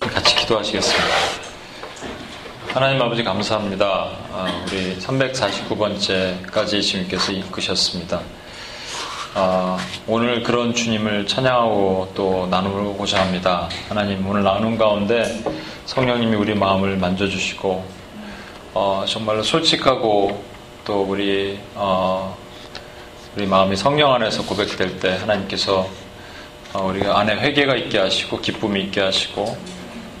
같이 0.00 0.36
기도하시겠습니다. 0.36 1.44
하나님 2.72 3.00
아버지 3.00 3.22
감사합니다. 3.22 3.86
아, 4.32 4.64
우리 4.66 4.98
349번째까지 4.98 6.82
주님께서 6.82 7.32
이끄셨습니다. 7.32 8.20
아, 9.36 9.76
오늘 10.06 10.44
그런 10.44 10.72
주님을 10.72 11.26
찬양하고 11.26 12.12
또 12.14 12.46
나누고자 12.52 13.20
합니다. 13.20 13.68
하나님 13.88 14.24
오늘 14.24 14.44
나눈 14.44 14.78
가운데 14.78 15.24
성령님이 15.86 16.36
우리 16.36 16.54
마음을 16.54 16.96
만져주시고 16.96 17.84
어, 18.74 19.04
정말로 19.08 19.42
솔직하고 19.42 20.40
또 20.84 21.02
우리 21.02 21.58
어, 21.74 22.36
우리 23.34 23.44
마음이 23.44 23.74
성령 23.74 24.14
안에서 24.14 24.44
고백될 24.44 25.00
때 25.00 25.16
하나님께서 25.16 25.88
어, 26.72 26.84
우리가 26.84 27.18
안에 27.18 27.34
회개가 27.34 27.74
있게 27.74 27.98
하시고 27.98 28.40
기쁨이 28.40 28.82
있게 28.82 29.00
하시고 29.00 29.56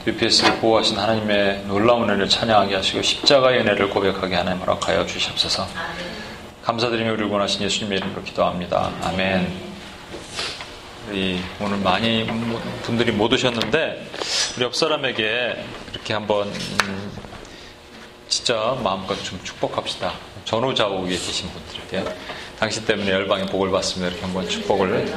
UPS를 0.08 0.58
보호하신 0.58 0.98
하나님의 0.98 1.66
놀라운 1.68 2.02
은혜를 2.02 2.28
찬양하게 2.28 2.74
하시고 2.74 3.00
십자가의 3.00 3.60
은혜를 3.60 3.90
고백하게 3.90 4.34
하나님 4.34 4.60
허락하여 4.60 5.06
주시옵소서. 5.06 5.68
감사드리며 6.64 7.12
우리를 7.12 7.28
원하신 7.28 7.62
예수님의 7.62 7.98
이름으로 7.98 8.22
기도합니다. 8.22 8.90
아멘. 9.02 9.74
우리 11.10 11.38
오늘 11.60 11.76
많이 11.76 12.26
분들이 12.82 13.12
못 13.12 13.30
오셨는데 13.30 14.10
우리 14.56 14.64
옆 14.64 14.74
사람에게 14.74 15.62
이렇게 15.92 16.14
한번 16.14 16.48
음, 16.48 17.12
진짜 18.28 18.78
마음껏 18.82 19.14
좀 19.22 19.38
축복합시다. 19.44 20.14
전후좌우에 20.46 21.10
계신 21.10 21.50
분들에게 21.50 22.16
당신 22.58 22.86
때문에 22.86 23.10
열방의 23.10 23.46
복을 23.46 23.70
받습니다. 23.70 24.10
이렇게 24.10 24.24
한번 24.24 24.48
축복을 24.48 25.12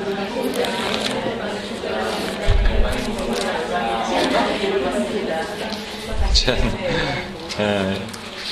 예, 7.59 8.02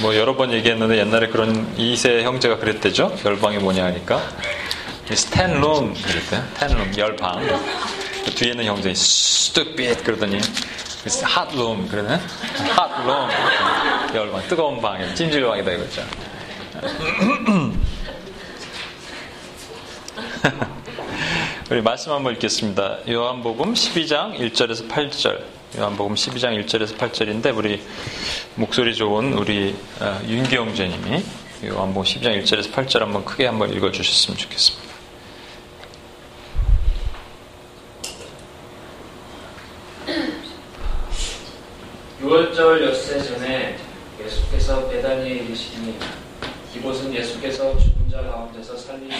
뭐 0.02 0.16
여러 0.16 0.36
번 0.36 0.52
얘기했는데 0.52 0.98
옛날에 0.98 1.28
그런 1.28 1.76
2세 1.78 2.24
형제가 2.24 2.58
그랬대죠. 2.58 3.16
열방이 3.24 3.60
뭐냐 3.60 3.86
하니까 3.86 4.20
스탠룸 5.14 5.94
그랬대. 5.94 6.42
스탠룸 6.54 6.98
열방. 6.98 7.40
그 8.26 8.32
뒤에는 8.32 8.66
형제이 8.66 8.96
스뚝빛 8.96 10.04
그러더니 10.04 10.40
핫룸 11.23 11.88
그러네. 11.88 12.20
핫룸 12.76 13.30
열방 14.16 14.48
뜨거운 14.50 14.82
방에 14.82 15.14
찜질방이다 15.14 15.72
이거죠. 15.72 16.02
우리 21.72 21.82
말씀 21.82 22.12
한번 22.12 22.34
읽겠습니다. 22.34 22.98
요한복음 23.10 23.73
12장 23.73 24.38
1절에서 24.38 24.90
8절. 24.90 25.55
요한복음 25.78 26.16
12장 26.16 26.64
1절에서 26.64 26.95
8절인데 26.98 27.54
우리 27.54 27.81
목소리 28.56 28.95
좋은 28.95 29.34
우리 29.34 29.76
어, 30.00 30.22
윤기영 30.26 30.73
제님이 30.73 31.22
요한복음 31.66 32.04
12장 32.04 32.42
1절에서 32.42 32.72
8절 32.72 33.00
한번 33.00 33.26
크게 33.26 33.45
한번 33.48 33.73
읽어 33.73 33.92
주셨으면 33.92 34.38
좋겠습니다. 34.38 34.95
유월절 42.22 42.88
엿새 42.88 43.22
전에 43.22 43.78
예수께서 44.23 44.88
베다니에 44.88 45.33
이르시니 45.33 45.99
이곳은 46.78 47.14
예수께서 47.14 47.78
죽은 47.78 48.10
자 48.10 48.22
가운데서 48.22 48.78
살리신 48.78 49.20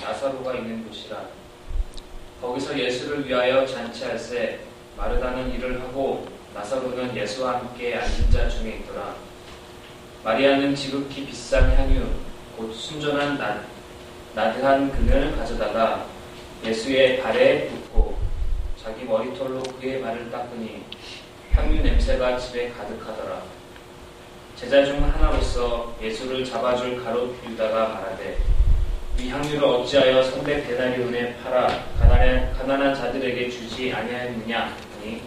나사로가 0.00 0.54
있는 0.54 0.86
곳이라 0.86 1.26
거기서 2.40 2.78
예수를 2.78 3.26
위하여 3.26 3.66
잔치할새 3.66 4.60
마르다는 4.96 5.52
일을 5.52 5.80
하고 5.82 6.26
나사로는 6.54 7.14
예수와 7.14 7.58
함께 7.58 7.94
앉은 7.94 8.30
자 8.30 8.48
중에 8.48 8.76
있더라. 8.76 9.14
마리아는 10.24 10.74
지극히 10.74 11.26
비싼 11.26 11.70
향유 11.76 12.06
곧 12.56 12.72
순전한 12.72 13.36
나, 13.36 13.62
나드한 14.34 14.90
금을 14.90 15.36
가져다가 15.36 16.06
예수의 16.64 17.22
발에 17.22 17.68
붓고 17.68 18.16
자기 18.82 19.04
머리털로 19.04 19.62
그의 19.80 20.00
발을 20.00 20.30
닦으니 20.30 20.82
향유 21.52 21.82
냄새가 21.82 22.38
집에 22.38 22.70
가득하더라. 22.70 23.42
제자 24.56 24.84
중 24.86 25.04
하나로서 25.04 25.94
예수를 26.00 26.42
잡아줄 26.42 27.04
가롯 27.04 27.36
유다가 27.46 27.88
말하되 27.88 28.38
이 29.18 29.28
향유를 29.28 29.62
어찌하여 29.62 30.22
선대 30.22 30.66
베나리온에 30.66 31.36
팔아 31.42 31.84
가난한, 31.98 32.52
가난한 32.54 32.94
자들에게 32.94 33.50
주지 33.50 33.92
아니하였느냐 33.92 34.85
하니 35.06 35.22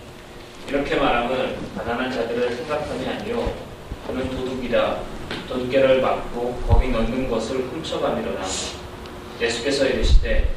이렇게 0.68 0.96
말함은 0.96 1.76
가난한 1.76 2.12
자들을 2.12 2.56
생각함이 2.56 3.08
아니요 3.08 3.54
그는 4.06 4.30
도둑이다 4.30 5.00
도둑개를 5.48 6.02
막고 6.02 6.62
거기 6.68 6.90
넣는 6.90 7.30
것을 7.30 7.60
훔쳐가미로라 7.60 8.44
예수께서 9.40 9.86
이르시되 9.88 10.54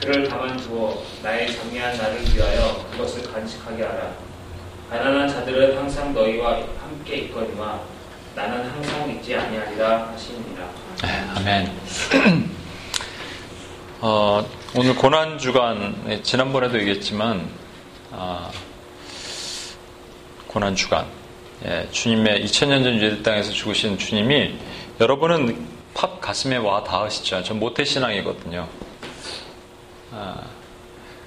그를 0.00 0.28
가만두어 0.28 1.02
나의 1.22 1.52
정리한 1.54 1.96
나를 1.96 2.22
위하여 2.34 2.84
그것을 2.90 3.30
간직하게 3.32 3.84
하라 3.84 4.12
가난한 4.90 5.28
자들은 5.28 5.78
항상 5.78 6.12
너희와 6.12 6.62
함께 6.82 7.16
있거니와 7.16 7.80
나는 8.34 8.68
항상 8.70 9.10
있지 9.10 9.34
아니하리라 9.34 10.12
하시니라. 10.12 10.70
네, 11.02 11.08
아멘. 11.36 12.50
어, 14.00 14.46
오늘 14.76 14.94
고난 14.94 15.36
주간 15.38 16.00
네, 16.06 16.22
지난번에도 16.22 16.78
얘기했지만 16.78 17.40
아, 17.40 17.59
고난 20.46 20.74
주간 20.74 21.06
예, 21.64 21.86
주님의 21.90 22.44
2000년 22.44 22.82
전 22.82 22.96
유대 22.96 23.22
땅에서 23.22 23.52
죽으신 23.52 23.98
주님이 23.98 24.54
여러분은 25.00 25.66
팍 25.94 26.20
가슴에 26.20 26.56
와 26.56 26.82
닿으시죠. 26.84 27.42
전 27.42 27.58
모태 27.58 27.84
신앙이거든요. 27.84 28.66
아, 30.12 30.40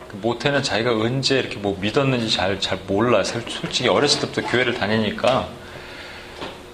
그 0.10 0.18
모태는 0.18 0.64
자기가 0.64 0.92
언제 0.92 1.38
이렇게 1.40 1.58
뭐 1.58 1.78
믿었는지 1.80 2.30
잘, 2.30 2.60
잘 2.60 2.80
몰라요. 2.88 3.24
솔직히 3.24 3.88
어렸을 3.88 4.22
때부터 4.22 4.42
교회를 4.50 4.74
다니니까, 4.76 5.48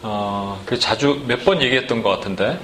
어, 0.02 0.62
그 0.66 0.80
자주 0.80 1.24
몇 1.28 1.44
번 1.44 1.62
얘기했던 1.62 2.02
것 2.02 2.10
같은데, 2.10 2.60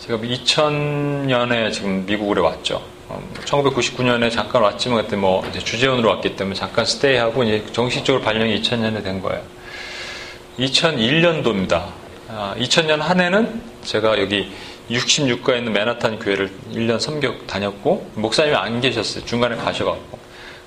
제가 0.00 0.18
2000년에 0.18 1.72
지금 1.72 2.06
미국으로 2.06 2.44
왔죠. 2.44 2.82
어, 3.08 3.22
1999년에 3.44 4.30
잠깐 4.30 4.62
왔지만 4.62 5.02
그때 5.02 5.16
뭐 5.16 5.44
주재원으로 5.52 6.08
왔기 6.10 6.36
때문에 6.36 6.54
잠깐 6.54 6.84
스테이하고 6.84 7.44
이제 7.44 7.64
정식적으로 7.72 8.22
발령이 8.22 8.60
2000년에 8.60 9.02
된 9.02 9.20
거예요. 9.20 9.42
2001년도입니다. 10.58 11.84
아, 12.28 12.54
2000년 12.58 12.98
한 12.98 13.20
해는 13.20 13.62
제가 13.82 14.18
여기 14.18 14.50
66가에 14.90 15.58
있는 15.58 15.72
맨하탄 15.72 16.18
교회를 16.18 16.50
1년 16.72 17.00
섬격 17.00 17.46
다녔고 17.46 18.10
목사님이 18.14 18.56
안 18.56 18.80
계셨어요. 18.80 19.24
중간에 19.24 19.56
가셔갖고 19.56 20.18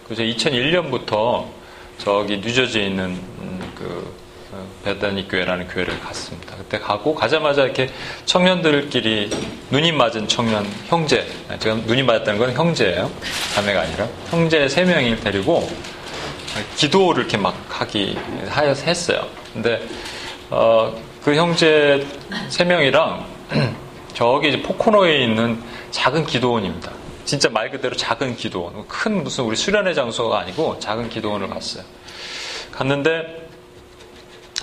그래서 0.05 0.23
2001년부터 0.23 1.45
저기 1.97 2.37
뉴저지에 2.37 2.85
있는 2.87 3.05
음, 3.05 3.71
그 3.75 3.83
어, 3.83 4.26
베다니 4.83 5.27
교회라는 5.27 5.67
교회를 5.67 5.99
갔습니다. 5.99 6.55
그때 6.55 6.79
가고 6.79 7.15
가자마자 7.15 7.63
이렇게 7.63 7.89
청년들끼리 8.25 9.29
눈이 9.71 9.91
맞은 9.91 10.27
청년 10.27 10.65
형제 10.87 11.27
제가 11.59 11.75
눈이 11.85 12.03
맞았다는 12.03 12.39
건 12.39 12.53
형제예요. 12.53 13.11
자매가 13.55 13.81
아니라 13.81 14.07
형제 14.29 14.67
세 14.67 14.83
명이 14.83 15.19
데리고 15.19 15.69
기도를 16.75 17.23
이렇게 17.23 17.37
막 17.37 17.55
하기 17.69 18.17
하여 18.49 18.69
했어요. 18.71 19.27
근데 19.53 19.81
어, 20.49 20.95
그 21.23 21.35
형제 21.35 22.05
세 22.49 22.63
명이랑 22.63 23.25
저기 24.13 24.61
포코노에 24.61 25.23
있는 25.23 25.61
작은 25.91 26.25
기도원입니다. 26.25 26.91
진짜 27.25 27.49
말 27.49 27.69
그대로 27.69 27.95
작은 27.95 28.37
기도원. 28.37 28.87
큰 28.87 29.23
무슨 29.23 29.43
우리 29.43 29.57
수련회 29.57 29.93
장소가 29.93 30.39
아니고 30.39 30.79
작은 30.79 31.09
기도원을 31.09 31.49
갔어요. 31.49 31.83
갔는데 32.71 33.46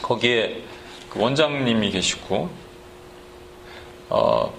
거기에 0.05 0.61
그 1.09 1.19
원장님이 1.21 1.91
계시고 1.91 2.51
어, 4.11 4.53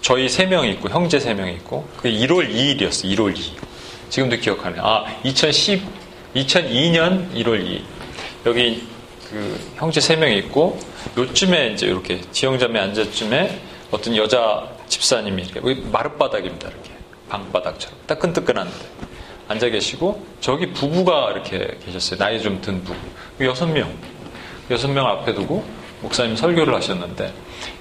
저희 0.00 0.28
세 0.28 0.46
명이 0.46 0.70
있고 0.72 0.88
형제 0.88 1.20
세 1.20 1.34
명이 1.34 1.52
있고 1.56 1.86
그 1.98 2.08
1월 2.08 2.48
2일이었어요. 2.48 3.14
1월 3.14 3.34
2일. 3.34 3.52
지금도 4.08 4.36
기억하네요. 4.38 4.82
아, 4.82 5.04
2010 5.22 5.82
2002년 6.34 7.32
1월 7.34 7.62
2일. 7.62 7.82
여기 8.46 8.86
그 9.28 9.72
형제 9.76 10.00
세 10.00 10.16
명이 10.16 10.38
있고 10.38 10.78
요쯤에 11.16 11.72
이제 11.72 11.86
이렇게 11.86 12.20
지형점에 12.32 12.80
앉았쯤에 12.80 13.60
어떤 13.90 14.16
여자 14.16 14.66
집사님이 14.88 15.42
이렇게 15.42 15.60
마룻바닥입니다. 15.90 16.68
이렇게 16.68 16.90
방바닥처럼 17.28 17.98
따끈뜨끈한데 18.06 18.74
앉아 19.48 19.68
계시고 19.68 20.24
저기 20.40 20.72
부부가 20.72 21.32
이렇게 21.32 21.76
계셨어요. 21.84 22.18
나이 22.18 22.40
좀 22.40 22.60
든 22.62 22.82
부부. 22.82 22.98
여섯 23.44 23.66
명. 23.66 23.92
여섯 24.70 24.88
명 24.88 25.06
앞에 25.06 25.34
두고 25.34 25.64
목사님 26.00 26.36
설교를 26.36 26.74
하셨는데 26.74 27.32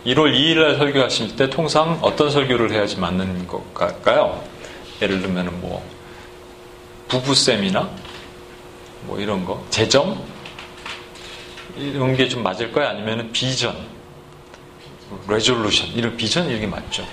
1월 0.06 0.34
2일 0.34 0.56
날 0.62 0.78
설교하실 0.78 1.36
때 1.36 1.50
통상 1.50 2.00
어떤 2.02 2.30
설교를 2.30 2.72
해야지 2.72 2.98
맞는 2.98 3.48
것일까요? 3.48 4.42
예를 5.02 5.22
들면 5.22 5.60
뭐 5.62 5.84
부부 7.08 7.41
세미나 7.41 7.90
뭐 9.06 9.20
이런 9.20 9.44
거 9.46 9.64
재정 9.70 10.22
이런 11.78 12.16
게 12.16 12.28
좀 12.30 12.44
맞을까요? 12.44 12.88
아니면 12.90 13.32
비전 13.32 13.76
resolution 15.28 15.90
이런 15.90 16.16
비전 16.18 16.48
이런 16.48 16.62
게 16.62 16.68
맞죠. 16.68 17.06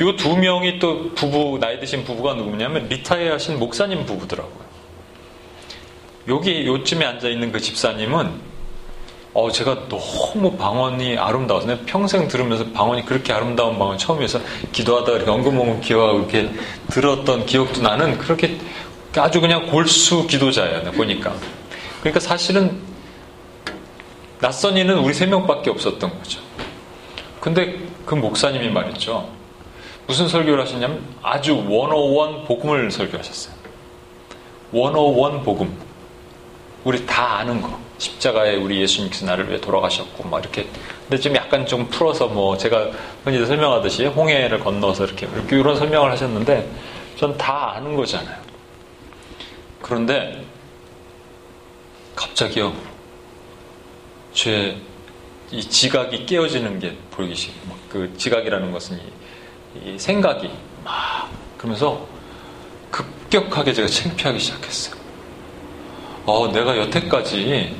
요 0.00 0.18
두 0.18 0.36
명이 0.36 0.78
또 0.78 1.14
부부, 1.14 1.58
나이 1.60 1.78
드신 1.80 2.04
부부가 2.04 2.34
누구냐면 2.34 2.88
retire 2.88 3.34
하신 3.34 3.58
목사님 3.58 4.04
부부더라고요. 4.06 4.65
여기 6.28 6.66
요쯤에 6.66 7.04
앉아 7.04 7.28
있는 7.28 7.52
그 7.52 7.60
집사님은 7.60 8.56
어, 9.32 9.50
제가 9.50 9.86
너무 9.88 10.56
방언이 10.56 11.18
아름다워서 11.18 11.78
평생 11.84 12.26
들으면서 12.26 12.64
방언이 12.70 13.04
그렇게 13.04 13.32
아름다운 13.32 13.78
방언 13.78 13.98
처음에서 13.98 14.40
기도하다가 14.72 15.18
이렇게 15.18 15.30
엉금엉금 15.30 15.82
기어하고 15.82 16.20
이렇게 16.20 16.50
들었던 16.88 17.44
기억도 17.44 17.82
나는 17.82 18.16
그렇게 18.16 18.58
아주 19.16 19.40
그냥 19.40 19.66
골수 19.66 20.26
기도자예요. 20.26 20.90
보니까. 20.92 21.34
그러니까 22.00 22.18
사실은 22.18 22.80
낯선 24.40 24.76
이는 24.76 24.98
우리 24.98 25.14
세 25.14 25.26
명밖에 25.26 25.70
없었던 25.70 26.18
거죠. 26.18 26.40
근데 27.40 27.78
그 28.04 28.14
목사님이 28.14 28.70
말했죠. 28.70 29.28
무슨 30.06 30.28
설교를 30.28 30.62
하셨냐면 30.62 31.04
아주 31.22 31.56
101 31.56 32.46
복음을 32.46 32.90
설교하셨어요. 32.90 33.54
101 34.72 35.42
복음. 35.44 35.85
우리 36.86 37.04
다 37.04 37.38
아는 37.38 37.60
거. 37.60 37.76
십자가에 37.98 38.54
우리 38.56 38.80
예수님께서 38.82 39.26
나를 39.26 39.48
위해 39.48 39.60
돌아가셨고 39.60 40.28
막 40.28 40.38
이렇게 40.38 40.68
근데 41.08 41.18
좀 41.18 41.34
약간 41.34 41.66
좀 41.66 41.88
풀어서 41.88 42.28
뭐 42.28 42.56
제가 42.56 42.90
흔히 43.24 43.44
설명하듯이 43.44 44.06
홍해를 44.06 44.60
건너서 44.60 45.04
이렇게 45.04 45.26
이렇게 45.26 45.58
이런 45.58 45.76
설명을 45.76 46.12
하셨는데 46.12 46.70
전 47.18 47.36
다 47.36 47.72
아는 47.74 47.96
거잖아요. 47.96 48.36
그런데 49.82 50.44
갑자기요 52.14 52.72
제이 54.32 54.76
지각이 55.68 56.24
깨어지는 56.26 56.78
게 56.78 56.96
보이기 57.10 57.34
시작그 57.34 58.14
지각이라는 58.16 58.70
것은 58.70 59.00
이 59.84 59.98
생각이 59.98 60.50
막 60.84 61.30
그러면서 61.58 62.06
급격하게 62.92 63.72
제가 63.72 63.88
창피하기 63.88 64.38
시작했어요. 64.38 65.05
어, 66.26 66.50
내가 66.52 66.76
여태까지 66.76 67.76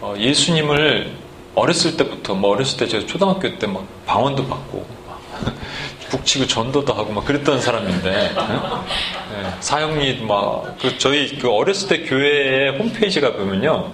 어, 0.00 0.14
예수님을 0.18 1.12
어렸을 1.54 1.96
때부터 1.96 2.34
뭐 2.34 2.50
어렸을 2.52 2.78
때 2.78 2.86
제가 2.88 3.06
초등학교 3.06 3.58
때 3.58 3.66
막 3.66 3.84
방언도 4.06 4.46
받고 4.46 4.86
막 5.06 5.20
북치고 6.08 6.46
전도도 6.46 6.92
하고 6.94 7.12
막 7.12 7.24
그랬던 7.24 7.60
사람인데 7.60 8.10
네, 8.10 9.54
사형리 9.60 10.22
막 10.22 10.76
그 10.80 10.96
저희 10.98 11.38
그 11.38 11.50
어렸을 11.50 11.88
때 11.88 12.02
교회 12.08 12.70
홈페이지가 12.78 13.34
보면요 13.34 13.92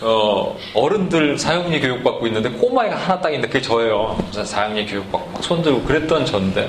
어, 0.00 0.56
어른들 0.74 1.38
사형리 1.38 1.80
교육받고 1.80 2.26
있는데 2.26 2.50
꼬마애가 2.50 2.96
하나 2.96 3.20
딱 3.20 3.28
있는데 3.30 3.46
그게 3.46 3.60
저예요. 3.62 4.18
사형리 4.44 4.86
교육받고 4.86 5.30
막 5.30 5.44
손들고 5.44 5.82
그랬던 5.84 6.26
전데 6.26 6.68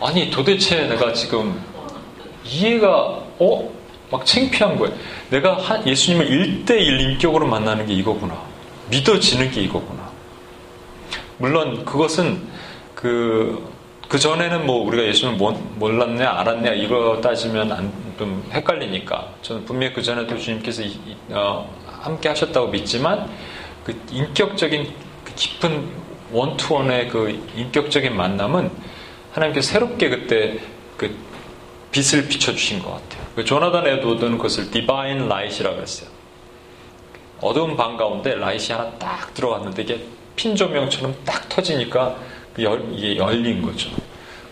아니 0.00 0.30
도대체 0.30 0.84
내가 0.86 1.12
지금 1.12 1.60
이해가 2.44 2.88
어? 3.40 3.70
막 4.14 4.24
창피한 4.24 4.76
거예요. 4.76 4.94
내가 5.30 5.82
예수님을 5.84 6.64
1대1 6.64 7.00
인격으로 7.00 7.48
만나는 7.48 7.84
게 7.84 7.94
이거구나. 7.94 8.40
믿어지는 8.88 9.50
게 9.50 9.62
이거구나. 9.62 10.08
물론 11.38 11.84
그것은 11.84 12.40
그, 12.94 13.68
그 14.08 14.16
전에는 14.16 14.66
뭐 14.66 14.86
우리가 14.86 15.04
예수님을 15.04 15.56
몰랐냐, 15.74 16.30
알았냐, 16.30 16.74
이거 16.74 17.20
따지면 17.20 17.72
안, 17.72 17.92
좀 18.16 18.48
헷갈리니까. 18.52 19.30
저는 19.42 19.64
분명히 19.64 19.92
그 19.92 20.00
전에도 20.00 20.38
주님께서 20.38 20.82
이, 20.82 20.96
어, 21.30 21.68
함께 22.00 22.28
하셨다고 22.28 22.68
믿지만 22.68 23.28
그 23.82 24.00
인격적인 24.12 24.92
그 25.24 25.34
깊은 25.34 25.88
one 26.30 26.53
to 26.53 26.69
one의 26.69 27.08
그 27.08 27.30
인격적인 27.56 28.16
만남은 28.16 28.70
하나님께서 29.32 29.72
새롭게 29.72 30.08
그때 30.08 30.60
그 30.96 31.12
빛을 31.90 32.28
비춰주신 32.28 32.78
것 32.80 32.92
같아요. 32.92 33.13
그 33.34 33.44
조나단 33.44 33.86
에드워드는 33.86 34.36
그것을 34.36 34.70
divine 34.70 35.28
light라고 35.28 35.80
했어요. 35.80 36.08
어두운 37.40 37.76
방 37.76 37.96
가운데 37.96 38.34
라이트 38.34 38.72
하나 38.72 38.90
딱 38.92 39.34
들어갔는데 39.34 39.82
이게 39.82 40.00
핀 40.36 40.54
조명처럼 40.54 41.14
딱 41.24 41.48
터지니까 41.48 42.16
이게 42.56 43.16
열린 43.16 43.62
거죠. 43.62 43.90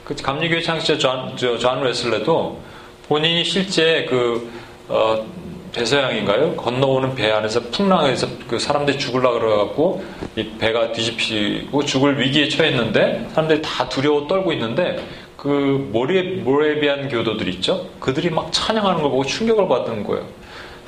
그 0.05 0.15
감리교회 0.17 0.61
창시자 0.61 0.99
존, 0.99 1.37
존 1.37 1.83
웨슬레도 1.83 2.61
본인이 3.09 3.45
실제 3.45 4.05
그 4.09 4.51
어, 4.89 5.25
대서양인가요? 5.73 6.57
건너오는 6.57 7.15
배 7.15 7.31
안에서 7.31 7.61
풍랑에서 7.71 8.27
그 8.47 8.59
사람들이 8.59 8.99
죽을라 8.99 9.31
그래갖고 9.31 10.05
이 10.37 10.51
배가 10.59 10.93
뒤집히고 10.93 11.85
죽을 11.85 12.21
위기에 12.21 12.49
처했는데 12.49 13.29
사람들이 13.33 13.63
다 13.63 13.89
두려워 13.89 14.27
떨고 14.27 14.53
있는데 14.53 15.03
그 15.43 15.49
모레, 15.91 16.23
모레비안 16.45 17.09
교도들 17.09 17.49
있죠? 17.55 17.89
그들이 17.99 18.31
막 18.31 18.53
찬양하는 18.53 19.03
걸 19.03 19.11
보고 19.11 19.25
충격을 19.25 19.67
받은 19.67 20.05
거예요. 20.05 20.25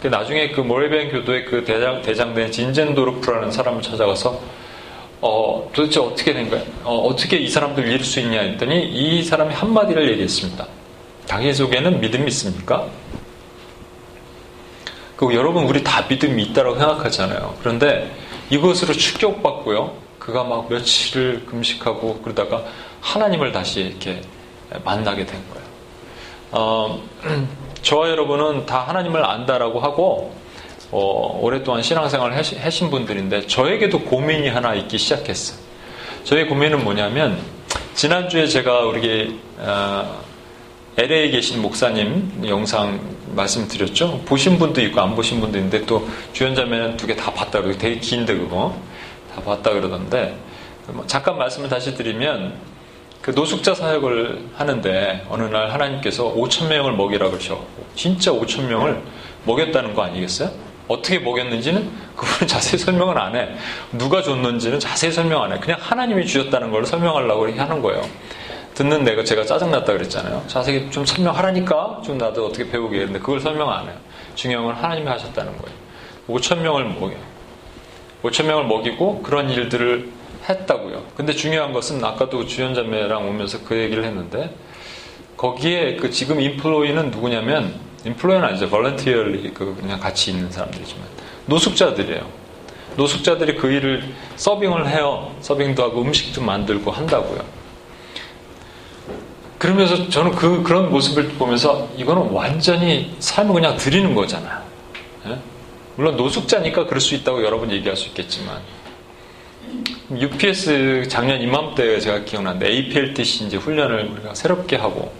근데 0.00 0.16
나중에 0.16 0.52
그 0.52 0.60
모레비안 0.60 1.10
교도의 1.10 1.44
그 1.46 1.64
대장, 1.64 2.00
대장된 2.02 2.52
진젠도르프라는 2.52 3.50
사람을 3.50 3.82
찾아가서 3.82 4.40
어, 5.20 5.68
도대체 5.72 5.98
어떻게 5.98 6.32
된 6.32 6.48
거야? 6.48 6.62
어, 6.84 7.16
떻게이 7.18 7.48
사람들 7.48 7.84
이룰 7.84 8.04
수 8.04 8.20
있냐 8.20 8.42
했더니 8.42 8.84
이 8.84 9.24
사람이 9.24 9.52
한마디를 9.52 10.08
얘기했습니다. 10.12 10.68
당신 11.26 11.52
속에는 11.52 11.98
믿음이 12.00 12.28
있습니까? 12.28 12.86
그 15.16 15.34
여러분 15.34 15.64
우리 15.64 15.82
다 15.82 16.06
믿음이 16.08 16.40
있다고 16.44 16.78
생각하잖아요. 16.78 17.56
그런데 17.58 18.08
이것으로 18.50 18.92
충격받고요. 18.92 19.96
그가 20.20 20.44
막 20.44 20.70
며칠을 20.70 21.44
금식하고 21.46 22.20
그러다가 22.22 22.62
하나님을 23.00 23.50
다시 23.50 23.80
이렇게 23.80 24.20
만나게 24.84 25.26
된 25.26 25.40
거예요. 25.50 25.64
어, 26.52 27.02
저와 27.82 28.08
여러분은 28.10 28.66
다 28.66 28.80
하나님을 28.80 29.24
안다라고 29.24 29.80
하고 29.80 30.34
어, 30.90 31.38
오랫동안 31.42 31.82
신앙생활을 31.82 32.36
하신 32.36 32.90
분들인데 32.90 33.46
저에게도 33.46 34.00
고민이 34.02 34.48
하나 34.48 34.74
있기 34.74 34.96
시작했어요. 34.98 35.58
저의 36.24 36.46
고민은 36.48 36.84
뭐냐면 36.84 37.38
지난주에 37.94 38.46
제가 38.46 38.80
우리 38.80 39.38
어, 39.58 40.22
LA에 40.96 41.30
계신 41.30 41.60
목사님 41.60 42.44
영상 42.46 43.00
말씀드렸죠. 43.34 44.20
보신 44.26 44.58
분도 44.58 44.80
있고 44.82 45.00
안 45.00 45.16
보신 45.16 45.40
분도 45.40 45.58
있는데 45.58 45.84
또 45.86 46.08
주연자매는 46.32 46.96
두 46.96 47.06
개 47.08 47.16
다 47.16 47.32
봤다 47.32 47.60
그러고 47.60 47.76
되게 47.76 47.98
긴데 47.98 48.36
그거 48.36 48.76
다 49.34 49.42
봤다 49.42 49.70
그러던데 49.72 50.36
뭐 50.86 51.04
잠깐 51.08 51.36
말씀을 51.36 51.68
다시 51.68 51.94
드리면 51.94 52.54
그 53.24 53.30
노숙자 53.30 53.74
사역을 53.74 54.50
하는데 54.54 55.24
어느 55.30 55.44
날 55.44 55.70
하나님께서 55.70 56.34
5천 56.34 56.68
명을 56.68 56.92
먹이라 56.92 57.30
그러셔고 57.30 57.66
진짜 57.94 58.30
5천 58.30 58.66
명을 58.66 59.00
먹였다는 59.46 59.94
거 59.94 60.02
아니겠어요? 60.02 60.50
어떻게 60.88 61.18
먹였는지는 61.20 61.90
그분은 62.16 62.44
자세히 62.46 62.78
설명을 62.78 63.16
안 63.18 63.34
해. 63.34 63.48
누가 63.92 64.20
줬는지는 64.20 64.78
자세히 64.78 65.10
설명 65.10 65.42
안 65.42 65.52
해. 65.52 65.58
그냥 65.58 65.78
하나님이 65.80 66.26
주셨다는 66.26 66.70
걸 66.70 66.84
설명하려고 66.84 67.50
하는 67.50 67.80
거예요. 67.80 68.02
듣는 68.74 69.04
내가 69.04 69.24
제가 69.24 69.42
짜증났다 69.46 69.90
그랬잖아요. 69.90 70.44
자세히 70.46 70.90
좀 70.90 71.06
설명하라니까 71.06 72.02
좀 72.04 72.18
나도 72.18 72.48
어떻게 72.48 72.68
배우게 72.68 72.98
했는데 72.98 73.20
그걸 73.20 73.40
설명 73.40 73.72
안 73.72 73.86
해요. 73.86 73.96
중요한 74.34 74.66
건 74.66 74.74
하나님이 74.74 75.08
하셨다는 75.08 75.56
거예요. 75.56 75.78
5천 76.28 76.58
명을 76.58 76.84
먹여요. 76.84 77.16
5천 78.22 78.44
명을 78.44 78.64
먹이고 78.64 79.22
그런 79.22 79.48
일들을 79.48 80.10
했다고요. 80.48 81.04
근데 81.16 81.32
중요한 81.32 81.72
것은 81.72 82.04
아까도 82.04 82.46
주연자매랑 82.46 83.28
오면서 83.28 83.60
그 83.64 83.76
얘기를 83.76 84.04
했는데 84.04 84.54
거기에 85.36 85.96
그 85.96 86.10
지금 86.10 86.40
인플로이는 86.40 87.10
누구냐면 87.10 87.74
인플로이는 88.04 88.46
아니죠. 88.46 88.68
벌런티얼리 88.68 89.52
그 89.54 89.74
그냥 89.80 89.98
같이 89.98 90.30
있는 90.30 90.50
사람들이지만 90.50 91.04
노숙자들이에요. 91.46 92.44
노숙자들이 92.96 93.56
그 93.56 93.70
일을 93.70 94.04
서빙을 94.36 94.88
해요. 94.88 95.34
서빙도 95.40 95.82
하고 95.82 96.02
음식도 96.02 96.42
만들고 96.42 96.90
한다고요. 96.90 97.42
그러면서 99.58 100.08
저는 100.10 100.32
그, 100.32 100.62
그런 100.62 100.90
모습을 100.90 101.28
보면서 101.30 101.88
이거는 101.96 102.30
완전히 102.30 103.16
삶을 103.18 103.54
그냥 103.54 103.76
드리는 103.76 104.14
거잖아요. 104.14 104.62
예? 105.26 105.38
물론 105.96 106.16
노숙자니까 106.16 106.86
그럴 106.86 107.00
수 107.00 107.14
있다고 107.14 107.42
여러분 107.42 107.70
얘기할 107.70 107.96
수 107.96 108.08
있겠지만 108.08 108.60
UPS 110.10 111.08
작년 111.08 111.40
이맘때 111.40 111.98
제가 112.00 112.24
기억나는데 112.24 112.68
APLTC 112.68 113.46
이제 113.46 113.56
훈련을 113.56 114.10
우리가 114.12 114.34
새롭게 114.34 114.76
하고 114.76 115.12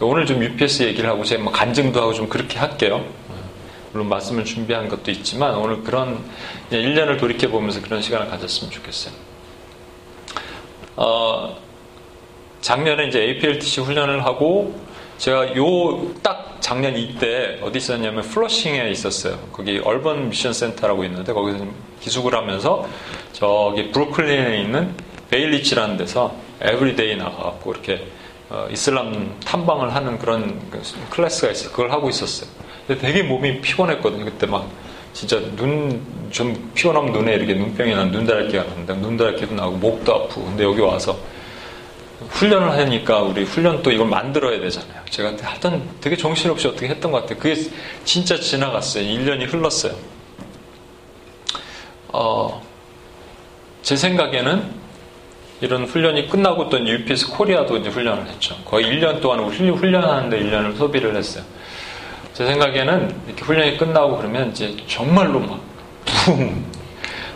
오늘 0.00 0.26
좀 0.26 0.42
UPS 0.42 0.84
얘기를 0.84 1.08
하고 1.08 1.24
제가 1.24 1.42
뭐 1.42 1.52
간증도 1.52 2.00
하고 2.00 2.12
좀 2.12 2.28
그렇게 2.28 2.58
할게요. 2.58 3.04
물론 3.92 4.08
말씀을 4.08 4.44
준비한 4.44 4.88
것도 4.88 5.10
있지만 5.10 5.54
오늘 5.54 5.82
그런 5.82 6.18
1년을 6.70 7.18
돌이켜 7.18 7.48
보면서 7.48 7.80
그런 7.82 8.00
시간을 8.00 8.28
가졌으면 8.28 8.70
좋겠어요. 8.70 9.14
어, 10.96 11.56
작년에 12.60 13.06
이제 13.08 13.20
APLTC 13.20 13.80
훈련을 13.82 14.24
하고 14.24 14.74
제가 15.18 15.54
요 15.56 16.14
딱 16.22 16.51
작년 16.62 16.96
이때 16.96 17.58
어디 17.60 17.76
있었냐면 17.76 18.22
플러싱에 18.22 18.88
있었어요. 18.90 19.38
거기 19.52 19.78
Urban 19.84 20.30
Mission 20.30 20.54
Center라고 20.54 21.04
있는데 21.04 21.34
거기서 21.34 21.66
기숙을 22.00 22.34
하면서 22.34 22.88
저기 23.34 23.90
브루클린에 23.90 24.62
있는 24.62 24.94
Bay 25.30 25.45
Ridge라는 25.45 25.98
데서 25.98 26.34
everyday 26.62 27.16
나가갖고 27.16 27.72
이렇게 27.72 28.06
어, 28.48 28.66
이슬람 28.70 29.34
탐방을 29.44 29.94
하는 29.94 30.18
그런 30.18 30.58
그 30.70 30.80
클래스가 31.10 31.52
있어요. 31.52 31.70
그걸 31.70 31.90
하고 31.92 32.08
있었어요. 32.08 32.48
근데 32.86 33.00
되게 33.00 33.22
몸이 33.22 33.60
피곤했거든요. 33.60 34.24
그때 34.24 34.46
막 34.46 34.66
진짜 35.12 35.38
눈 35.56 36.22
좀 36.32 36.70
피곤하면 36.74 37.12
눈에 37.12 37.34
이렇게 37.34 37.54
눈병이 37.54 37.94
난 37.94 38.10
눈다랄기가 38.10 38.64
나는데 38.64 38.94
눈다랄기도 38.94 39.54
나고 39.54 39.72
목도 39.72 40.14
아프고 40.14 40.44
근데 40.46 40.64
여기 40.64 40.80
와서 40.80 41.16
훈련을 42.28 42.70
하니까 42.70 43.20
우리 43.20 43.44
훈련 43.44 43.82
또 43.82 43.90
이걸 43.90 44.06
만들어야 44.08 44.60
되잖아요. 44.60 45.02
제가 45.10 45.32
하여튼 45.42 45.88
되게 46.00 46.16
정신없이 46.16 46.68
어떻게 46.68 46.88
했던 46.88 47.12
것 47.12 47.22
같아요. 47.22 47.38
그게 47.38 47.54
진짜 48.04 48.36
지나갔어요. 48.38 49.04
1년이 49.04 49.52
흘렀어요. 49.52 49.94
어, 52.08 52.62
제 53.82 53.96
생각에는 53.96 54.82
이런 55.60 55.84
훈련이 55.84 56.28
끝나고 56.28 56.68
또 56.68 56.78
UPS 56.78 57.28
코리아도 57.30 57.76
이제 57.76 57.88
훈련을 57.88 58.26
했죠. 58.26 58.56
거의 58.64 58.86
1년 58.86 59.20
동안 59.20 59.40
훈련하는데 59.40 60.40
1년을 60.40 60.76
소비를 60.76 61.14
했어요. 61.16 61.44
제 62.34 62.46
생각에는 62.46 63.14
이렇게 63.26 63.42
훈련이 63.42 63.76
끝나고 63.76 64.16
그러면 64.16 64.50
이제 64.50 64.76
정말로 64.88 65.38
막 65.38 65.60
부흥, 66.04 66.64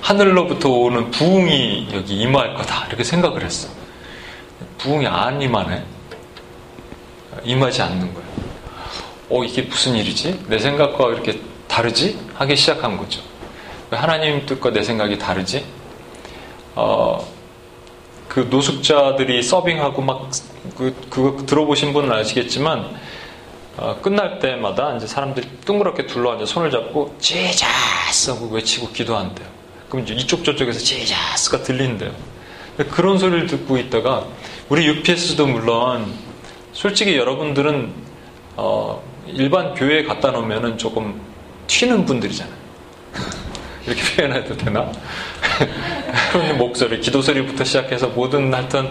하늘로부터 0.00 0.68
오는 0.70 1.10
부흥이 1.10 1.88
여기 1.92 2.16
임할 2.16 2.54
거다. 2.54 2.86
이렇게 2.88 3.04
생각을 3.04 3.44
했어. 3.44 3.68
부흥이 4.78 5.06
안 5.06 5.40
임하네. 5.40 5.84
임하지 7.44 7.82
않는 7.82 8.14
거예요. 8.14 8.26
어, 9.30 9.44
이게 9.44 9.62
무슨 9.62 9.94
일이지? 9.94 10.44
내 10.48 10.58
생각과 10.58 11.10
이렇게 11.10 11.40
다르지? 11.68 12.18
하기 12.34 12.56
시작한 12.56 12.96
거죠. 12.96 13.20
하나님 13.90 14.46
뜻과 14.46 14.70
내 14.70 14.82
생각이 14.82 15.18
다르지? 15.18 15.64
어, 16.74 17.26
그 18.28 18.48
노숙자들이 18.50 19.42
서빙하고 19.42 20.02
막, 20.02 20.30
그, 20.76 20.94
그거 21.08 21.44
들어보신 21.46 21.92
분은 21.92 22.12
아시겠지만, 22.12 22.96
어, 23.76 23.98
끝날 24.00 24.38
때마다 24.38 24.96
이제 24.96 25.06
사람들이 25.06 25.48
둥그렇게 25.64 26.06
둘러앉아 26.06 26.46
손을 26.46 26.70
잡고, 26.70 27.16
지자스 27.18 28.30
하고 28.30 28.48
외치고 28.48 28.90
기도한대요. 28.90 29.46
그럼 29.88 30.04
이제 30.04 30.14
이쪽 30.14 30.44
저쪽에서 30.44 30.78
지자스가 30.78 31.62
들린대요. 31.62 32.12
그런 32.84 33.18
소리를 33.18 33.46
듣고 33.46 33.78
있다가, 33.78 34.26
우리 34.68 34.86
UPS도 34.86 35.46
물론, 35.46 36.12
솔직히 36.72 37.16
여러분들은, 37.16 37.92
어, 38.56 39.02
일반 39.26 39.74
교회에 39.74 40.04
갖다 40.04 40.30
놓으면 40.30 40.78
조금 40.78 41.20
튀는 41.66 42.04
분들이잖아요. 42.04 42.54
이렇게 43.86 44.02
표현해도 44.16 44.56
되나? 44.56 44.90
그런 46.32 46.56
목소리, 46.58 47.00
기도 47.00 47.22
소리부터 47.22 47.64
시작해서 47.64 48.08
모든 48.08 48.52
하여튼 48.52 48.90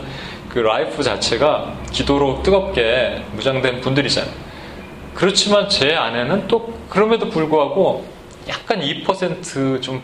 그 0.50 0.60
life 0.60 1.04
자체가 1.04 1.74
기도로 1.92 2.42
뜨겁게 2.44 3.24
무장된 3.34 3.82
분들이잖아요. 3.82 4.32
그렇지만 5.13 5.70
제 5.70 5.96
안에는 5.96 6.48
또 6.48 6.74
그럼에도 6.89 7.30
불구하고 7.30 8.06
약간 8.48 8.82
2%좀 8.82 10.01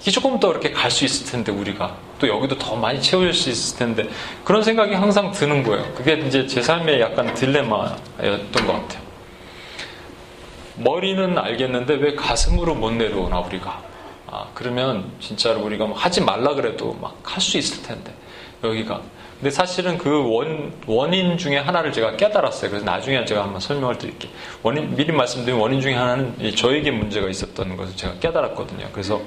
이게 0.00 0.10
조금 0.10 0.38
더 0.40 0.50
이렇게 0.50 0.70
갈 0.72 0.90
수 0.90 1.04
있을 1.04 1.30
텐데 1.30 1.52
우리가 1.52 1.96
또 2.22 2.28
여기도 2.28 2.56
더 2.56 2.76
많이 2.76 3.02
채워질 3.02 3.34
수 3.34 3.50
있을 3.50 3.76
텐데 3.78 4.08
그런 4.44 4.62
생각이 4.62 4.94
항상 4.94 5.32
드는 5.32 5.64
거예요. 5.64 5.92
그게 5.94 6.12
이제 6.14 6.46
제 6.46 6.62
삶의 6.62 7.00
약간 7.00 7.34
딜레마였던 7.34 8.64
것 8.64 8.72
같아요. 8.72 9.02
머리는 10.76 11.36
알겠는데 11.36 11.94
왜 11.94 12.14
가슴으로 12.14 12.76
못 12.76 12.92
내려오나 12.92 13.40
우리가 13.40 13.82
아, 14.30 14.46
그러면 14.54 15.10
진짜로 15.18 15.60
우리가 15.62 15.84
뭐 15.86 15.98
하지 15.98 16.20
말라 16.20 16.54
그래도 16.54 16.96
막 17.02 17.12
할 17.24 17.40
수 17.40 17.58
있을 17.58 17.82
텐데 17.82 18.12
여기가 18.62 19.02
근데 19.42 19.50
사실은 19.50 19.98
그 19.98 20.32
원, 20.32 20.72
원인 20.86 21.36
중에 21.36 21.58
하나를 21.58 21.92
제가 21.92 22.16
깨달았어요. 22.16 22.70
그래서 22.70 22.86
나중에 22.86 23.24
제가 23.24 23.42
한번 23.42 23.58
설명을 23.60 23.98
드릴게요. 23.98 24.30
원인, 24.62 24.94
미리 24.94 25.10
말씀드린 25.10 25.58
원인 25.58 25.80
중에 25.80 25.94
하나는 25.94 26.36
저에게 26.54 26.92
문제가 26.92 27.28
있었던 27.28 27.76
것을 27.76 27.96
제가 27.96 28.14
깨달았거든요. 28.20 28.90
그래서 28.92 29.20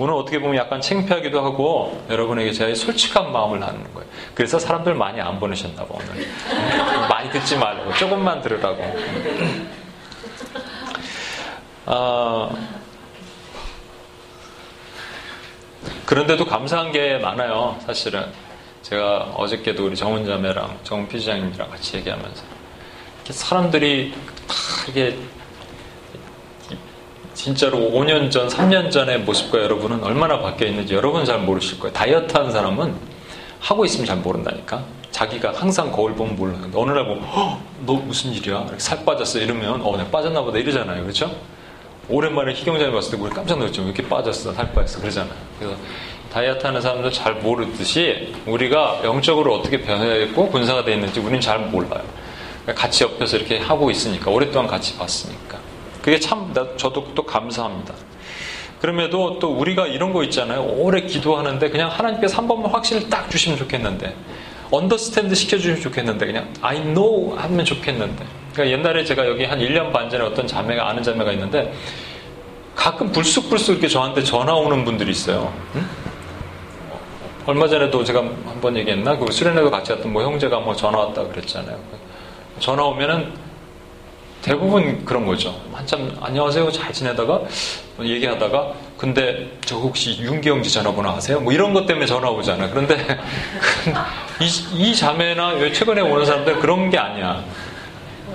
오늘 0.00 0.14
어떻게 0.14 0.40
보면 0.40 0.56
약간 0.56 0.80
창피하기도 0.80 1.40
하고 1.40 2.04
여러분에게 2.10 2.50
제가 2.50 2.74
솔직한 2.74 3.30
마음을 3.30 3.60
나누는 3.60 3.94
거예요. 3.94 4.08
그래서 4.34 4.58
사람들 4.58 4.94
많이 4.96 5.20
안 5.20 5.38
보내셨나 5.38 5.84
봐, 5.84 5.94
오늘. 5.94 6.26
많이 7.08 7.30
듣지 7.30 7.56
말고, 7.56 7.94
조금만 7.94 8.42
들으라고. 8.42 8.82
아, 11.86 12.50
그런데도 16.04 16.46
감사한 16.46 16.90
게 16.90 17.18
많아요, 17.18 17.76
사실은. 17.86 18.41
제가 18.82 19.32
어저께도 19.36 19.86
우리 19.86 19.96
정훈 19.96 20.24
자매랑 20.24 20.78
정훈 20.82 21.08
피지장님이랑 21.08 21.70
같이 21.70 21.96
얘기하면서 21.96 22.42
이렇게 23.16 23.32
사람들이 23.32 24.12
다 24.48 24.54
이게 24.88 25.16
진짜로 27.34 27.78
5년 27.78 28.30
전, 28.30 28.48
3년 28.48 28.90
전의 28.90 29.20
모습과 29.20 29.58
여러분은 29.62 30.04
얼마나 30.04 30.40
바뀌어 30.40 30.66
있는지 30.68 30.94
여러분 30.94 31.24
잘 31.24 31.38
모르실 31.38 31.78
거예요. 31.78 31.92
다이어트 31.92 32.36
하는 32.36 32.50
사람은 32.50 32.94
하고 33.60 33.84
있으면 33.84 34.06
잘 34.06 34.16
모른다니까. 34.18 34.84
자기가 35.10 35.52
항상 35.54 35.92
거울 35.92 36.14
보면 36.14 36.36
몰라요. 36.36 36.70
어느 36.74 36.90
날 36.90 37.04
보면, 37.06 37.22
너 37.86 37.94
무슨 37.94 38.32
일이야? 38.32 38.66
살 38.78 39.04
빠졌어. 39.04 39.38
이러면, 39.38 39.82
어, 39.82 39.96
내가 39.96 40.08
빠졌나 40.10 40.42
보다. 40.42 40.58
이러잖아요. 40.58 41.02
그렇죠? 41.02 41.34
오랜만에 42.08 42.54
희경자님 42.54 42.92
봤을 42.92 43.16
때 43.16 43.22
우리 43.22 43.30
깜짝 43.30 43.58
놀랐죠. 43.58 43.82
왜 43.82 43.88
이렇게 43.88 44.06
빠졌어? 44.08 44.52
살 44.52 44.72
빠졌어. 44.72 45.00
그러잖아요. 45.00 45.34
그래서 45.58 45.76
다이어트 46.32 46.66
하는 46.66 46.80
사람들 46.80 47.12
잘 47.12 47.34
모르듯이 47.34 48.34
우리가 48.46 49.00
영적으로 49.04 49.54
어떻게 49.54 49.82
변화했고 49.82 50.50
분사가 50.50 50.82
되어 50.84 50.94
있는지 50.94 51.20
우리는 51.20 51.40
잘 51.40 51.58
몰라요. 51.58 52.02
같이 52.74 53.04
옆에서 53.04 53.36
이렇게 53.36 53.58
하고 53.58 53.90
있으니까 53.90 54.30
오랫동안 54.30 54.66
같이 54.66 54.96
봤으니까 54.96 55.58
그게 56.00 56.18
참 56.18 56.54
저도 56.76 57.12
또 57.14 57.24
감사합니다. 57.24 57.94
그럼에도 58.80 59.38
또 59.38 59.52
우리가 59.52 59.86
이런 59.86 60.12
거 60.12 60.24
있잖아요. 60.24 60.62
오래 60.62 61.02
기도하는데 61.02 61.68
그냥 61.68 61.90
하나님께서 61.90 62.38
한 62.38 62.48
번만 62.48 62.72
확신을 62.72 63.10
딱 63.10 63.30
주시면 63.30 63.58
좋겠는데 63.58 64.14
언더스탠드 64.70 65.34
시켜주시면 65.34 65.82
좋겠는데 65.82 66.26
그냥 66.26 66.48
I 66.62 66.82
know 66.82 67.36
하면 67.36 67.64
좋겠는데 67.64 68.24
그러니까 68.52 68.78
옛날에 68.78 69.04
제가 69.04 69.26
여기 69.28 69.44
한 69.44 69.58
1년 69.58 69.92
반 69.92 70.08
전에 70.08 70.24
어떤 70.24 70.46
자매가 70.46 70.88
아는 70.88 71.02
자매가 71.02 71.30
있는데 71.32 71.72
가끔 72.74 73.12
불쑥불쑥 73.12 73.74
이렇게 73.74 73.88
저한테 73.88 74.22
전화 74.22 74.54
오는 74.54 74.84
분들이 74.84 75.10
있어요. 75.10 75.52
응? 75.76 75.86
얼마 77.46 77.66
전에도 77.66 78.04
제가 78.04 78.20
한 78.20 78.60
번 78.60 78.76
얘기했나? 78.76 79.16
그 79.18 79.30
수련회도 79.32 79.70
같이 79.70 79.90
갔던 79.92 80.12
뭐 80.12 80.22
형제가 80.22 80.60
뭐 80.60 80.74
전화 80.76 80.98
왔다 81.00 81.24
그랬잖아요. 81.26 81.76
전화 82.60 82.84
오면은 82.84 83.32
대부분 84.42 85.04
그런 85.04 85.26
거죠. 85.26 85.54
한참 85.72 86.16
안녕하세요 86.20 86.70
잘 86.72 86.92
지내다가 86.92 87.40
얘기하다가 88.00 88.72
근데 88.98 89.50
저 89.64 89.76
혹시 89.76 90.20
윤기영 90.20 90.62
지 90.62 90.70
전화번호 90.72 91.10
아세요? 91.10 91.40
뭐 91.40 91.52
이런 91.52 91.72
것 91.72 91.86
때문에 91.86 92.06
전화 92.06 92.28
오잖아요. 92.30 92.70
그런데 92.70 92.96
이, 94.40 94.46
이 94.90 94.94
자매나 94.94 95.58
최근에 95.72 96.00
오는 96.00 96.24
사람들 96.24 96.60
그런 96.60 96.90
게 96.90 96.98
아니야. 96.98 97.42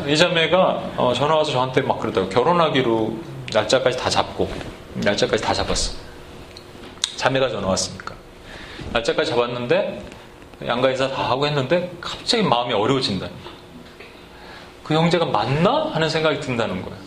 이 0.06 0.16
자매가 0.16 0.92
어, 0.98 1.14
전화 1.16 1.36
와서 1.36 1.52
저한테 1.52 1.82
막 1.82 2.00
그러다가 2.00 2.28
결혼하기로 2.30 3.14
날짜까지 3.54 3.98
다 3.98 4.10
잡고 4.10 4.50
날짜까지 4.96 5.42
다 5.42 5.54
잡았어. 5.54 5.94
자매가 7.16 7.50
전화 7.50 7.68
왔으니까. 7.68 8.14
날짜까지 8.98 9.32
잡았는데 9.32 10.02
양가 10.66 10.90
인사 10.90 11.08
다 11.10 11.30
하고 11.30 11.46
했는데 11.46 11.92
갑자기 12.02 12.44
마음이 12.44 12.74
어려워진다. 12.74 13.28
그 14.84 14.94
형제가 14.94 15.26
맞나? 15.26 15.92
하는 15.94 16.10
생각이 16.10 16.40
든다는 16.40 16.82
거예요. 16.82 16.98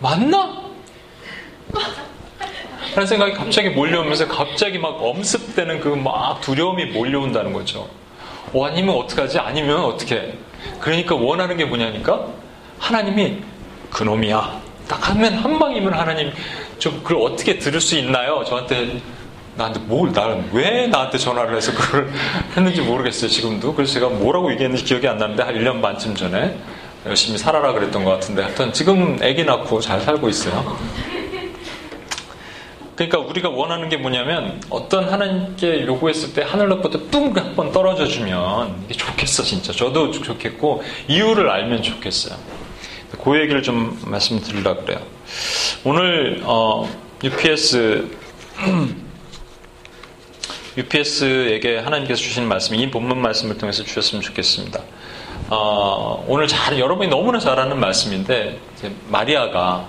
맞나? 0.00 0.62
하는 2.94 3.06
생각이 3.06 3.32
갑자기 3.32 3.68
몰려오면서 3.70 4.28
갑자기 4.28 4.78
막 4.78 5.02
엄습되는 5.02 5.80
그 5.80 5.88
막 5.90 6.40
두려움이 6.40 6.86
몰려온다는 6.86 7.52
거죠. 7.52 7.88
어, 8.52 8.64
아니면 8.66 8.96
어떡하지? 8.96 9.38
아니면 9.38 9.84
어떻게? 9.84 10.38
그러니까 10.80 11.14
원하는 11.14 11.56
게 11.56 11.64
뭐냐니까? 11.64 12.26
하나님이 12.78 13.42
그놈이야. 13.90 14.60
딱 14.88 15.10
하면 15.10 15.34
한 15.34 15.58
방이면 15.58 15.92
하나님 15.92 16.32
좀 16.78 17.02
그걸 17.02 17.30
어떻게 17.30 17.58
들을 17.58 17.80
수 17.80 17.98
있나요? 17.98 18.42
저한테 18.44 19.00
나한테 19.58 19.80
뭘, 19.80 20.12
나는 20.12 20.48
왜 20.52 20.86
나한테 20.86 21.18
전화를 21.18 21.56
해서 21.56 21.72
그걸 21.72 22.10
했는지 22.56 22.80
모르겠어요, 22.80 23.28
지금도. 23.28 23.74
그래서 23.74 23.92
제가 23.94 24.08
뭐라고 24.08 24.52
얘기했는지 24.52 24.84
기억이 24.84 25.06
안 25.08 25.18
나는데 25.18 25.42
한 25.42 25.54
1년 25.54 25.82
반쯤 25.82 26.14
전에 26.14 26.56
열심히 27.04 27.36
살아라 27.36 27.72
그랬던 27.72 28.04
것 28.04 28.12
같은데 28.12 28.42
하여튼 28.42 28.72
지금 28.72 29.18
아기 29.20 29.44
낳고 29.44 29.80
잘 29.80 30.00
살고 30.00 30.28
있어요. 30.28 30.78
그러니까 32.94 33.18
우리가 33.18 33.48
원하는 33.48 33.88
게 33.88 33.96
뭐냐면 33.96 34.60
어떤 34.70 35.08
하나님께 35.08 35.86
요구했을 35.86 36.34
때 36.34 36.42
하늘로부터 36.42 37.10
뚱한 37.10 37.54
번 37.54 37.70
떨어져 37.70 38.06
주면 38.06 38.74
이게 38.86 38.94
좋겠어 38.94 39.44
진짜 39.44 39.72
저도 39.72 40.10
좋겠고 40.10 40.82
이유를 41.06 41.48
알면 41.48 41.82
좋겠어요. 41.82 42.36
그 43.22 43.40
얘기를 43.40 43.62
좀 43.62 43.98
말씀드리려 44.04 44.84
그래요. 44.84 44.98
오늘 45.84 46.42
어, 46.44 46.88
UPS 47.22 48.08
UPS에게 50.78 51.78
하나님께서 51.78 52.20
주신 52.22 52.46
말씀, 52.46 52.76
이 52.76 52.88
본문 52.88 53.20
말씀을 53.20 53.58
통해서 53.58 53.82
주셨으면 53.82 54.22
좋겠습니다. 54.22 54.80
어, 55.50 56.24
오늘 56.28 56.46
잘, 56.46 56.78
여러분이 56.78 57.08
너무나 57.10 57.40
잘 57.40 57.58
아는 57.58 57.80
말씀인데, 57.80 58.58
마리아가, 59.08 59.88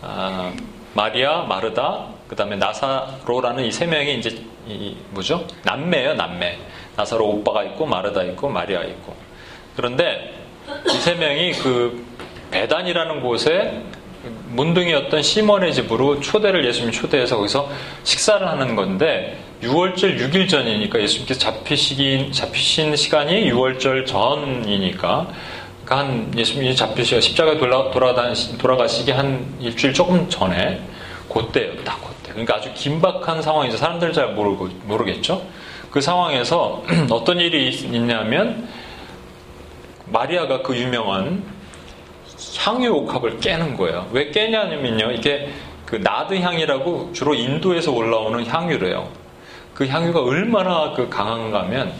아, 0.00 0.52
마리아, 0.94 1.42
마르다, 1.42 2.06
그 2.26 2.34
다음에 2.36 2.56
나사로라는 2.56 3.64
이 3.66 3.70
세 3.70 3.84
명이 3.86 4.18
이제, 4.18 4.30
이, 4.66 4.96
뭐죠? 5.10 5.46
남매예요, 5.64 6.14
남매. 6.14 6.58
나사로 6.96 7.26
오빠가 7.28 7.62
있고, 7.64 7.84
마르다 7.86 8.22
있고, 8.22 8.48
마리아 8.48 8.82
있고. 8.84 9.14
그런데 9.76 10.34
이 10.86 10.98
세 11.00 11.14
명이 11.14 11.52
그 11.52 12.04
배단이라는 12.50 13.20
곳에 13.20 13.82
문둥이였던 14.50 15.22
시몬의 15.22 15.74
집으로 15.74 16.20
초대를 16.20 16.64
예수님 16.66 16.92
초대해서 16.92 17.36
거기서 17.36 17.70
식사를 18.04 18.46
하는 18.46 18.76
건데 18.76 19.38
6월절 19.62 20.18
6일 20.18 20.48
전이니까 20.48 21.00
예수님께서 21.00 21.40
잡히시긴 21.40 22.32
잡히신 22.32 22.94
시간이 22.96 23.50
6월절 23.50 24.06
전이니까 24.06 25.28
그러니까 25.84 25.98
한 25.98 26.32
예수님이 26.36 26.76
잡히시가 26.76 27.20
십자가에 27.20 27.58
돌아, 27.58 27.90
돌아가시기 27.90 29.10
한 29.10 29.56
일주일 29.58 29.94
조금 29.94 30.28
전에 30.28 30.80
그때였다 31.32 31.96
그때. 31.96 32.30
그러니까 32.30 32.56
아주 32.56 32.70
긴박한 32.74 33.42
상황이죠. 33.42 33.78
사람들 33.78 34.12
잘 34.12 34.34
모르고 34.34 34.68
모르겠죠? 34.84 35.42
그 35.90 36.00
상황에서 36.00 36.82
어떤 37.10 37.40
일이 37.40 37.68
있냐면 37.70 38.68
마리아가 40.06 40.62
그 40.62 40.76
유명한 40.76 41.42
향유 42.58 42.92
옥합을 42.92 43.38
깨는 43.38 43.76
거예요. 43.76 44.08
왜 44.12 44.30
깨냐면요. 44.30 45.12
이게 45.12 45.50
그 45.86 45.96
나드 45.96 46.34
향이라고 46.34 47.12
주로 47.12 47.34
인도에서 47.34 47.92
올라오는 47.92 48.44
향유래요. 48.44 49.08
그 49.74 49.86
향유가 49.86 50.22
얼마나 50.22 50.92
그 50.92 51.08
강한가 51.08 51.62
하면 51.62 51.92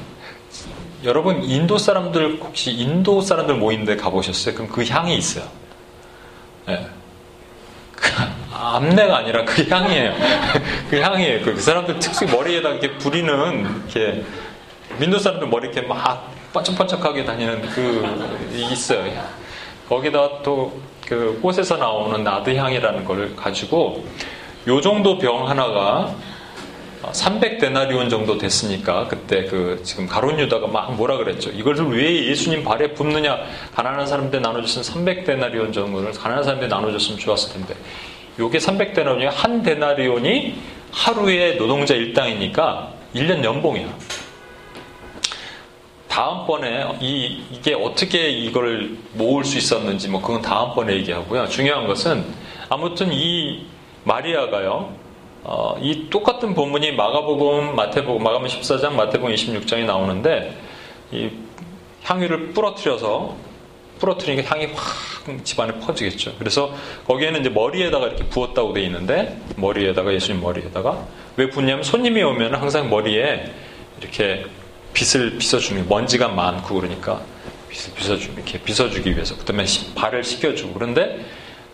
여러분 1.04 1.44
인도 1.44 1.78
사람들 1.78 2.40
혹시 2.40 2.72
인도 2.72 3.20
사람들 3.20 3.54
모임데 3.54 3.96
가보셨어요? 3.96 4.54
그럼 4.56 4.68
그 4.68 4.84
향이 4.84 5.16
있어요. 5.16 5.44
네. 6.66 6.86
그 7.94 8.10
암내가 8.52 9.18
아니라 9.18 9.44
그 9.44 9.64
향이에요. 9.68 10.12
그 10.90 11.00
향이에요. 11.00 11.44
그 11.44 11.60
사람들 11.60 12.00
특수 12.00 12.26
머리에다 12.26 12.70
이렇게 12.70 12.98
부리는 12.98 13.60
이렇게 13.86 14.24
민도 14.98 15.20
사람들 15.20 15.46
머리 15.46 15.68
이렇게 15.68 15.82
막 15.82 16.32
번쩍번쩍하게 16.52 17.24
다니는 17.24 17.62
그 17.70 18.50
있어요. 18.52 19.04
거기다 19.88 20.42
또 20.42 20.72
그 21.08 21.38
꽃에서 21.40 21.78
나오는 21.78 22.22
나드향이라는 22.22 23.04
걸 23.06 23.34
가지고 23.34 24.04
요 24.66 24.80
정도 24.82 25.16
병 25.16 25.48
하나가 25.48 26.14
300데나리온 27.02 28.10
정도 28.10 28.36
됐으니까 28.36 29.08
그때 29.08 29.44
그 29.44 29.80
지금 29.84 30.06
가론 30.06 30.38
유다가 30.38 30.66
막 30.66 30.94
뭐라 30.96 31.16
그랬죠. 31.16 31.48
이것을 31.48 31.86
왜 31.86 32.26
예수님 32.26 32.62
발에 32.62 32.92
붓느냐? 32.92 33.38
가난한 33.74 34.06
사람들 34.06 34.42
나눠줬으면 34.42 35.24
300데나리온 35.24 35.72
정도를 35.72 36.12
가난한 36.12 36.44
사람들 36.44 36.68
나눠줬으면 36.68 37.18
좋았을 37.18 37.54
텐데. 37.54 37.74
요게 38.38 38.58
300데나리온이 38.58 39.24
한 39.30 39.62
데나리온이 39.62 40.56
하루에 40.92 41.56
노동자 41.56 41.94
일당이니까 41.94 42.92
1년 43.14 43.42
연봉이야. 43.42 43.88
다음번에 46.18 46.84
이, 47.00 47.44
이게 47.52 47.74
어떻게 47.74 48.28
이걸 48.28 48.96
모을 49.12 49.44
수 49.44 49.56
있었는지 49.56 50.08
뭐 50.08 50.20
그건 50.20 50.42
다음번에 50.42 50.94
얘기하고요. 50.94 51.46
중요한 51.46 51.86
것은 51.86 52.24
아무튼 52.68 53.12
이 53.12 53.66
마리아가요. 54.02 54.92
어, 55.44 55.76
이 55.80 56.10
똑같은 56.10 56.54
본문이 56.56 56.92
마가복음, 56.92 57.76
마태복음, 57.76 58.20
마가복음 58.20 58.48
14장, 58.48 58.94
마태복음 58.94 59.32
26장이 59.32 59.84
나오는데 59.84 60.56
이 61.12 61.30
향유를 62.02 62.48
부러뜨려서 62.48 63.36
부러뜨리니까 64.00 64.50
향이 64.50 64.72
확 64.74 65.44
집안에 65.44 65.74
퍼지겠죠. 65.78 66.34
그래서 66.36 66.74
거기에는 67.06 67.42
이제 67.42 67.48
머리에다가 67.48 68.08
이렇게 68.08 68.24
부었다고 68.24 68.72
돼 68.72 68.82
있는데 68.82 69.40
머리에다가 69.54 70.12
예수님 70.12 70.40
머리에다가 70.42 71.06
왜 71.36 71.48
붓냐면 71.48 71.84
손님이 71.84 72.24
오면 72.24 72.56
항상 72.56 72.90
머리에 72.90 73.44
이렇게 74.00 74.46
빛을 74.92 75.38
빗어주는 75.38 75.88
먼지가 75.88 76.28
많고 76.28 76.74
그러니까 76.74 77.20
빛을 77.68 77.94
빗어주 77.94 78.32
이렇게 78.32 78.58
빗어주기 78.60 79.10
위해서 79.12 79.36
그다음에 79.36 79.64
발을 79.94 80.24
씻겨주고 80.24 80.74
그런데 80.74 81.24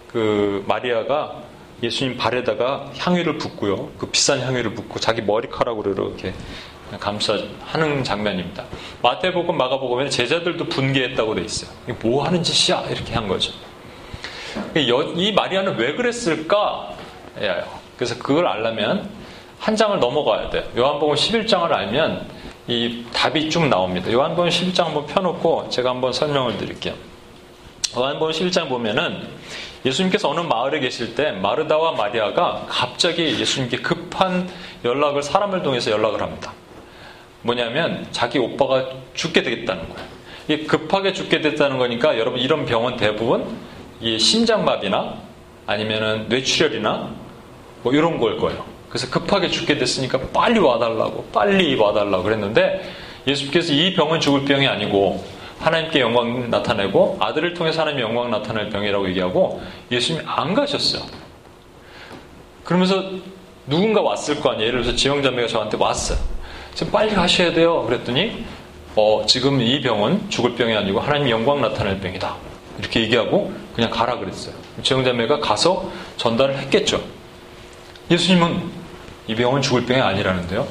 그 0.08 0.64
마리아가 0.66 1.42
예수님 1.82 2.16
발에다가 2.16 2.90
향유를 2.96 3.38
붓고요 3.38 3.90
그 3.98 4.06
비싼 4.06 4.40
향유를 4.40 4.74
붓고 4.74 4.98
자기 5.00 5.22
머리카락으로 5.22 5.92
이렇게 5.92 6.32
감싸하는 7.00 8.04
장면입니다. 8.04 8.64
마태복음, 9.02 9.56
마가복음에는 9.56 10.10
제자들도 10.10 10.66
분개했다고 10.68 11.34
돼 11.34 11.42
있어요. 11.42 11.70
이게 11.84 11.94
뭐 12.00 12.24
하는 12.24 12.42
짓이야? 12.42 12.82
이렇게 12.90 13.14
한 13.14 13.26
거죠. 13.26 13.52
이 14.74 15.32
마리아는 15.32 15.76
왜 15.76 15.94
그랬을까? 15.94 16.94
그래서 17.96 18.16
그걸 18.18 18.46
알려면 18.46 19.08
한 19.58 19.74
장을 19.74 19.98
넘어가야 19.98 20.50
돼요. 20.50 20.62
요한복음 20.76 21.16
11장을 21.16 21.72
알면 21.72 22.28
이 22.66 23.04
답이 23.12 23.50
쭉 23.50 23.66
나옵니다. 23.68 24.10
요한복음 24.10 24.48
11장 24.48 24.84
한번 24.84 25.06
펴놓고 25.06 25.68
제가 25.68 25.90
한번 25.90 26.12
설명을 26.12 26.56
드릴게요. 26.56 26.94
요한복음 27.96 28.32
11장 28.32 28.68
보면은 28.68 29.28
예수님께서 29.84 30.30
어느 30.30 30.40
마을에 30.40 30.80
계실 30.80 31.14
때 31.14 31.32
마르다와 31.32 31.92
마리아가 31.92 32.64
갑자기 32.68 33.38
예수님께 33.38 33.78
급한 33.78 34.48
연락을 34.82 35.22
사람을 35.22 35.62
통해서 35.62 35.90
연락을 35.90 36.22
합니다. 36.22 36.52
뭐냐면 37.42 38.06
자기 38.10 38.38
오빠가 38.38 38.88
죽게 39.12 39.42
되겠다는 39.42 39.86
거예요. 39.90 40.08
이게 40.48 40.64
급하게 40.64 41.12
죽게 41.12 41.42
됐다는 41.42 41.76
거니까 41.76 42.18
여러분 42.18 42.40
이런 42.40 42.64
병은 42.64 42.96
대부분 42.96 43.58
이 44.00 44.18
심장마비나 44.18 45.16
아니면은 45.66 46.28
뇌출혈이나 46.28 47.10
뭐 47.82 47.92
이런 47.92 48.18
걸 48.18 48.38
거예요. 48.38 48.73
그래서 48.94 49.10
급하게 49.10 49.48
죽게 49.48 49.76
됐으니까 49.76 50.20
빨리 50.32 50.60
와달라고, 50.60 51.24
빨리 51.32 51.74
와달라고 51.74 52.22
그랬는데 52.22 52.88
예수께서 53.26 53.72
이 53.72 53.92
병은 53.92 54.20
죽을 54.20 54.44
병이 54.44 54.68
아니고 54.68 55.20
하나님께 55.58 55.98
영광 55.98 56.48
나타내고 56.48 57.16
아들을 57.18 57.54
통해서 57.54 57.80
하나님 57.80 58.02
영광 58.02 58.30
나타낼 58.30 58.70
병이라고 58.70 59.08
얘기하고 59.08 59.60
예수님이 59.90 60.24
안 60.28 60.54
가셨어요. 60.54 61.02
그러면서 62.62 63.02
누군가 63.66 64.00
왔을 64.00 64.38
거 64.38 64.50
아니에요. 64.50 64.68
예를 64.68 64.82
들어서 64.82 64.96
지영자매가 64.96 65.48
저한테 65.48 65.76
왔어요. 65.76 66.16
지금 66.74 66.92
빨리 66.92 67.16
가셔야 67.16 67.52
돼요. 67.52 67.82
그랬더니 67.86 68.44
어, 68.94 69.24
지금 69.26 69.60
이 69.60 69.80
병은 69.80 70.30
죽을 70.30 70.54
병이 70.54 70.72
아니고 70.72 71.00
하나님 71.00 71.30
영광 71.30 71.60
나타낼 71.60 71.98
병이다. 71.98 72.36
이렇게 72.78 73.00
얘기하고 73.00 73.52
그냥 73.74 73.90
가라 73.90 74.18
그랬어요. 74.18 74.54
지영자매가 74.84 75.40
가서 75.40 75.90
전달을 76.16 76.58
했겠죠. 76.58 77.02
예수님은 78.08 78.83
이 79.26 79.34
병은 79.34 79.62
죽을 79.62 79.86
병이 79.86 80.00
아니라는데요. 80.00 80.66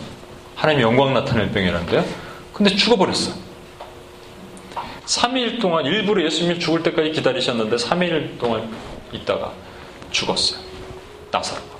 하나님 0.55 0.81
영광 0.81 1.13
나타낼 1.13 1.51
병이라는데요. 1.51 2.05
근데 2.53 2.75
죽어버렸어. 2.75 3.33
3일 5.05 5.59
동안 5.59 5.85
일부러 5.85 6.23
예수님이 6.23 6.59
죽을 6.59 6.83
때까지 6.83 7.11
기다리셨는데 7.11 7.75
3일 7.75 8.39
동안 8.39 8.69
있다가 9.11 9.51
죽었어요. 10.11 10.59
나사로가. 11.31 11.73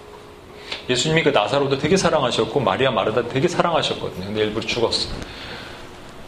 예수님이 0.89 1.23
그 1.23 1.29
나사로도 1.29 1.77
되게 1.77 1.95
사랑하셨고 1.95 2.59
마리아 2.59 2.91
마르다 2.91 3.27
되게 3.29 3.47
사랑하셨거든요. 3.47 4.25
근데 4.25 4.41
일부러 4.41 4.65
죽었어요. 4.65 5.13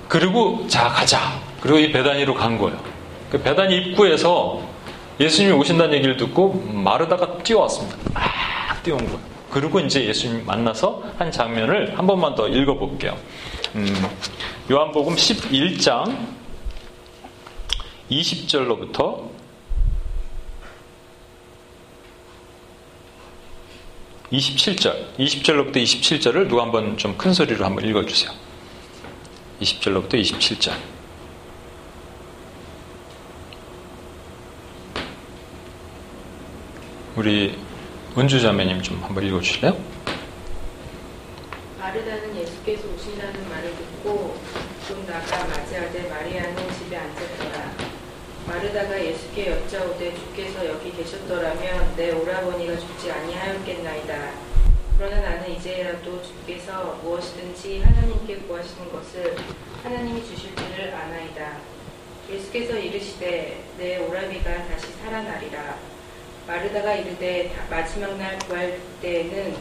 그리고 0.07 0.65
자 0.67 0.89
가자. 0.89 1.41
그리고 1.59 1.79
이 1.79 1.91
배단위로 1.91 2.35
간 2.35 2.57
거예요. 2.57 2.79
그 3.31 3.41
배단위 3.41 3.77
입구에서 3.77 4.61
예수님이 5.19 5.53
오신다는 5.53 5.95
얘기를 5.95 6.15
듣고 6.17 6.53
마르다가 6.71 7.39
뛰어왔습니다. 7.39 7.97
막 8.13 8.83
뛰어온 8.83 9.03
거예요. 9.05 9.34
그리고 9.55 9.79
이제 9.79 10.03
예수님 10.05 10.45
만나서 10.45 11.01
한 11.17 11.31
장면을 11.31 11.97
한 11.97 12.05
번만 12.05 12.35
더 12.35 12.45
읽어볼게요. 12.45 13.17
음, 13.75 13.87
요한복음 14.69 15.15
11장 15.15 16.27
20절로부터 18.11 19.29
27절, 24.33 25.15
20절로부터 25.17 25.77
27절을 25.77 26.49
누가 26.49 26.63
한번 26.63 26.97
좀 26.97 27.17
큰 27.17 27.31
소리로 27.33 27.63
한번 27.63 27.85
읽어주세요. 27.85 28.31
20절로부터 29.61 30.15
27절. 30.15 30.73
우리 37.15 37.64
은주 38.17 38.39
자매님 38.39 38.81
좀 38.81 39.03
한번 39.03 39.25
읽어주실래요? 39.25 39.77
마르다는 41.77 42.33
예수께서 42.37 42.87
오신다는 42.87 43.49
말을 43.49 43.75
듣고 43.75 44.37
좀 44.87 45.05
나가 45.05 45.45
맞이하되 45.45 46.09
마리아는 46.09 46.55
집에 46.73 46.95
앉았더라. 46.95 47.73
마르다가 48.47 49.03
예수께 49.03 49.51
여짜오되 49.51 50.15
주께서 50.15 50.65
여기 50.65 50.95
계셨더라면 50.95 51.95
내 51.97 52.11
오라버니가 52.11 52.77
죽지 52.79 53.11
아니하였겠나이다. 53.11 54.31
그러나 54.97 55.19
나는 55.19 55.51
이제라도 55.51 56.23
주께서 56.23 56.97
무엇이든지 57.03 57.81
하나님께 57.81 58.37
구하시는 58.47 58.91
것을 58.93 59.35
하나님이 59.83 60.23
주실 60.25 60.55
줄을 60.55 60.93
아나이다. 60.95 61.57
예수께서 62.31 62.77
이르시되 62.79 63.61
내 63.77 63.97
오라비가 63.97 64.67
다시 64.69 64.87
살아나리라. 65.03 65.94
마르다가 66.47 66.93
이르되 66.93 67.51
마지막 67.69 68.17
날 68.17 68.37
구할 68.39 68.77
때에는 69.01 69.55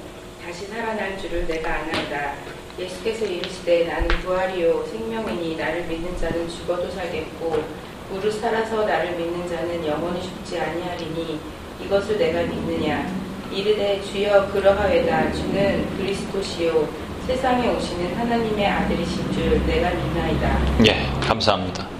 다시 0.44 0.66
살아날 0.66 1.18
줄을 1.18 1.46
내가 1.46 1.76
아나이다. 1.76 2.34
예수께서 2.78 3.24
이르시되 3.24 3.86
나는 3.86 4.08
부활이요 4.20 4.84
생명이니 4.86 5.56
나를 5.56 5.84
믿는 5.84 6.16
자는 6.18 6.48
죽어도 6.48 6.90
살겠고 6.90 7.62
무릇 8.10 8.32
살아서 8.32 8.84
나를 8.84 9.12
믿는 9.12 9.48
자는 9.48 9.86
영원히 9.86 10.22
죽지 10.22 10.58
아니하리니 10.58 11.40
이것을 11.84 12.18
내가 12.18 12.42
믿느냐 12.42 13.08
이르되 13.50 14.02
주여 14.02 14.50
그러하외다 14.52 15.32
주는 15.32 15.96
그리스도시요 15.96 16.88
세상에 17.26 17.68
오시는 17.68 18.14
하나님의 18.16 18.66
아들이신 18.66 19.32
줄 19.32 19.66
내가 19.66 19.90
믿나이다. 19.90 20.84
예, 20.86 21.20
감사합니다. 21.26 21.93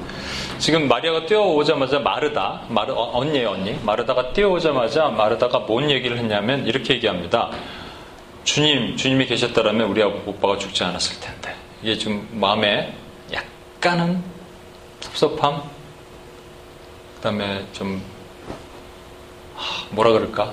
지금 0.65 0.89
마리아가 0.89 1.27
뛰어오자마자 1.27 1.99
마르다, 1.99 2.63
마르, 2.71 2.91
어, 2.95 3.19
언니예요, 3.19 3.51
언니. 3.51 3.79
마르다가 3.83 4.33
뛰어오자마자 4.33 5.09
마르다가 5.11 5.59
뭔 5.59 5.91
얘기를 5.91 6.17
했냐면 6.17 6.67
이렇게 6.67 6.95
얘기합니다. 6.95 7.51
주님, 8.45 8.97
주님이 8.97 9.27
계셨다라면 9.27 9.87
우리 9.91 10.03
오빠가 10.03 10.57
죽지 10.57 10.83
않았을 10.83 11.21
텐데. 11.21 11.55
이게 11.83 11.99
지금 11.99 12.27
마음에 12.33 12.95
약간은 13.31 14.25
섭섭함, 15.01 15.65
그 17.17 17.21
다음에 17.21 17.63
좀, 17.75 18.03
뭐라 19.91 20.13
그럴까? 20.13 20.51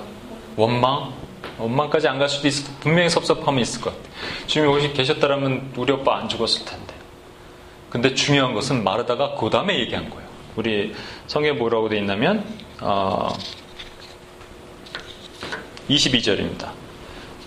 원망? 0.56 1.10
원망까지 1.56 2.06
안 2.08 2.18
갈 2.18 2.28
수도 2.28 2.48
있을, 2.48 2.70
분명히 2.80 3.08
섭섭함은 3.08 3.62
있을 3.62 3.80
것 3.80 3.96
같아. 3.96 4.14
주님이 4.46 4.70
혹시 4.74 4.92
계셨다라면 4.92 5.72
우리 5.74 5.90
오빠 5.90 6.18
안 6.18 6.28
죽었을 6.28 6.66
텐데. 6.66 6.91
근데 7.92 8.14
중요한 8.14 8.54
것은 8.54 8.84
마르다가 8.84 9.34
그 9.34 9.50
다음에 9.50 9.78
얘기한 9.78 10.08
거예요. 10.08 10.26
우리 10.56 10.94
성에 11.26 11.52
뭐라고 11.52 11.90
돼 11.90 11.98
있냐면, 11.98 12.42
어, 12.80 13.36
22절입니다. 15.90 16.70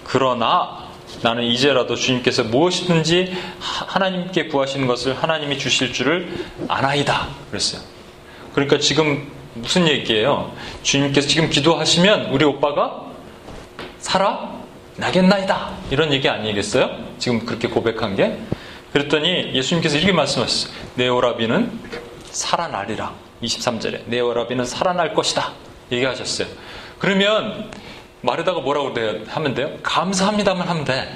그러나 0.04 0.86
나는 1.24 1.46
이제라도 1.46 1.96
주님께서 1.96 2.44
무엇이든지 2.44 3.36
하나님께 3.60 4.46
구하시는 4.50 4.86
것을 4.86 5.16
하나님이 5.16 5.58
주실 5.58 5.92
줄을 5.92 6.32
아나이다. 6.68 7.28
그랬어요. 7.50 7.82
그러니까 8.54 8.78
지금 8.78 9.28
무슨 9.56 9.88
얘기예요? 9.88 10.54
주님께서 10.84 11.28
지금 11.28 11.50
기도하시면 11.50 12.26
우리 12.26 12.46
오빠가 12.46 13.02
살아 13.98 14.62
나겠나이다. 14.98 15.72
이런 15.90 16.14
얘기 16.14 16.30
아니겠어요? 16.30 16.92
지금 17.18 17.48
그렇게 17.48 17.68
고백한 17.68 18.16
게. 18.16 18.38
그랬더니 18.96 19.52
예수님께서 19.54 19.98
이렇게 19.98 20.14
말씀하셨어요. 20.14 20.74
내 20.96 21.10
오라비는 21.10 21.82
살아나리라. 22.32 23.14
23절에. 23.44 24.06
내 24.06 24.22
오라비는 24.22 24.64
살아날 24.64 25.14
것이다. 25.14 25.52
얘기하셨어요. 25.92 26.48
그러면 26.98 27.70
말에다가 28.22 28.62
뭐라고 28.62 28.94
하면 29.28 29.54
돼요? 29.54 29.70
감사합니다만 29.84 30.70
하면 30.70 30.86
돼. 30.86 31.10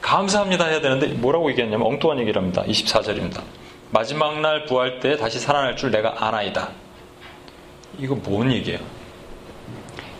감사합니다 0.00 0.66
해야 0.66 0.80
되는데 0.80 1.06
뭐라고 1.06 1.48
얘기했냐면 1.50 1.86
엉뚱한 1.86 2.18
얘기를 2.18 2.42
합니다. 2.42 2.64
24절입니다. 2.66 3.40
마지막 3.92 4.40
날 4.40 4.64
부활 4.64 4.98
때 4.98 5.16
다시 5.16 5.38
살아날 5.38 5.76
줄 5.76 5.92
내가 5.92 6.26
아나이다. 6.26 6.70
이거 8.00 8.16
뭔 8.16 8.50
얘기예요? 8.50 8.80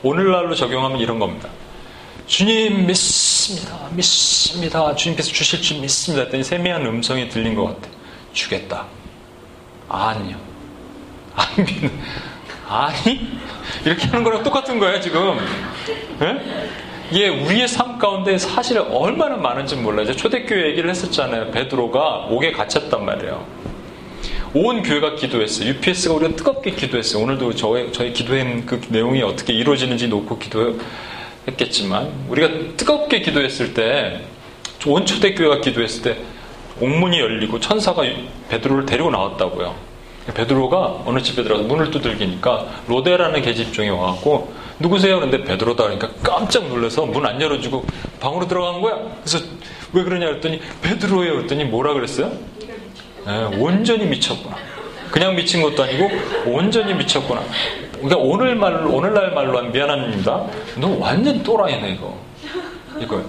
오늘날로 0.04 0.54
적용하면 0.54 1.00
이런 1.00 1.18
겁니다. 1.18 1.48
주님 2.26 2.86
믿습니다. 2.86 3.88
믿습니다. 3.92 4.94
주님께서 4.96 5.30
주실 5.30 5.62
줄 5.62 5.78
믿습니다. 5.78 6.24
했더니 6.24 6.42
세미한 6.42 6.84
음성이 6.84 7.28
들린 7.28 7.54
것 7.54 7.66
같아. 7.66 7.88
주겠다. 8.32 8.86
아니요. 9.88 10.36
안 11.36 11.64
믿는. 11.64 11.90
아니? 12.68 13.38
이렇게 13.84 14.06
하는 14.06 14.24
거랑 14.24 14.42
똑같은 14.42 14.78
거예요, 14.80 15.00
지금. 15.00 15.38
네? 16.18 16.70
이게 17.12 17.28
우리의 17.28 17.68
삶 17.68 17.98
가운데 17.98 18.36
사실 18.36 18.78
얼마나 18.78 19.36
많은지 19.36 19.76
몰라요. 19.76 20.12
초대교회 20.16 20.70
얘기를 20.70 20.90
했었잖아요. 20.90 21.52
베드로가 21.52 22.26
목에 22.28 22.50
갇혔단 22.50 23.04
말이에요. 23.04 23.46
온 24.54 24.82
교회가 24.82 25.14
기도했어요. 25.14 25.68
UPS가 25.68 26.14
우리가 26.14 26.34
뜨겁게 26.34 26.72
기도했어요. 26.72 27.22
오늘도 27.22 27.54
저희, 27.54 27.92
저희 27.92 28.12
기도한 28.12 28.66
그 28.66 28.80
내용이 28.88 29.22
어떻게 29.22 29.52
이루어지는지 29.52 30.08
놓고 30.08 30.38
기도 30.38 30.80
했겠지만, 31.48 32.12
우리가 32.28 32.76
뜨겁게 32.76 33.20
기도했을 33.20 33.74
때, 33.74 34.20
온 34.86 35.04
초대교회가 35.06 35.60
기도했을 35.60 36.02
때, 36.02 36.18
옥문이 36.80 37.18
열리고 37.18 37.58
천사가 37.60 38.02
베드로를 38.48 38.84
데리고 38.86 39.10
나왔다고요. 39.10 39.74
베드로가 40.34 41.02
어느 41.06 41.20
집에 41.22 41.42
들어가서 41.42 41.68
문을 41.68 41.90
두들기니까 41.90 42.66
로데라는 42.88 43.42
계집종이 43.42 43.88
와갖고 43.90 44.52
누구세요? 44.80 45.16
그런데 45.16 45.42
베드로다 45.44 45.84
그러니까 45.84 46.10
깜짝 46.22 46.66
놀라서 46.68 47.06
문 47.06 47.24
안 47.24 47.40
열어주고 47.40 47.86
방으로 48.20 48.46
들어간 48.48 48.80
거야. 48.82 48.98
그래서 49.24 49.44
왜 49.92 50.02
그러냐 50.02 50.26
그랬더니 50.26 50.60
베드로예요. 50.82 51.32
그랬더니 51.36 51.64
뭐라 51.64 51.94
그랬어요? 51.94 52.32
네, 53.24 53.44
온전히 53.58 54.04
미쳤구나. 54.06 54.56
그냥 55.10 55.34
미친 55.34 55.62
것도 55.62 55.82
아니고 55.82 56.10
온전히 56.46 56.92
미쳤구나. 56.92 57.42
그러니까 57.96 58.16
오늘 58.16 58.54
말로 58.54 58.92
오늘날 58.92 59.32
말로 59.32 59.58
한 59.58 59.72
미안합니다. 59.72 60.46
너 60.76 60.88
완전 60.98 61.42
또라이네 61.42 61.92
이거. 61.92 62.16
이거요. 63.00 63.28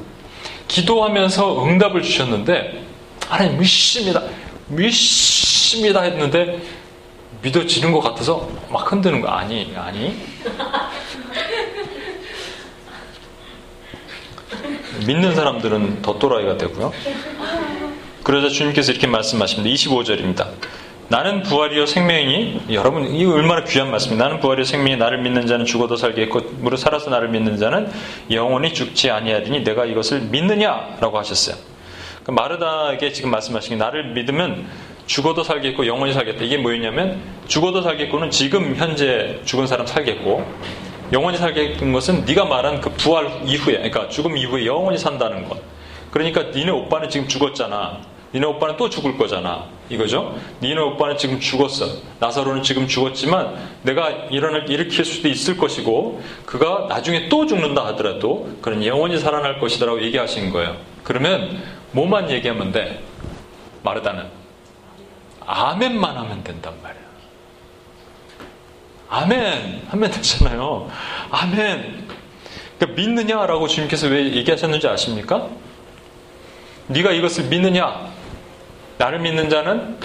기도하면서 0.68 1.66
응답을 1.66 2.02
주셨는데 2.02 2.84
하나님 3.28 3.60
믿습니다. 3.60 4.24
믿습니다 4.68 6.02
했는데 6.02 6.60
믿어지는 7.42 7.92
것 7.92 8.00
같아서 8.02 8.50
막 8.70 8.92
흔드는 8.92 9.22
거 9.22 9.30
아니 9.30 9.74
아니 9.76 10.18
믿는 15.06 15.36
사람들은 15.36 16.02
더 16.02 16.18
또라이가 16.18 16.58
되고요. 16.58 16.92
그러자 18.24 18.50
주님께서 18.50 18.92
이렇게 18.92 19.08
말씀하십니다. 19.08 19.70
25절입니다. 19.74 20.48
나는 21.10 21.42
부활이요 21.42 21.86
생명이니 21.86 22.66
여러분 22.72 23.06
이 23.06 23.26
얼마나 23.26 23.64
귀한 23.64 23.90
말씀이 23.92 24.18
나는 24.18 24.42
부활이요 24.42 24.66
생명이 24.66 24.98
나를 24.98 25.22
믿는 25.22 25.48
자는 25.48 25.66
죽어도 25.66 25.96
살겠고 25.96 26.42
무릇 26.60 26.78
살아서 26.78 27.10
나를 27.10 27.30
믿는 27.30 27.58
자는 27.58 27.90
영원히 28.30 28.74
죽지 28.74 29.10
아니하리니 29.10 29.64
내가 29.64 29.86
이것을 29.86 30.22
믿느냐라고 30.22 31.18
하셨어요. 31.18 31.56
그 32.24 32.32
마르다에게 32.32 33.14
지금 33.14 33.32
말씀하신 33.32 33.70
게 33.70 33.76
나를 33.78 34.12
믿으면 34.14 34.68
죽어도 35.06 35.44
살겠고 35.44 35.88
영원히 35.88 36.12
살겠다. 36.12 36.44
이게 36.44 36.58
뭐였냐면 36.58 37.22
죽어도 37.48 37.82
살겠고는 37.82 38.30
지금 38.30 38.76
현재 38.76 39.40
죽은 39.46 39.66
사람 39.66 39.88
살겠고 39.88 40.46
영원히 41.14 41.38
살겠는 41.38 41.94
것은 41.94 42.26
네가 42.26 42.44
말한 42.44 42.82
그 42.82 42.90
부활 42.90 43.32
이후에 43.46 43.76
그러니까 43.76 44.10
죽음 44.10 44.36
이후에 44.36 44.66
영원히 44.66 44.98
산다는 44.98 45.48
것. 45.48 45.58
그러니까 46.12 46.44
니네 46.54 46.70
오빠는 46.70 47.10
지금 47.10 47.30
죽었잖아. 47.30 48.02
니네 48.34 48.46
오빠는 48.46 48.78
또 48.78 48.90
죽을 48.90 49.18
거잖아. 49.18 49.66
이거죠? 49.90 50.38
니네 50.62 50.80
오빠는 50.80 51.18
지금 51.18 51.40
죽었어. 51.40 51.88
나사로는 52.20 52.62
지금 52.62 52.88
죽었지만 52.88 53.56
내가 53.84 54.10
일어날 54.32 54.70
일으킬 54.70 55.06
수도 55.06 55.30
있을 55.30 55.58
것이고 55.58 56.22
그가 56.46 56.88
나중에 56.90 57.30
또 57.30 57.46
죽는다 57.46 57.86
하더라도 57.88 58.50
그런 58.62 58.86
영원히 58.86 59.18
살아날 59.18 59.60
것이다라고 59.60 60.02
얘기하신 60.04 60.52
거예요. 60.52 60.76
그러면 61.04 61.64
뭐만 61.92 62.30
얘기하면 62.30 62.72
돼? 62.72 63.02
마르다는 63.84 64.26
아멘만 65.46 66.18
하면 66.18 66.44
된단 66.44 66.74
말이야. 66.84 67.02
아멘 69.10 69.84
하면 69.88 70.12
되잖아요. 70.12 70.92
아멘. 71.32 72.08
그러니까 72.78 73.02
믿느냐라고 73.02 73.68
주님께서 73.70 74.08
왜 74.08 74.34
얘기하셨는지 74.34 74.88
아십니까? 74.88 75.48
네가 76.88 77.12
이것을 77.12 77.46
믿느냐? 77.46 78.17
나를 78.98 79.20
믿는 79.20 79.50
자는 79.50 79.98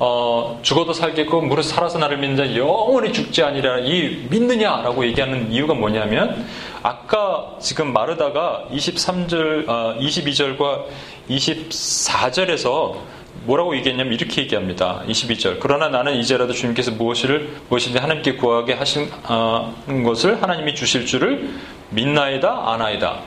어, 0.00 0.60
죽어도 0.62 0.92
살겠고 0.92 1.42
무릇 1.42 1.64
살아서 1.64 1.98
나를 1.98 2.18
믿는 2.18 2.36
자 2.36 2.56
영원히 2.56 3.12
죽지 3.12 3.42
아니라 3.42 3.80
이 3.80 4.26
믿느냐라고 4.30 5.04
얘기하는 5.06 5.50
이유가 5.50 5.74
뭐냐면 5.74 6.46
아까 6.82 7.56
지금 7.58 7.92
마르다가 7.92 8.68
23절, 8.70 9.68
어, 9.68 9.96
22절과 9.98 10.84
24절에서 11.28 12.96
뭐라고 13.44 13.76
얘기했냐면 13.76 14.12
이렇게 14.12 14.42
얘기합니다. 14.42 15.02
22절. 15.08 15.58
그러나 15.60 15.88
나는 15.88 16.14
이제라도 16.16 16.52
주님께서 16.52 16.92
무엇을 16.92 17.56
무엇인지 17.68 17.98
하나님께 17.98 18.34
구하게 18.34 18.74
하신 18.74 19.10
어, 19.24 19.74
것을 20.04 20.40
하나님이 20.40 20.74
주실 20.76 21.06
줄을 21.06 21.48
믿나이다 21.90 22.72
아나이다. 22.72 23.20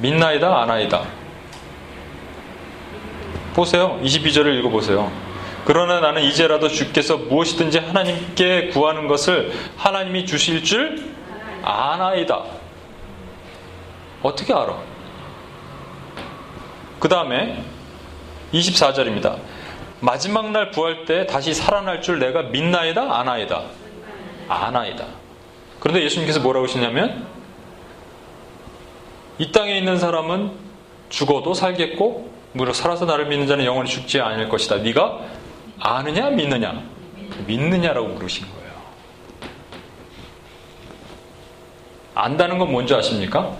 믿나이다 0.00 0.62
아나이다. 0.62 1.25
보세요. 3.56 3.98
22절을 4.02 4.58
읽어보세요. 4.58 5.10
그러나 5.64 5.98
나는 5.98 6.22
이제라도 6.22 6.68
주께서 6.68 7.16
무엇이든지 7.16 7.78
하나님께 7.78 8.68
구하는 8.68 9.08
것을 9.08 9.50
하나님이 9.78 10.26
주실 10.26 10.62
줄 10.62 11.10
아나이다. 11.62 12.44
어떻게 14.22 14.52
알아? 14.52 14.76
그 17.00 17.08
다음에 17.08 17.64
24절입니다. 18.52 19.38
마지막 20.00 20.50
날 20.50 20.70
부활 20.70 21.06
때 21.06 21.26
다시 21.26 21.54
살아날 21.54 22.02
줄 22.02 22.18
내가 22.18 22.42
믿나이다? 22.42 23.18
아나이다? 23.18 23.62
아나이다. 24.48 25.06
그런데 25.80 26.04
예수님께서 26.04 26.40
뭐라고 26.40 26.66
하시냐면 26.66 27.26
이 29.38 29.50
땅에 29.50 29.78
있는 29.78 29.98
사람은 29.98 30.52
죽어도 31.08 31.54
살겠고 31.54 32.35
무려 32.52 32.72
살아서 32.72 33.04
나를 33.04 33.26
믿는 33.26 33.46
자는 33.46 33.64
영원히 33.64 33.90
죽지 33.90 34.20
않을 34.20 34.48
것이다. 34.48 34.76
네가 34.76 35.20
아느냐 35.78 36.30
믿느냐? 36.30 36.82
믿느냐라고 37.46 38.08
물으신 38.08 38.46
거예요. 38.46 38.72
안다는 42.14 42.58
건 42.58 42.72
뭔지 42.72 42.94
아십니까? 42.94 43.54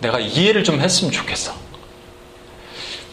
내가 0.00 0.18
이해를 0.18 0.64
좀 0.64 0.80
했으면 0.80 1.12
좋겠어. 1.12 1.54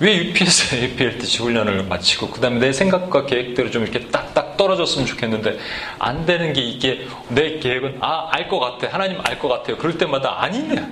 왜 0.01 0.15
UPS, 0.17 0.75
APLTC 0.75 1.39
훈련을 1.39 1.83
마치고 1.83 2.29
그 2.29 2.39
다음에 2.41 2.59
내 2.59 2.71
생각과 2.73 3.25
계획대로 3.25 3.69
좀 3.69 3.83
이렇게 3.83 4.07
딱딱 4.07 4.55
떨어졌으면 4.55 5.05
좋겠는데 5.05 5.59
안 5.99 6.25
되는 6.25 6.53
게 6.53 6.61
이게 6.61 7.05
내 7.27 7.59
계획은 7.59 7.97
아 8.01 8.29
알 8.31 8.47
것 8.47 8.59
같아 8.59 8.93
하나님 8.93 9.19
알 9.25 9.39
것 9.39 9.49
같아요 9.49 9.77
그럴 9.77 9.97
때마다 9.97 10.41
아니냐 10.41 10.89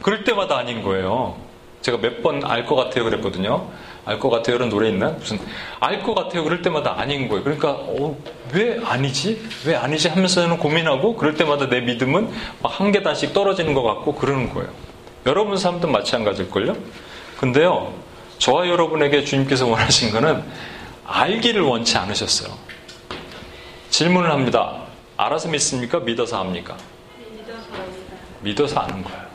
그럴 0.00 0.24
때마다 0.24 0.56
아닌 0.56 0.82
거예요 0.82 1.36
제가 1.82 1.98
몇 1.98 2.22
번 2.22 2.44
알 2.44 2.64
것 2.66 2.74
같아요 2.76 3.04
그랬거든요 3.04 3.68
알 4.04 4.18
것 4.18 4.30
같아요 4.30 4.56
이런 4.56 4.68
노래 4.68 4.88
있나 4.88 5.10
무슨 5.10 5.38
알 5.80 6.02
것 6.02 6.14
같아요 6.14 6.44
그럴 6.44 6.62
때마다 6.62 6.98
아닌 6.98 7.28
거예요 7.28 7.44
그러니까 7.44 7.70
어, 7.72 8.16
왜 8.52 8.80
아니지 8.84 9.40
왜 9.66 9.76
아니지 9.76 10.08
하면서는 10.08 10.58
고민하고 10.58 11.16
그럴 11.16 11.34
때마다 11.34 11.68
내 11.68 11.80
믿음은 11.80 12.30
한 12.62 12.92
계단씩 12.92 13.32
떨어지는 13.32 13.74
것 13.74 13.82
같고 13.82 14.14
그러는 14.14 14.52
거예요 14.52 14.70
여러분 15.26 15.56
삶도 15.56 15.88
마찬가지일걸요 15.88 16.74
근데요, 17.38 17.94
저와 18.38 18.68
여러분에게 18.68 19.22
주님께서 19.24 19.68
원하신 19.68 20.10
것은 20.10 20.42
알기를 21.06 21.62
원치 21.62 21.96
않으셨어요. 21.96 22.52
질문을 23.90 24.28
합니다. 24.32 24.82
알아서 25.16 25.48
믿습니까? 25.48 26.00
믿어서 26.00 26.40
합니까? 26.40 26.76
믿어서 28.40 28.80
아는 28.80 29.04
거예요. 29.04 29.27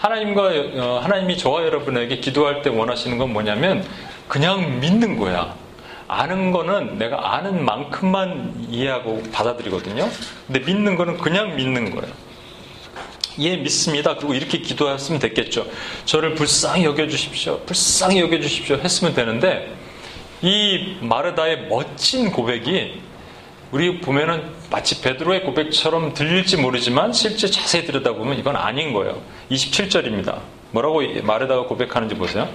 하나님과 0.00 0.50
어, 0.76 1.00
하나님이 1.02 1.36
저와 1.36 1.62
여러분에게 1.64 2.16
기도할 2.20 2.62
때 2.62 2.70
원하시는 2.70 3.18
건 3.18 3.32
뭐냐면 3.34 3.84
그냥 4.28 4.80
믿는 4.80 5.18
거야. 5.18 5.54
아는 6.08 6.52
거는 6.52 6.98
내가 6.98 7.36
아는 7.36 7.64
만큼만 7.64 8.66
이해하고 8.70 9.22
받아들이거든요. 9.30 10.08
근데 10.46 10.60
믿는 10.60 10.96
거는 10.96 11.18
그냥 11.18 11.54
믿는 11.54 11.94
거예요. 11.94 12.12
예, 13.40 13.56
믿습니다. 13.56 14.16
그리고 14.16 14.34
이렇게 14.34 14.58
기도했으면 14.58 15.20
됐겠죠. 15.20 15.66
저를 16.06 16.34
불쌍히 16.34 16.84
여겨주십시오. 16.84 17.60
불쌍히 17.60 18.20
여겨주십시오. 18.20 18.76
했으면 18.76 19.14
되는데, 19.14 19.72
이 20.42 20.96
마르다의 21.00 21.68
멋진 21.68 22.32
고백이 22.32 23.00
우리 23.72 24.00
보면은 24.00 24.50
마치 24.70 25.00
베드로의 25.00 25.44
고백처럼 25.44 26.12
들릴지 26.14 26.56
모르지만 26.56 27.12
실제 27.12 27.48
자세히 27.48 27.84
들여다보면 27.84 28.38
이건 28.38 28.56
아닌 28.56 28.92
거예요. 28.92 29.20
27절입니다. 29.50 30.38
뭐라고 30.72 31.02
마르다가 31.22 31.64
고백하는지 31.64 32.16
보세요. 32.16 32.48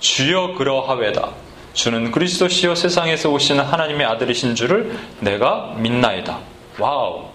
주여 0.00 0.54
그러하외다. 0.54 1.32
주는 1.74 2.10
그리스도시여 2.12 2.74
세상에서 2.76 3.30
오시는 3.30 3.62
하나님의 3.64 4.06
아들이신 4.06 4.54
줄을 4.54 4.96
내가 5.20 5.74
믿나이다. 5.76 6.38
Wow. 6.78 7.33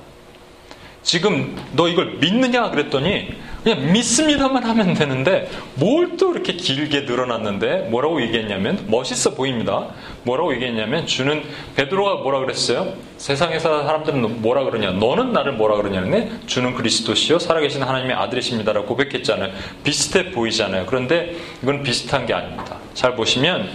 지금 1.09 1.57
너 1.73 1.87
이걸 1.87 2.17
믿느냐 2.19 2.69
그랬더니 2.69 3.33
그냥 3.63 3.91
믿습니다만 3.91 4.63
하면 4.63 4.93
되는데 4.93 5.49
뭘 5.73 6.19
또 6.19 6.33
이렇게 6.33 6.53
길게 6.53 7.01
늘어났는데 7.01 7.87
뭐라고 7.89 8.21
얘기했냐면 8.21 8.85
멋있어 8.87 9.33
보입니다. 9.33 9.87
뭐라고 10.23 10.53
얘기했냐면 10.53 11.07
주는 11.07 11.41
베드로가 11.75 12.21
뭐라 12.21 12.41
그랬어요? 12.41 12.93
세상에서 13.17 13.85
사람들은 13.85 14.43
뭐라 14.43 14.65
그러냐? 14.65 14.91
너는 14.91 15.33
나를 15.33 15.53
뭐라 15.53 15.77
그러냐는데 15.77 16.29
주는 16.45 16.75
그리스도시요 16.75 17.39
살아계신 17.39 17.81
하나님의 17.81 18.15
아들이십니다라고 18.15 18.85
고백했잖아요. 18.85 19.51
비슷해 19.83 20.29
보이잖아요. 20.31 20.85
그런데 20.85 21.35
이건 21.63 21.81
비슷한 21.81 22.27
게 22.27 22.35
아닙니다. 22.35 22.77
잘 22.93 23.15
보시면 23.15 23.67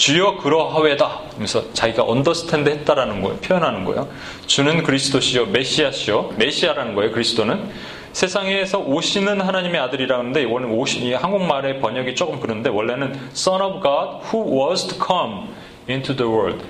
주여 0.00 0.38
그러하외다. 0.38 1.20
그래서 1.36 1.74
자기가 1.74 2.04
언더스탠드 2.04 2.70
했다라는 2.70 3.20
거예요. 3.20 3.36
표현하는 3.40 3.84
거예요. 3.84 4.08
주는 4.46 4.82
그리스도시요 4.82 5.46
메시아시요 5.46 6.36
메시아라는 6.38 6.94
거예요. 6.94 7.12
그리스도는 7.12 7.68
세상에서 8.14 8.78
오시는 8.78 9.42
하나님의 9.42 9.78
아들이라는데 9.78 10.42
이거는 10.44 10.70
오시 10.70 11.12
한국말의 11.12 11.80
번역이 11.80 12.14
조금 12.14 12.40
그런데 12.40 12.70
원래는 12.70 13.14
Son 13.32 13.60
of 13.60 13.82
God 13.82 14.24
who 14.32 14.66
was 14.66 14.88
to 14.88 14.96
come 14.96 15.48
into 15.86 16.16
the 16.16 16.32
world. 16.32 16.64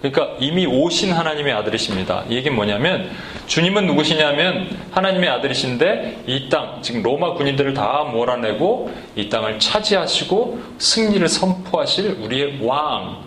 그러니까 0.00 0.36
이미 0.40 0.66
오신 0.66 1.12
하나님의 1.12 1.52
아들이십니다. 1.52 2.24
이 2.30 2.36
얘기는 2.36 2.54
뭐냐면 2.56 3.10
주님은 3.46 3.86
누구시냐면 3.86 4.68
하나님의 4.92 5.28
아들이신데 5.28 6.24
이 6.26 6.48
땅, 6.48 6.80
지금 6.82 7.02
로마 7.02 7.34
군인들을 7.34 7.74
다 7.74 8.04
몰아내고 8.10 8.90
이 9.16 9.28
땅을 9.28 9.58
차지하시고 9.58 10.60
승리를 10.78 11.28
선포하실 11.28 12.18
우리의 12.22 12.58
왕, 12.62 13.18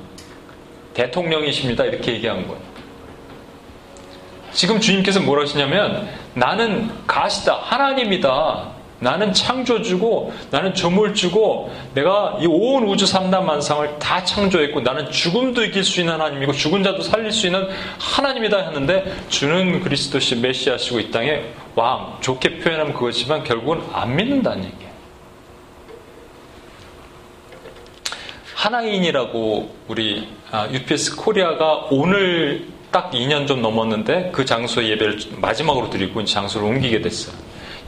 대통령이십니다. 0.95 1.85
이렇게 1.85 2.13
얘기한 2.13 2.47
거예요. 2.47 2.61
지금 4.51 4.79
주님께서 4.79 5.19
뭐라 5.19 5.43
하시냐면 5.43 6.07
나는 6.33 6.89
가시다. 7.05 7.59
하나님이다. 7.61 8.72
나는 9.03 9.33
창조주고 9.33 10.33
나는 10.49 10.73
조물주고 10.73 11.71
내가 11.93 12.37
이 12.41 12.47
온 12.47 12.83
우주 12.87 13.05
삼단만상을 13.05 13.99
다 13.99 14.23
창조했고 14.23 14.81
나는 14.81 15.11
죽음도 15.11 15.63
이길 15.63 15.83
수 15.83 15.99
있는 15.99 16.13
하나님이고 16.13 16.53
죽은 16.53 16.83
자도 16.83 17.01
살릴 17.01 17.31
수 17.31 17.47
있는 17.47 17.67
하나님이다 17.99 18.57
했는데 18.57 19.13
주는 19.29 19.81
그리스도시 19.81 20.37
메시아시고 20.37 20.99
이 20.99 21.11
땅에 21.11 21.43
왕 21.75 22.17
좋게 22.21 22.59
표현하면 22.59 22.93
그것이지만 22.93 23.43
결국은 23.43 23.81
안 23.91 24.15
믿는다는 24.15 24.63
얘기예요. 24.65 24.93
하나인이라고 28.55 29.75
우리 29.89 30.29
UPS 30.71 31.13
아, 31.13 31.15
코리아가 31.21 31.87
오늘 31.91 32.67
딱 32.91 33.11
2년 33.11 33.47
좀 33.47 33.61
넘었는데 33.61 34.29
그 34.31 34.45
장소에 34.45 34.87
예배를 34.89 35.19
마지막으로 35.37 35.89
드리고 35.89 36.23
장소를 36.23 36.67
옮기게 36.67 37.01
됐어요. 37.01 37.35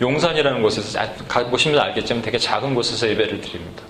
용산이라는 0.02 0.62
곳에서 0.62 1.00
가보시면 1.28 1.80
알겠지만 1.80 2.22
되게 2.22 2.38
작은 2.38 2.76
곳에서 2.76 3.08
예배를 3.10 3.42
드립니다. 3.42 3.84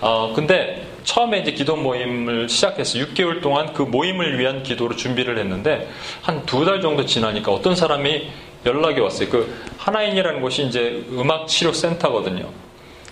어, 0.00 0.32
근데 0.34 0.86
처음에 1.04 1.40
이제 1.40 1.52
기도 1.52 1.76
모임을 1.76 2.48
시작해서 2.48 2.98
6개월 2.98 3.40
동안 3.40 3.72
그 3.72 3.82
모임을 3.82 4.38
위한 4.38 4.62
기도로 4.62 4.96
준비를 4.96 5.38
했는데 5.38 5.88
한 6.22 6.44
두 6.46 6.64
달 6.64 6.80
정도 6.80 7.04
지나니까 7.04 7.52
어떤 7.52 7.76
사람이 7.76 8.28
연락이 8.66 9.00
왔어요. 9.00 9.28
그 9.28 9.54
하나인이라는 9.78 10.40
곳이 10.40 10.64
이제 10.66 11.04
음악 11.12 11.46
치료 11.48 11.72
센터거든요. 11.72 12.48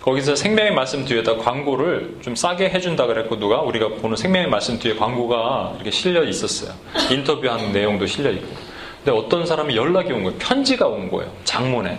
거기서 0.01 0.35
생명의 0.35 0.73
말씀 0.73 1.05
뒤에다 1.05 1.37
광고를 1.37 2.17
좀 2.23 2.35
싸게 2.35 2.71
해준다 2.71 3.07
그랬고 3.07 3.39
누가 3.39 3.61
우리가 3.61 3.89
보는 4.01 4.17
생명의 4.17 4.49
말씀 4.49 4.79
뒤에 4.79 4.95
광고가 4.95 5.73
이렇게 5.77 5.91
실려 5.91 6.25
있었어요. 6.25 6.73
인터뷰하는 7.11 7.73
내용도 7.73 8.07
실려 8.07 8.31
있고. 8.31 8.70
근데 9.05 9.19
어떤 9.19 9.47
사람이 9.47 9.77
연락이 9.77 10.13
온 10.13 10.25
거예요. 10.25 10.39
편지가 10.39 10.87
온 10.87 11.11
거예요. 11.11 11.33
장문에. 11.45 11.99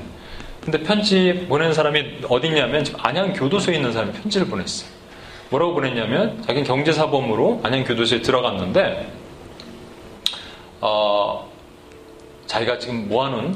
근데 0.63 0.83
편지 0.83 1.45
보낸 1.49 1.73
사람이 1.73 2.19
어디냐면 2.29 2.85
안양 2.99 3.33
교도소에 3.33 3.75
있는 3.75 3.91
사람이 3.91 4.13
편지를 4.13 4.47
보냈어요. 4.47 4.87
뭐라고 5.49 5.73
보냈냐면 5.73 6.41
자기는 6.43 6.63
경제사범으로 6.63 7.61
안양 7.63 7.83
교도소에 7.83 8.21
들어갔는데 8.21 9.11
어, 10.81 11.49
자기가 12.45 12.77
지금 12.77 13.09
모아놓은 13.09 13.55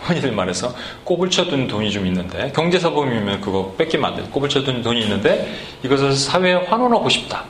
흔히들 0.00 0.32
말해서 0.32 0.74
꼽을 1.04 1.30
쳐둔 1.30 1.68
돈이 1.68 1.92
좀 1.92 2.06
있는데 2.06 2.50
경제사범이면 2.52 3.42
그거 3.42 3.74
뺏기면 3.76 4.12
안 4.12 4.16
돼. 4.16 4.22
꼽을 4.30 4.48
쳐둔 4.48 4.82
돈이 4.82 5.02
있는데 5.02 5.54
이것을 5.82 6.14
사회에 6.14 6.54
환원하고 6.54 7.08
싶다. 7.10 7.44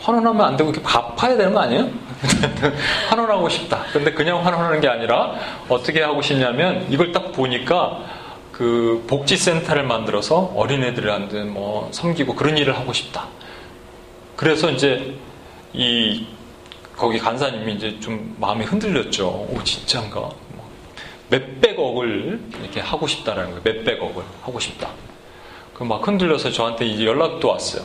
환원하면 0.00 0.44
안 0.46 0.56
되고 0.56 0.70
이렇게 0.70 0.84
갚아야 0.86 1.36
되는 1.36 1.52
거 1.54 1.60
아니에요? 1.60 1.88
환원하고 3.08 3.48
싶다. 3.48 3.84
근데 3.92 4.12
그냥 4.12 4.44
환원하는 4.44 4.80
게 4.80 4.88
아니라 4.88 5.34
어떻게 5.68 6.02
하고 6.02 6.22
싶냐면 6.22 6.86
이걸 6.90 7.12
딱 7.12 7.32
보니까 7.32 8.00
그 8.52 9.04
복지센터를 9.08 9.82
만들어서 9.84 10.52
어린애들한테 10.54 11.44
뭐 11.44 11.88
섬기고 11.92 12.34
그런 12.34 12.56
일을 12.56 12.76
하고 12.78 12.92
싶다. 12.92 13.26
그래서 14.36 14.70
이제 14.70 15.14
이 15.72 16.26
거기 16.96 17.18
간사님이 17.18 17.74
이제 17.74 17.98
좀 18.00 18.36
마음이 18.38 18.64
흔들렸죠. 18.64 19.26
오 19.50 19.60
진짜인가? 19.64 20.20
뭐 20.20 20.70
몇백억을 21.30 22.40
이렇게 22.62 22.80
하고 22.80 23.06
싶다라는 23.06 23.50
거예요. 23.50 23.62
몇백억을 23.64 24.22
하고 24.42 24.60
싶다. 24.60 24.88
그 25.74 25.82
막 25.82 26.06
흔들려서 26.06 26.52
저한테 26.52 26.86
이제 26.86 27.04
연락도 27.04 27.48
왔어요. 27.48 27.82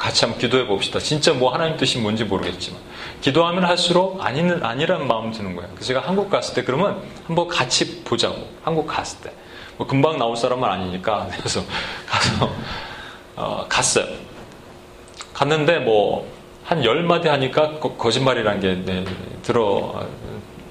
같이 0.00 0.24
한번 0.24 0.40
기도해 0.40 0.66
봅시다. 0.66 0.98
진짜 0.98 1.32
뭐 1.34 1.52
하나님 1.52 1.76
뜻이 1.76 1.98
뭔지 1.98 2.24
모르겠지만 2.24 2.80
기도하면 3.20 3.64
할수록 3.64 4.24
아니는 4.24 4.64
아니라는 4.64 5.06
마음 5.06 5.30
드는 5.30 5.54
거예요. 5.54 5.68
그래서 5.74 5.88
제가 5.88 6.00
한국 6.00 6.30
갔을 6.30 6.54
때 6.54 6.64
그러면 6.64 7.02
한번 7.26 7.46
같이 7.48 8.02
보자고. 8.02 8.48
한국 8.62 8.86
갔을 8.86 9.20
때. 9.20 9.30
뭐 9.76 9.86
금방 9.86 10.18
나올 10.18 10.36
사람은 10.36 10.66
아니니까 10.68 11.28
그래서 11.38 11.62
가서 12.06 12.50
어, 13.36 13.66
갔어요. 13.68 14.06
갔는데 15.34 15.78
뭐 15.80 16.40
한 16.70 16.84
열 16.84 17.02
마디 17.02 17.26
하니까 17.28 17.80
거, 17.80 18.10
짓말이란 18.10 18.60
게 18.60 18.74
네, 18.84 19.04
들어 19.42 20.06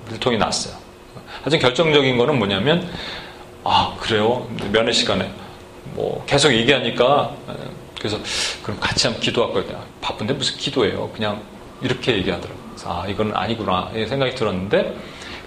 들통이 0.08 0.38
났어요. 0.38 0.74
하여튼 1.42 1.60
결정적인 1.60 2.18
거는 2.18 2.38
뭐냐면 2.39 2.89
아 3.65 3.94
그래요 4.00 4.48
면회 4.72 4.94
시간에 4.94 5.30
뭐 5.96 6.24
계속 6.26 6.54
얘기하니까 6.54 7.36
그래서 8.00 8.18
그럼 8.64 8.80
같이 8.80 9.08
한번 9.08 9.22
기도할 9.22 9.54
거예요. 9.54 9.84
바쁜데 10.02 10.34
무슨 10.34 10.58
기도예요? 10.58 11.10
그냥 11.10 11.42
이렇게 11.82 12.14
얘기하더라고요. 12.14 12.60
아 12.86 13.06
이건 13.08 13.36
아니구나 13.36 13.92
생각이 13.94 14.36
들었는데 14.36 14.96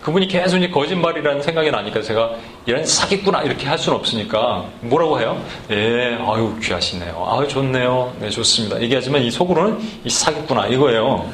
그분이 0.03 0.27
계속 0.29 0.59
이 0.59 0.71
거짓말이라는 0.71 1.43
생각이 1.43 1.71
나니까 1.71 2.03
제가 2.03 2.33
이런 2.67 2.85
사기꾼아 2.85 3.43
이렇게 3.43 3.67
할 3.69 3.79
수는 3.79 3.99
없으니까 3.99 4.65
뭐라고 4.81 5.21
해요? 5.21 5.43
예, 5.71 6.19
아유 6.21 6.59
귀하시네요. 6.61 7.27
아유 7.31 7.49
좋네요. 7.49 8.15
네 8.21 8.29
좋습니다. 8.29 8.81
얘기하지만 8.83 9.23
이 9.23 9.31
속으로는 9.31 9.79
이 10.05 10.11
사기꾼아 10.11 10.67
이거예요. 10.69 11.33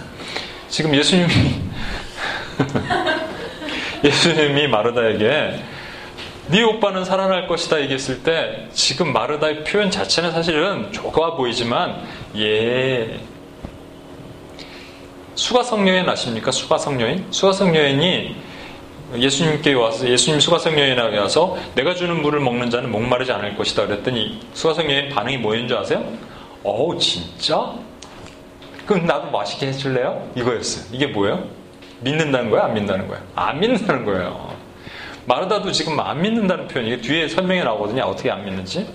지금 0.69 0.95
예수님이 0.95 1.33
예수님이 4.05 4.69
마르다에게 4.69 5.61
네 6.51 6.63
오빠는 6.63 7.05
살아날 7.05 7.47
것이다 7.47 7.81
얘기했을 7.83 8.23
때 8.23 8.69
지금 8.73 9.13
마르다의 9.13 9.65
표현 9.65 9.91
자체는 9.91 10.33
사실은 10.33 10.91
좋아 10.93 11.35
보이지만 11.37 12.03
예 12.37 13.21
수가성 15.35 15.87
여인 15.87 16.09
아십니까? 16.09 16.51
수가성 16.51 17.01
여인? 17.03 17.27
수가성 17.31 17.77
여인이 17.77 18.35
예수님께 19.17 19.75
와서 19.75 20.09
예수님 20.09 20.41
수가성 20.41 20.79
여인에게 20.79 21.19
와서 21.19 21.59
내가 21.75 21.95
주는 21.95 22.21
물을 22.23 22.41
먹는 22.41 22.71
자는 22.71 22.91
목마르지 22.91 23.31
않을 23.31 23.55
것이다 23.55 23.87
그랬더니 23.87 24.41
수가성 24.55 24.91
여인 24.91 25.11
반응이 25.11 25.37
뭐였는지 25.39 25.75
아세요? 25.75 26.03
어우 26.65 26.99
진짜? 26.99 27.75
그럼 28.87 29.05
나도 29.05 29.31
맛있게 29.31 29.67
해줄래요? 29.67 30.31
이거였어요. 30.35 30.87
이게 30.93 31.07
뭐예요? 31.09 31.45
믿는다는 32.01 32.49
거야? 32.51 32.65
안 32.65 32.75
믿는다는 32.75 33.07
거야? 33.07 33.23
안 33.35 33.61
믿는다는 33.61 34.05
거예요. 34.07 34.57
마르다도 35.29 35.71
지금 35.73 36.01
안 36.01 36.23
믿는다는 36.23 36.69
표현이 36.69 37.03
뒤에 37.03 37.29
설명이 37.29 37.63
나오거든요. 37.63 38.03
어떻게 38.05 38.31
안 38.31 38.47
믿는지. 38.47 38.89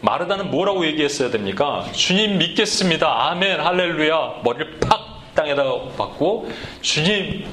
마르다는 0.00 0.52
뭐라고 0.52 0.86
얘기했어야 0.86 1.30
됩니까? 1.30 1.84
주님 1.92 2.38
믿겠습니다. 2.38 3.30
아멘, 3.30 3.60
할렐루야. 3.60 4.42
머리를 4.44 4.78
팍 4.78 5.34
땅에다 5.34 5.64
받고 5.98 6.48
주님 6.80 7.44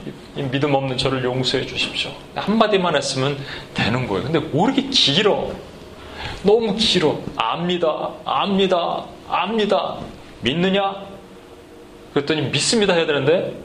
믿음 0.51 0.75
없는 0.75 0.97
저를 0.97 1.23
용서해 1.23 1.65
주십시오. 1.65 2.12
한마디만 2.36 2.95
했으면 2.95 3.36
되는 3.73 4.08
거예요. 4.08 4.23
근데 4.25 4.38
뭐 4.38 4.69
이렇게 4.69 4.88
길어? 4.89 5.49
너무 6.43 6.75
길어. 6.75 7.19
압니다. 7.36 8.10
압니다. 8.23 9.06
압니다. 9.27 9.97
믿느냐? 10.41 11.08
그랬더니 12.13 12.43
믿습니다 12.49 12.93
해야 12.93 13.08
되는데 13.08 13.56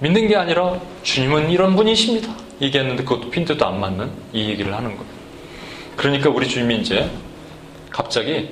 믿는 0.00 0.28
게 0.28 0.36
아니라 0.36 0.78
주님은 1.02 1.50
이런 1.50 1.76
분이십니다. 1.76 2.45
얘기했는데 2.60 3.04
그것도 3.04 3.30
핀트도 3.30 3.64
안 3.66 3.80
맞는 3.80 4.10
이 4.32 4.48
얘기를 4.50 4.74
하는 4.74 4.90
거예요. 4.96 5.16
그러니까 5.96 6.30
우리 6.30 6.48
주님이 6.48 6.76
이제 6.78 7.10
갑자기 7.90 8.50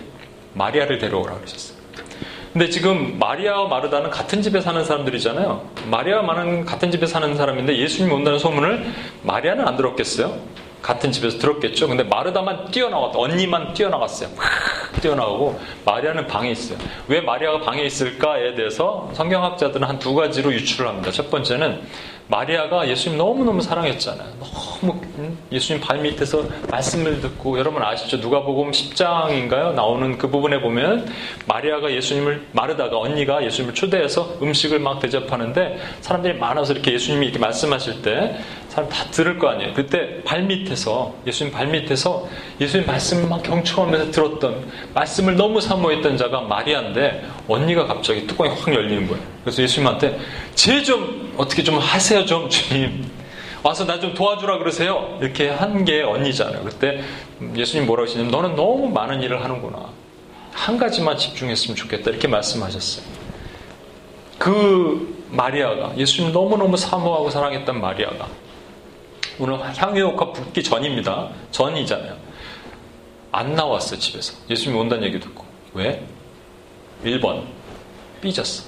마리아를 0.55 0.99
데려오라 0.99 1.35
그러셨어요. 1.35 1.79
근데 2.53 2.69
지금 2.69 3.19
마리아와 3.19 3.67
마르다는 3.69 4.11
같은 4.11 4.41
집에 4.41 4.61
사는 4.61 4.85
사람들이잖아요. 4.85 5.69
마리아와 5.91 6.23
마르는 6.23 6.65
같은 6.65 6.91
집에 6.91 7.05
사는 7.07 7.35
사람인데 7.35 7.77
예수님이 7.77 8.15
온다는 8.15 8.39
소문을 8.39 8.87
마리아는 9.23 9.67
안 9.67 9.77
들었겠어요? 9.77 10.39
같은 10.81 11.11
집에서 11.11 11.39
들었겠죠. 11.39 11.89
근데 11.89 12.05
마르다만 12.05 12.71
뛰어나왔다. 12.71 13.19
언니만 13.19 13.73
뛰어나갔어요. 13.73 14.29
뛰어나오고 15.01 15.59
마리아는 15.85 16.27
방에 16.27 16.51
있어요. 16.51 16.79
왜 17.09 17.21
마리아가 17.23 17.59
방에 17.61 17.83
있을까에 17.83 18.55
대해서 18.55 19.11
성경학자들은 19.15 19.89
한 19.89 19.99
두 19.99 20.15
가지로 20.15 20.53
유출을 20.53 20.87
합니다. 20.89 21.11
첫 21.11 21.31
번째는 21.31 21.81
마리아가 22.27 22.89
예수님 22.89 23.19
너무너무 23.19 23.61
사랑했잖아요. 23.61 24.29
너무 24.41 25.01
예수님 25.53 25.83
발 25.83 25.99
밑에서 25.99 26.45
말씀을 26.71 27.21
듣고 27.21 27.59
여러분 27.59 27.83
아시죠? 27.83 28.17
누가복음 28.17 28.71
10장인가요? 28.71 29.75
나오는 29.75 30.17
그 30.17 30.31
부분에 30.31 30.61
보면 30.63 31.07
마리아가 31.47 31.93
예수님을 31.93 32.47
마르다가 32.53 32.99
언니가 32.99 33.45
예수님을 33.45 33.75
초대해서 33.75 34.39
음식을 34.41 34.79
막 34.79 35.01
대접하는데 35.01 35.79
사람들이 36.01 36.39
많아서 36.39 36.73
이렇게 36.73 36.95
예수님이 36.95 37.27
이렇게 37.27 37.39
말씀하실 37.39 38.01
때 38.01 38.37
사람 38.75 38.89
다 38.91 39.05
들을 39.13 39.39
거 39.39 39.49
아니에요. 39.51 39.73
그때 39.75 40.21
발 40.25 40.43
밑에서 40.43 41.15
예수님 41.27 41.53
발 41.53 41.69
밑에서 41.69 42.29
예수님 42.61 42.87
말씀을 42.87 43.29
막 43.29 43.43
경청하면서 43.43 44.11
들었던 44.11 44.69
말씀을 44.95 45.37
너무 45.37 45.61
사모했던 45.61 46.17
자가 46.17 46.41
마리아인데 46.41 47.25
언니가 47.47 47.87
갑자기 47.87 48.27
뚜껑이 48.27 48.51
확 48.51 48.75
열리는 48.75 49.07
거예요. 49.07 49.23
그래서 49.45 49.63
예수님한테 49.63 50.19
제 50.57 50.83
좀 50.83 51.33
어떻게 51.37 51.63
좀 51.63 51.79
하세요 51.79 52.25
좀 52.27 52.49
주님 52.49 53.09
와서 53.63 53.87
나 53.87 53.99
좀 54.01 54.13
도와주라 54.13 54.59
그러세요. 54.59 55.19
이렇게 55.23 55.49
한 55.49 55.85
게 55.85 56.03
언니잖아요. 56.03 56.65
그때 56.65 57.01
예수님 57.57 57.87
뭐라고 57.87 58.09
하시냐면 58.09 58.31
너는 58.33 58.57
너무 58.57 58.89
많은 58.89 59.23
일을 59.23 59.43
하는구나. 59.43 59.89
한 60.53 60.79
가지만 60.79 61.17
집중했으면 61.17 61.77
좋겠다. 61.77 62.11
이렇게 62.11 62.27
말씀하셨어요. 62.29 63.05
그 64.39 65.25
마리아가 65.31 65.93
예수님 65.97 66.33
너무너무 66.33 66.77
사모하고 66.77 67.31
사랑했던 67.31 67.81
마리아가 67.81 68.27
오늘 69.39 69.59
향유효과 69.61 70.33
붓기 70.33 70.63
전입니다. 70.63 71.29
전이잖아요. 71.51 72.17
안 73.33 73.55
나왔어, 73.55 73.97
집에서. 73.99 74.35
예수님이 74.49 74.79
온다는 74.81 75.05
얘기 75.05 75.19
듣고. 75.19 75.45
왜? 75.75 76.05
1번. 77.05 77.45
삐졌어. 78.21 78.65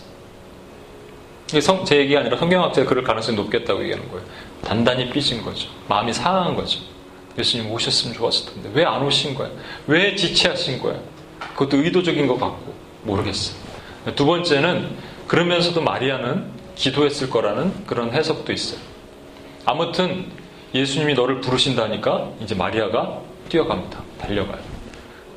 이게 1.48 1.60
성, 1.60 1.84
제 1.84 1.98
얘기가 1.98 2.20
아니라 2.20 2.36
성경학자가 2.36 2.88
그럴 2.88 3.04
가능성이 3.04 3.36
높겠다고 3.36 3.80
얘기하는 3.84 4.10
거예요. 4.10 4.26
단단히 4.64 5.08
삐진 5.10 5.42
거죠. 5.42 5.68
마음이 5.88 6.12
상한 6.12 6.56
거죠. 6.56 6.80
예수님 7.38 7.70
오셨으면 7.70 8.16
좋았을 8.16 8.52
텐데. 8.54 8.70
왜 8.74 8.84
안 8.84 9.02
오신 9.02 9.34
거야? 9.34 9.50
왜 9.86 10.16
지체하신 10.16 10.80
거야? 10.80 10.98
그것도 11.54 11.76
의도적인 11.84 12.26
것 12.26 12.40
같고. 12.40 12.74
모르겠어요. 13.04 13.56
두 14.16 14.26
번째는 14.26 14.96
그러면서도 15.28 15.80
마리아는 15.82 16.50
기도했을 16.74 17.30
거라는 17.30 17.86
그런 17.86 18.12
해석도 18.12 18.52
있어요. 18.52 18.80
아무튼 19.64 20.26
예수님이 20.74 21.14
너를 21.14 21.40
부르신다니까 21.40 22.30
이제 22.42 22.54
마리아가 22.54 23.20
뛰어갑니다. 23.48 24.02
달려가요. 24.20 24.60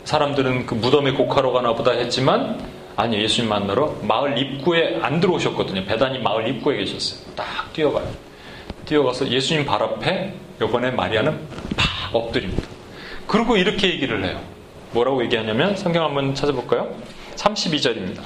사람들은 0.04 0.65
그 0.65 0.74
무덤에 0.74 1.12
곡하러 1.12 1.52
가나 1.52 1.74
보다 1.74 1.92
했지만 1.92 2.60
아니 2.96 3.22
예수님 3.22 3.50
만나러 3.50 3.96
마을 4.02 4.38
입구에 4.38 5.00
안 5.02 5.20
들어오셨거든요. 5.20 5.86
배단이 5.86 6.20
마을 6.20 6.48
입구에 6.48 6.78
계셨어요. 6.78 7.34
딱 7.36 7.72
뛰어가요. 7.74 8.08
뛰어가서 8.86 9.30
예수님 9.30 9.65
발 9.65 9.82
앞에 9.84 10.34
요번에 10.60 10.92
마리아는 10.92 11.40
팍 11.77 12.15
엎드립니다. 12.15 12.67
그리고 13.27 13.56
이렇게 13.56 13.88
얘기를 13.90 14.23
해요. 14.25 14.42
뭐라고 14.92 15.23
얘기하냐면 15.23 15.75
성경 15.75 16.04
한번 16.04 16.34
찾아볼까요? 16.34 16.94
32절입니다. 17.36 18.21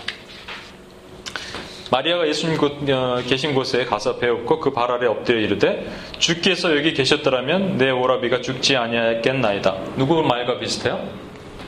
마리아가 1.93 2.27
예수님 2.27 2.57
어, 2.91 3.21
계신 3.27 3.53
곳에 3.53 3.85
가서 3.85 4.17
배웠고 4.17 4.59
그 4.59 4.73
발 4.73 4.89
아래 4.89 5.05
엎드려 5.05 5.39
이르되 5.39 5.87
주께서 6.17 6.75
여기 6.75 6.91
계셨더라면 6.91 7.77
내 7.77 7.91
오라비가 7.91 8.41
죽지 8.41 8.75
아니하겠나이다. 8.75 9.75
누구 9.95 10.23
말과 10.23 10.57
비슷해요? 10.57 11.07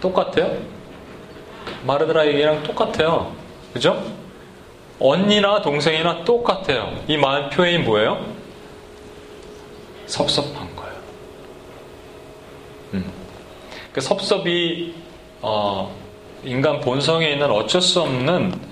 똑같아요? 0.01 0.57
마르드라 1.86 2.26
얘기랑 2.26 2.63
똑같아요. 2.63 3.36
그죠? 3.71 4.03
언니나 4.99 5.61
동생이나 5.61 6.23
똑같아요. 6.23 7.03
이말 7.07 7.51
표현이 7.51 7.80
뭐예요? 7.80 8.26
섭섭한 10.07 10.76
거예요. 10.76 10.95
음. 12.95 13.11
그 13.93 14.01
섭섭이 14.01 14.95
어, 15.43 15.95
인간 16.43 16.80
본성에 16.82 17.30
있는 17.30 17.51
어쩔 17.51 17.80
수 17.80 18.01
없는 18.01 18.64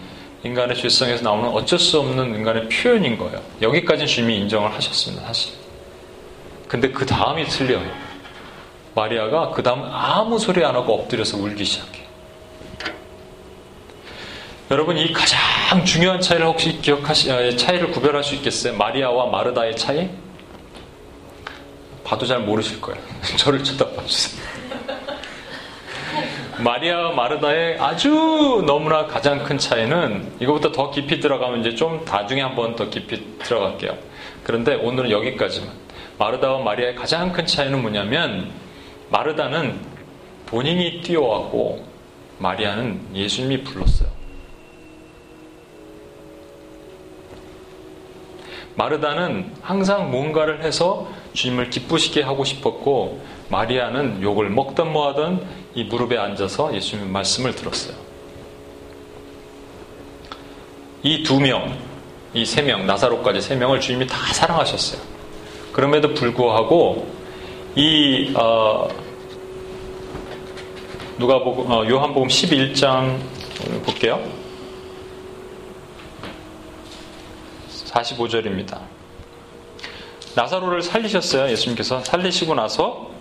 인간의 0.44 0.76
죄성에서 0.76 1.24
나오는 1.24 1.50
어쩔 1.50 1.80
수 1.80 2.00
없는 2.00 2.36
인간의 2.36 2.68
표현인 2.68 3.18
거예요. 3.18 3.41
여기까지는 3.62 4.08
주님이 4.08 4.39
인정을 4.41 4.74
하셨습니다. 4.74 5.26
사실. 5.26 5.54
근데 6.68 6.89
그 6.91 7.06
다음이 7.06 7.46
틀려요. 7.46 7.89
마리아가 8.94 9.52
그 9.52 9.64
다음 9.64 9.84
아무 9.84 10.38
소리 10.38 10.64
안 10.64 10.76
하고 10.76 10.96
엎드려서 10.96 11.38
울기 11.38 11.64
시작해요. 11.64 12.04
여러분 14.70 14.98
이 14.98 15.12
가장 15.14 15.86
중요한 15.86 16.20
차이를 16.20 16.48
혹시 16.48 16.80
기억하시 16.82 17.32
아, 17.32 17.56
차이를 17.56 17.91
구별할 17.91 18.24
수 18.24 18.36
있겠어요? 18.36 18.76
마리아와 18.76 19.28
마르다의 19.28 19.78
차이? 19.78 20.10
봐도 22.04 22.26
잘 22.26 22.39
모르실 22.39 22.82
거예요. 22.82 23.02
저를 23.38 23.64
쳐다봐 23.64 24.06
주세요. 24.06 24.41
마리아 26.60 27.12
마르다의 27.12 27.80
아주 27.80 28.64
너무나 28.66 29.08
가장 29.08 29.43
큰 29.43 29.58
차이는 29.58 30.34
이거보다 30.39 30.72
더 30.72 30.91
깊이 30.91 31.20
들어가면 31.20 31.62
이제 31.62 31.74
좀 31.74 32.06
나중에 32.06 32.41
한번 32.41 32.76
더 32.76 32.89
깊이 32.89 33.38
들어갈게요. 33.39 33.97
그런데 34.43 34.76
오늘은 34.76 35.10
여기까지만. 35.10 35.84
마르다와 36.20 36.64
마리아의 36.64 36.95
가장 36.95 37.32
큰 37.32 37.45
차이는 37.45 37.82
뭐냐면 37.82 38.51
마르다는 39.10 39.80
본인이 40.45 41.01
뛰어왔고 41.01 41.84
마리아는 42.38 43.16
예수님이 43.16 43.64
불렀어요. 43.64 44.10
마르다는 48.76 49.54
항상 49.62 50.12
뭔가를 50.12 50.64
해서 50.64 51.08
주님을 51.34 51.70
기쁘시게 51.70 52.22
하고 52.22 52.43
싶었고 52.43 53.22
마리아는 53.49 54.22
욕을 54.22 54.49
먹던 54.49 54.91
뭐하던 54.91 55.62
이 55.76 55.84
무릎에 55.84 56.17
앉아서 56.17 56.76
예수님 56.76 57.11
말씀을 57.11 57.55
들었어요. 57.55 57.95
이 61.03 61.24
두 61.24 61.39
명, 61.39 61.78
이 62.34 62.45
세 62.45 62.61
명, 62.61 62.86
나사로까지 62.86 63.41
세 63.41 63.55
명을 63.55 63.80
주님이 63.82 64.07
다 64.07 64.17
사랑하셨어요. 64.34 65.01
그럼에도 65.74 66.13
불구하고 66.13 67.07
이 67.76 68.34
어, 68.36 68.88
누가 71.17 71.39
보고 71.43 71.63
어, 71.63 71.88
요한복음 71.88 72.28
11장 72.28 73.17
볼게요. 73.84 74.24
45절입니다. 77.69 78.80
나사로를 80.36 80.82
살리셨어요. 80.82 81.51
예수님께서 81.51 82.03
살리시고 82.03 82.55
나서 82.55 83.11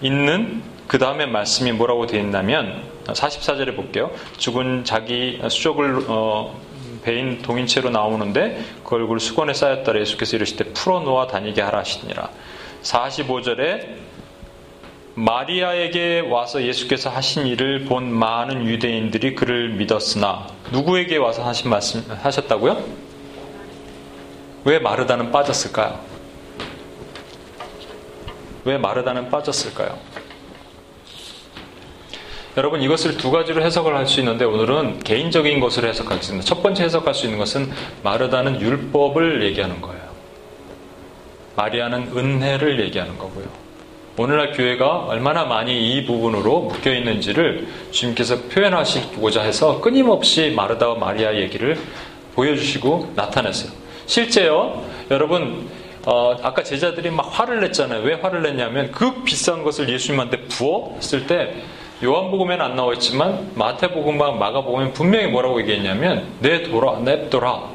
있는 0.00 0.62
그 0.90 0.98
다음에 0.98 1.24
말씀이 1.24 1.70
뭐라고 1.70 2.08
되어 2.08 2.18
있냐면 2.18 2.82
44절에 3.06 3.76
볼게요. 3.76 4.10
죽은 4.38 4.82
자기 4.82 5.40
수족을 5.48 6.06
어, 6.08 6.60
배인 7.04 7.42
동인체로 7.42 7.90
나오는데 7.90 8.60
그 8.82 8.96
얼굴 8.96 9.20
수건에 9.20 9.54
쌓였다라 9.54 10.00
예수께서 10.00 10.34
이르시되 10.34 10.72
풀어놓아 10.72 11.28
다니게 11.28 11.62
하라 11.62 11.78
하시니라. 11.78 12.28
45절에 12.82 13.86
마리아에게 15.14 16.24
와서 16.28 16.60
예수께서 16.60 17.08
하신 17.08 17.46
일을 17.46 17.84
본 17.84 18.12
많은 18.12 18.66
유대인들이 18.66 19.36
그를 19.36 19.68
믿었으나 19.68 20.48
누구에게 20.72 21.18
와서 21.18 21.44
하신 21.44 21.70
말씀 21.70 22.04
하셨다고요? 22.20 22.84
왜 24.64 24.80
마르다는 24.80 25.30
빠졌을까요? 25.30 26.00
왜 28.64 28.76
마르다는 28.76 29.30
빠졌을까요? 29.30 30.19
여러분 32.60 32.82
이것을 32.82 33.16
두 33.16 33.30
가지로 33.30 33.62
해석을 33.62 33.96
할 33.96 34.06
수 34.06 34.20
있는데 34.20 34.44
오늘은 34.44 34.98
개인적인 34.98 35.60
것으로 35.60 35.88
해석하겠습니다. 35.88 36.44
첫 36.44 36.62
번째 36.62 36.84
해석할 36.84 37.14
수 37.14 37.24
있는 37.24 37.38
것은 37.38 37.70
마르다는 38.02 38.60
율법을 38.60 39.42
얘기하는 39.44 39.80
거예요. 39.80 40.02
마리아는 41.56 42.12
은혜를 42.14 42.80
얘기하는 42.80 43.16
거고요. 43.16 43.46
오늘날 44.18 44.52
교회가 44.52 45.06
얼마나 45.06 45.46
많이 45.46 45.96
이 45.96 46.04
부분으로 46.04 46.60
묶여 46.60 46.92
있는지를 46.92 47.66
주님께서 47.92 48.42
표현하시고자 48.50 49.40
해서 49.40 49.80
끊임없이 49.80 50.52
마르다와 50.54 50.96
마리아 50.96 51.34
얘기를 51.36 51.78
보여주시고 52.34 53.14
나타냈어요. 53.16 53.72
실제요, 54.04 54.84
여러분 55.10 55.66
어, 56.04 56.36
아까 56.42 56.62
제자들이 56.62 57.08
막 57.08 57.22
화를 57.22 57.60
냈잖아요. 57.60 58.02
왜 58.02 58.14
화를 58.16 58.42
냈냐면 58.42 58.90
그 58.90 59.22
비싼 59.22 59.62
것을 59.62 59.88
예수님한테 59.88 60.42
부었을 60.42 61.26
때 61.26 61.54
요한복음에는 62.02 62.64
안 62.64 62.76
나와 62.76 62.94
있지만 62.94 63.50
마태복음과 63.54 64.32
마가복음에 64.32 64.92
분명히 64.92 65.26
뭐라고 65.26 65.60
얘기했냐면 65.60 66.26
내 66.40 66.62
돌아 66.62 66.98
냅둬라. 66.98 67.68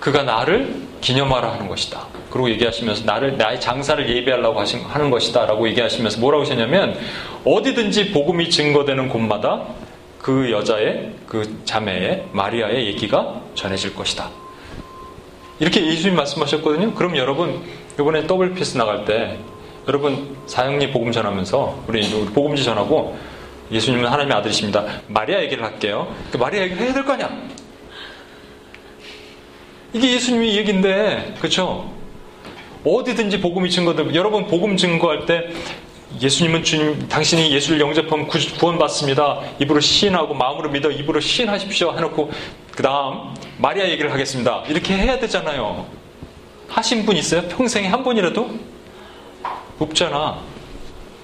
그가 0.00 0.22
나를 0.22 0.74
기념하라 1.00 1.52
하는 1.52 1.68
것이다. 1.68 2.06
그리고 2.28 2.50
얘기하시면서 2.50 3.04
나를 3.04 3.36
나의 3.36 3.60
장사를 3.60 4.08
예비하려고 4.08 4.58
하신, 4.58 4.80
하는 4.80 5.10
것이다라고 5.10 5.68
얘기하시면서 5.68 6.20
뭐라고 6.20 6.42
하셨냐면 6.42 6.98
어디든지 7.44 8.10
복음이 8.10 8.50
증거되는 8.50 9.08
곳마다 9.08 9.62
그 10.20 10.50
여자의 10.50 11.12
그 11.28 11.60
자매의 11.64 12.24
마리아의 12.32 12.86
얘기가 12.86 13.40
전해질 13.54 13.94
것이다. 13.94 14.30
이렇게 15.60 15.86
예수님 15.86 16.16
말씀하셨거든요. 16.16 16.94
그럼 16.94 17.16
여러분 17.16 17.62
이번에 17.94 18.26
더블 18.26 18.54
피스 18.54 18.76
나갈 18.76 19.04
때 19.04 19.38
여러분 19.86 20.36
사영리 20.46 20.90
복음 20.92 21.12
전하면서 21.12 21.84
우리 21.86 22.08
복음지 22.32 22.64
전하고 22.64 23.16
예수님은 23.70 24.06
하나님의 24.06 24.36
아들이십니다. 24.38 24.84
마리아 25.08 25.40
얘기를 25.42 25.64
할게요. 25.64 26.14
그 26.30 26.36
마리아 26.36 26.62
얘기를 26.62 26.82
해야 26.82 26.92
될 26.94 27.04
거 27.04 27.12
아니야. 27.14 27.30
이게 29.92 30.12
예수님의 30.14 30.56
얘기인데 30.56 31.34
그렇죠? 31.38 31.90
어디든지 32.84 33.40
복음이 33.40 33.70
증거들 33.70 34.14
여러분 34.14 34.46
복음 34.46 34.76
증거할 34.76 35.26
때 35.26 35.48
예수님은 36.20 36.62
주님 36.64 37.08
당신이 37.08 37.52
예수를 37.52 37.80
영접하면 37.80 38.26
구원받습니다. 38.28 39.40
입으로 39.60 39.80
시인하고 39.80 40.34
마음으로 40.34 40.70
믿어 40.70 40.90
입으로 40.90 41.20
시인하십시오 41.20 41.92
해놓고 41.94 42.30
그 42.72 42.82
다음 42.82 43.34
마리아 43.58 43.88
얘기를 43.88 44.12
하겠습니다. 44.12 44.62
이렇게 44.68 44.94
해야 44.96 45.18
되잖아요. 45.18 45.86
하신 46.68 47.04
분 47.06 47.16
있어요? 47.16 47.42
평생에 47.48 47.86
한 47.86 48.02
번이라도? 48.02 48.73
없잖아. 49.78 50.40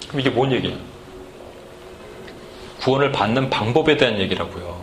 그럼 0.09 0.21
이게 0.21 0.31
뭔 0.31 0.53
얘기야? 0.53 0.77
구원을 2.81 3.13
받는 3.13 3.51
방법에 3.51 3.97
대한 3.97 4.19
얘기라고요. 4.19 4.81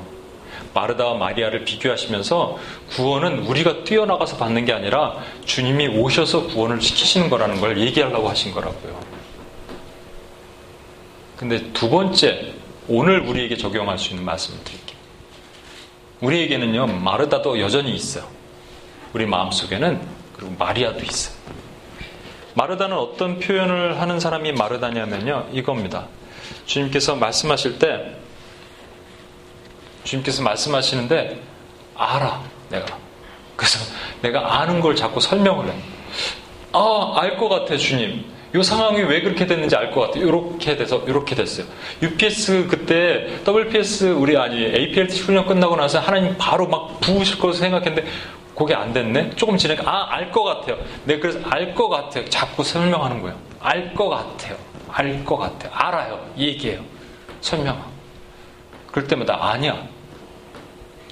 마르다와 0.73 1.15
마리아를 1.15 1.65
비교하시면서 1.65 2.57
구원은 2.91 3.39
우리가 3.39 3.83
뛰어나가서 3.83 4.37
받는 4.37 4.65
게 4.65 4.73
아니라 4.73 5.15
주님이 5.45 5.87
오셔서 5.87 6.47
구원을 6.47 6.81
시키시는 6.81 7.29
거라는 7.29 7.59
걸 7.59 7.79
얘기하려고 7.79 8.29
하신 8.29 8.51
거라고요. 8.51 8.99
근데 11.35 11.71
두 11.73 11.89
번째, 11.89 12.53
오늘 12.87 13.21
우리에게 13.21 13.57
적용할 13.57 13.97
수 13.97 14.09
있는 14.09 14.23
말씀을 14.25 14.63
드릴게요. 14.63 14.97
우리에게는요, 16.21 16.87
마르다도 16.87 17.59
여전히 17.59 17.95
있어요. 17.95 18.27
우리 19.13 19.25
마음속에는, 19.25 20.01
그리고 20.35 20.55
마리아도 20.57 21.03
있어요. 21.03 21.35
마르다는 22.57 22.97
어떤 22.97 23.39
표현을 23.39 24.01
하는 24.01 24.19
사람이 24.19 24.53
마르다냐면요, 24.53 25.49
이겁니다. 25.53 26.07
주님께서 26.65 27.15
말씀하실 27.15 27.77
때, 27.77 28.15
주님께서 30.03 30.41
말씀하시는데, 30.41 31.39
알아, 31.95 32.41
내가. 32.69 32.97
그래서 33.55 33.79
내가 34.23 34.59
아는 34.59 34.79
걸 34.81 34.95
자꾸 34.95 35.21
설명을 35.21 35.67
해. 35.67 35.73
아, 36.73 37.13
알 37.17 37.37
것 37.37 37.47
같아, 37.47 37.77
주님. 37.77 38.25
이 38.55 38.63
상황이 38.63 39.01
왜 39.01 39.21
그렇게 39.21 39.45
됐는지 39.45 39.75
알 39.75 39.91
것 39.91 40.01
같아요. 40.01 40.25
이렇게 40.25 40.75
돼서 40.77 41.03
이렇게 41.05 41.35
됐어요. 41.35 41.67
UPS 42.01 42.67
그때 42.67 43.27
WPS 43.45 44.05
우리 44.05 44.35
아니 44.35 44.63
APLT 44.63 45.21
훈련 45.21 45.45
끝나고 45.45 45.75
나서 45.75 45.99
하나님 45.99 46.35
바로 46.37 46.65
막 46.67 46.99
부으실 47.01 47.37
것을 47.37 47.59
생각했는데 47.59 48.09
그게 48.57 48.73
안 48.73 48.91
됐네. 48.91 49.31
조금 49.35 49.55
지나니까 49.57 49.83
아 49.89 50.07
알 50.15 50.31
것 50.31 50.43
같아요. 50.43 50.77
네 51.05 51.19
그래서 51.19 51.39
알 51.49 51.75
것 51.75 51.89
같아요. 51.89 52.25
자꾸 52.29 52.63
설명하는 52.63 53.21
거예요. 53.21 53.37
알 53.61 53.93
것 53.93 54.09
같아요. 54.09 54.55
알 54.91 55.23
것 55.25 55.37
같아요. 55.37 55.71
알아요. 55.73 56.25
얘기해요. 56.37 56.81
설명하고. 57.41 57.89
그럴 58.91 59.07
때마다 59.07 59.37
아니야. 59.51 59.73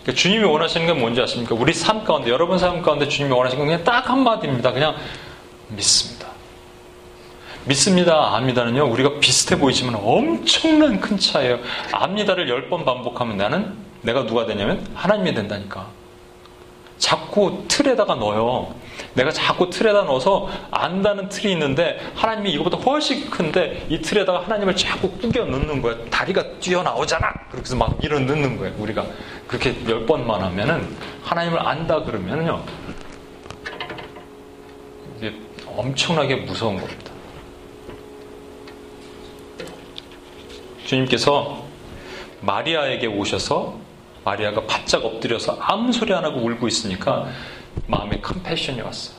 그러니까 0.02 0.14
주님이 0.22 0.44
원하시는 0.44 0.88
건 0.88 1.00
뭔지 1.00 1.22
아십니까? 1.22 1.54
우리 1.56 1.72
삶 1.74 2.04
가운데 2.04 2.30
여러분 2.32 2.58
삶 2.58 2.82
가운데 2.82 3.08
주님이 3.08 3.34
원하시는 3.34 3.60
건 3.60 3.68
그냥 3.68 3.84
딱 3.84 4.10
한마디입니다. 4.10 4.72
그냥 4.72 4.96
믿습니다. 5.70 6.28
믿습니다, 7.66 8.36
압니다는요, 8.36 8.86
우리가 8.92 9.20
비슷해 9.20 9.58
보이지만 9.58 9.96
엄청난 10.04 11.00
큰 11.00 11.18
차이에요. 11.18 11.60
압니다를 11.92 12.48
열 12.50 12.70
번 12.70 12.86
반복하면 12.86 13.38
나는 13.38 13.74
내가 14.04 14.26
누가 14.28 14.46
되냐면 14.46 14.86
하나님이 14.94 15.34
된다니까. 15.34 15.88
자꾸 17.06 17.64
틀에다가 17.68 18.16
넣어요. 18.16 18.74
내가 19.14 19.30
자꾸 19.30 19.70
틀에다 19.70 20.06
넣어서 20.06 20.50
안다는 20.72 21.30
틀이 21.30 21.54
있는데 21.54 22.00
하나님이 22.16 22.54
이거보다 22.54 22.78
훨씬 22.78 23.30
큰데 23.30 23.86
이 23.90 24.02
틀에다가 24.02 24.42
하나님을 24.42 24.76
자꾸 24.76 25.12
꾸겨 25.12 25.46
넣는 25.46 25.84
거야. 25.84 25.98
다리가 26.10 26.58
뛰어나오잖아. 26.60 27.32
그렇게 27.52 27.68
해서 27.68 27.76
막 27.76 27.96
밀어 28.02 28.18
넣는 28.20 28.58
거예요. 28.58 28.74
우리가 28.80 29.06
그렇게 29.46 29.76
열 29.88 30.08
번만 30.08 30.42
하면은 30.42 30.98
하나님을 31.22 31.60
안다 31.60 32.02
그러면요. 32.04 32.64
이게 35.20 35.32
엄청나게 35.68 36.38
무서운 36.38 36.80
겁니다. 36.80 37.12
주님께서 40.86 41.66
마리아에게 42.42 43.06
오셔서 43.06 43.85
마리아가 44.26 44.62
바짝 44.66 45.06
엎드려서 45.06 45.58
아무 45.62 45.94
소리 45.94 46.14
안 46.14 46.26
하고 46.26 46.40
울고 46.40 46.68
있으니까 46.68 47.28
마음에 47.88 48.20
컴패션이 48.20 48.82
왔어요. 48.82 49.16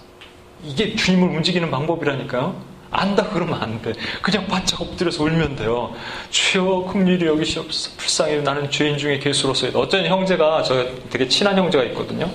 이게 0.65 0.97
주님을 0.97 1.29
움직이는 1.29 1.71
방법이라니까요. 1.71 2.77
안다 2.91 3.29
그러면 3.31 3.63
안 3.63 3.81
돼. 3.83 3.93
그냥 4.23 4.47
바짝 4.47 4.81
엎드려서 4.81 5.23
울면 5.23 5.57
돼요. 5.57 5.95
주여 6.31 6.89
긍휼히 6.93 7.25
여기시옵소서. 7.27 7.97
불쌍히 7.97 8.43
나는 8.43 8.71
죄인 8.71 8.99
중에 8.99 9.19
개수로서 9.19 9.69
어떤 9.75 10.07
형제가 10.07 10.63
저 10.63 10.87
되게 11.11 11.29
친한 11.29 11.57
형제가 11.57 11.85
있거든요. 11.85 12.31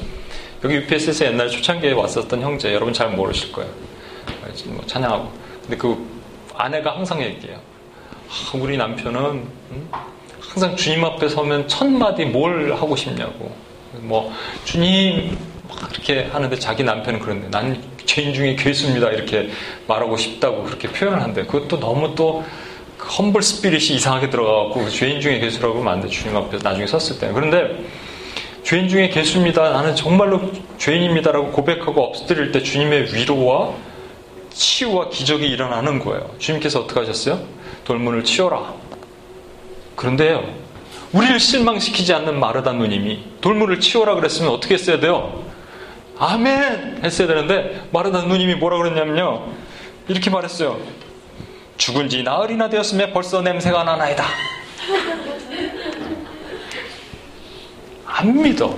여기 0.64 0.76
UPS에서 0.76 1.26
옛날에 1.26 1.50
초창기에 1.50 1.92
왔었던 1.94 2.42
형제 2.42 2.74
여러분 2.74 2.94
잘 2.94 3.10
모르실 3.10 3.52
거예요. 3.52 3.70
뭐 4.68 4.86
찬양하고. 4.86 5.32
근데 5.64 5.78
그 5.78 6.08
아내가 6.56 6.96
항상 6.96 7.22
얘기해요. 7.22 7.58
아, 7.58 8.58
우리 8.58 8.78
남편은 8.78 9.20
음? 9.72 9.90
항상 10.54 10.76
주님 10.76 11.06
앞에 11.06 11.30
서면 11.30 11.66
첫 11.70 11.88
마디 11.88 12.26
뭘 12.26 12.74
하고 12.74 12.94
싶냐고. 12.98 13.52
뭐 14.02 14.34
주님 14.66 15.38
그렇게 15.90 16.24
하는데 16.26 16.54
자기 16.58 16.84
남편은 16.84 17.20
그런데 17.22 17.50
난 17.50 17.82
죄인 18.06 18.34
중에 18.34 18.56
괴수입니다 18.56 19.12
이렇게 19.12 19.50
말하고 19.88 20.18
싶다고 20.18 20.64
그렇게 20.64 20.90
표현을 20.90 21.22
한대. 21.22 21.46
그것도 21.46 21.80
너무 21.80 22.16
또 22.16 22.44
험블 23.18 23.42
스피릿이 23.42 23.96
이상하게 23.96 24.30
들어가갖고 24.30 24.90
죄인 24.90 25.22
중에 25.22 25.40
괴수라고 25.40 25.80
하면 25.80 25.94
안 25.94 26.02
돼. 26.02 26.10
주님 26.10 26.36
앞에 26.36 26.58
나중에 26.62 26.86
섰을 26.86 27.20
때. 27.20 27.32
그런데 27.34 27.86
죄인 28.64 28.90
중에 28.90 29.08
괴수입니다. 29.08 29.72
나는 29.72 29.96
정말로 29.96 30.52
죄인입니다라고 30.78 31.52
고백하고 31.52 32.04
엎드릴 32.04 32.52
때 32.52 32.62
주님의 32.62 33.16
위로와 33.16 33.74
치유와 34.50 35.10
기적이 35.10 35.48
일어나는 35.48 36.00
거예요. 36.00 36.30
주님께서 36.40 36.82
어떻게 36.82 37.00
하셨어요? 37.00 37.40
돌문을 37.86 38.26
치워라. 38.26 38.91
그런데요, 40.02 40.44
우리를 41.14 41.40
실망시키지 41.40 42.12
않는 42.16 42.40
마르다 42.40 42.72
누님이 42.72 43.24
돌문을 43.40 43.80
치워라 43.80 44.16
그랬으면 44.16 44.52
어떻게 44.52 44.74
했어야 44.74 45.00
돼요? 45.00 45.46
아멘! 46.18 47.02
했어야 47.04 47.28
되는데 47.28 47.88
마르다 47.92 48.24
누님이 48.24 48.56
뭐라 48.56 48.78
그랬냐면요. 48.78 49.54
이렇게 50.08 50.32
말했어요. 50.32 50.80
죽은 51.78 52.10
지 52.10 52.24
나흘이나 52.24 52.68
되었음에 52.70 53.14
벌써 53.14 53.44
냄새가 53.44 53.84
나나이다. 53.84 54.26
안 58.08 58.42
믿어. 58.42 58.76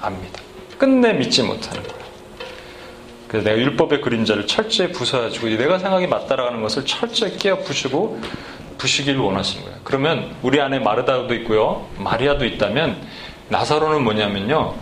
안 0.00 0.20
믿어. 0.20 0.32
끝내 0.78 1.12
믿지 1.12 1.44
못하는 1.44 1.80
거예요. 1.84 1.96
그래서 3.28 3.48
내가 3.48 3.60
율법의 3.60 4.00
그림자를 4.00 4.48
철저히 4.48 4.90
부숴가지고 4.90 5.56
내가 5.56 5.78
생각이 5.78 6.08
맞다라는 6.08 6.60
것을 6.62 6.84
철저히 6.84 7.36
깨어 7.36 7.58
부시고 7.58 8.20
부시기를 8.78 9.20
원하시는 9.20 9.64
거예요. 9.64 9.78
그러면 9.84 10.34
우리 10.42 10.60
안에 10.60 10.78
마르다도 10.78 11.34
있고요. 11.34 11.86
마리아도 11.98 12.44
있다면 12.44 13.00
나사로는 13.48 14.02
뭐냐면요. 14.02 14.74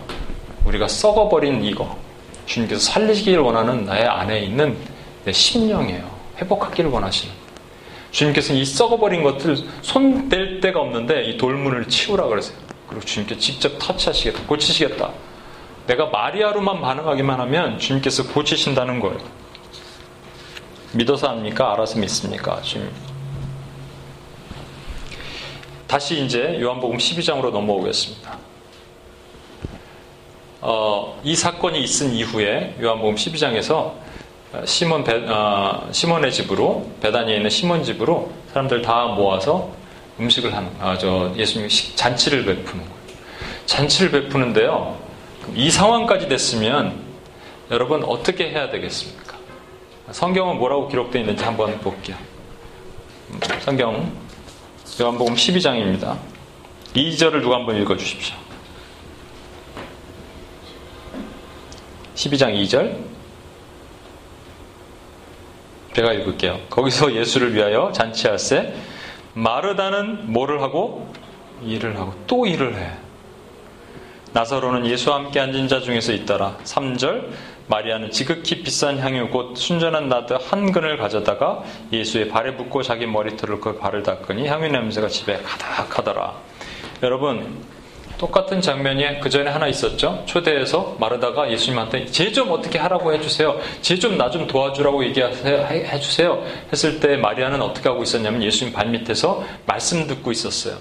우리가 0.65 0.87
썩어버린 0.87 1.63
이거. 1.63 1.97
주님께서 2.45 2.91
살리시기를 2.91 3.39
원하는 3.39 3.85
나의 3.85 4.05
안에 4.05 4.39
있는 4.41 4.77
내 5.23 5.31
심령이에요. 5.31 6.09
회복하기를 6.37 6.89
원하시는 6.89 7.33
거예요. 7.33 7.45
주님께서 8.11 8.53
이 8.53 8.63
썩어버린 8.63 9.23
것들 9.23 9.57
손댈 9.81 10.61
데가 10.61 10.79
없는데 10.79 11.23
이 11.25 11.37
돌문을 11.37 11.87
치우라 11.87 12.27
그러세요. 12.27 12.57
그리고 12.87 13.03
주님께 13.03 13.37
직접 13.37 13.77
터치하시겠다. 13.79 14.47
고치시겠다. 14.47 15.09
내가 15.87 16.07
마리아로만 16.07 16.81
반응하기만 16.81 17.39
하면 17.41 17.77
주님께서 17.77 18.27
고치신다는 18.27 18.99
거예요. 18.99 19.19
믿어서 20.93 21.29
합니까? 21.29 21.73
알아서 21.73 21.99
믿습니까? 21.99 22.61
주님. 22.61 22.89
다시 25.95 26.21
이제 26.25 26.59
요한복음 26.59 26.97
12장으로 26.97 27.51
넘어오겠습니다. 27.51 28.37
어, 30.59 31.21
이 31.23 31.33
사건이 31.37 31.81
있은 31.81 32.11
이후에 32.11 32.75
요한복음 32.81 33.15
12장에서 33.15 33.93
시몬 34.65 35.05
배, 35.05 35.13
어, 35.25 35.87
시몬의 35.93 36.33
집으로 36.33 36.91
배단위에 36.99 37.37
있는 37.37 37.49
시몬 37.49 37.81
집으로 37.81 38.29
사람들 38.51 38.81
다 38.81 39.05
모아서 39.05 39.71
음식을 40.19 40.53
하는 40.53 40.69
아, 40.81 40.97
저 40.97 41.31
예수님 41.37 41.69
잔치를 41.95 42.43
베푸는 42.43 42.83
거예요. 42.83 42.99
잔치를 43.65 44.11
베푸는데요. 44.11 44.97
이 45.53 45.71
상황까지 45.71 46.27
됐으면 46.27 46.99
여러분 47.71 48.03
어떻게 48.03 48.49
해야 48.49 48.69
되겠습니까? 48.69 49.37
성경은 50.11 50.57
뭐라고 50.57 50.89
기록되어 50.89 51.21
있는지 51.21 51.45
한번 51.45 51.79
볼게요. 51.79 52.17
성경 53.61 54.24
요한복음 54.97 55.35
12장입니다. 55.35 56.17
2절을 56.93 57.41
누가 57.41 57.57
한번 57.57 57.75
읽어 57.81 57.97
주십시오. 57.97 58.33
12장 62.15 62.55
2절. 62.63 62.97
제가 65.93 66.13
읽을게요. 66.13 66.61
거기서 66.69 67.13
예수를 67.13 67.53
위하여 67.53 67.91
잔치할세 67.91 68.73
마르다는 69.33 70.31
뭐를 70.31 70.61
하고 70.61 71.13
일을 71.61 71.97
하고 71.99 72.13
또 72.25 72.45
일을 72.45 72.77
해. 72.77 72.91
나사로는 74.31 74.85
예수와 74.85 75.17
함께 75.17 75.41
앉은 75.41 75.67
자 75.67 75.81
중에서 75.81 76.13
있더라. 76.13 76.57
3절 76.63 77.31
마리아는 77.67 78.11
지극히 78.11 78.61
비싼 78.61 78.99
향유 78.99 79.29
곧 79.29 79.55
순전한 79.57 80.07
나드 80.07 80.33
한 80.33 80.71
근을 80.71 80.97
가져다가 80.97 81.63
예수의 81.91 82.29
발에 82.29 82.55
붓고 82.57 82.83
자기 82.83 83.07
머리털을 83.07 83.59
그 83.59 83.77
발을 83.79 84.03
닦으니 84.03 84.47
향유 84.47 84.69
냄새가 84.69 85.07
집에 85.07 85.37
가득하더라. 85.41 86.33
여러분 87.03 87.63
똑같은 88.17 88.61
장면이 88.61 89.19
그 89.19 89.29
전에 89.29 89.49
하나 89.49 89.67
있었죠. 89.67 90.23
초대해서 90.25 90.95
마르다가 90.99 91.51
예수님한테 91.51 92.05
제 92.05 92.31
좀 92.31 92.51
어떻게 92.51 92.77
하라고 92.79 93.13
해주세요. 93.13 93.59
제 93.81 93.97
좀 93.97 94.17
나좀 94.17 94.47
도와주라고 94.47 95.03
얘기하세요. 95.05 95.65
해주세요. 95.65 96.45
했을 96.71 96.99
때 96.99 97.17
마리아는 97.17 97.61
어떻게 97.61 97.89
하고 97.89 98.03
있었냐면 98.03 98.41
예수님 98.43 98.73
발 98.73 98.87
밑에서 98.89 99.43
말씀 99.65 100.05
듣고 100.07 100.31
있었어요. 100.31 100.77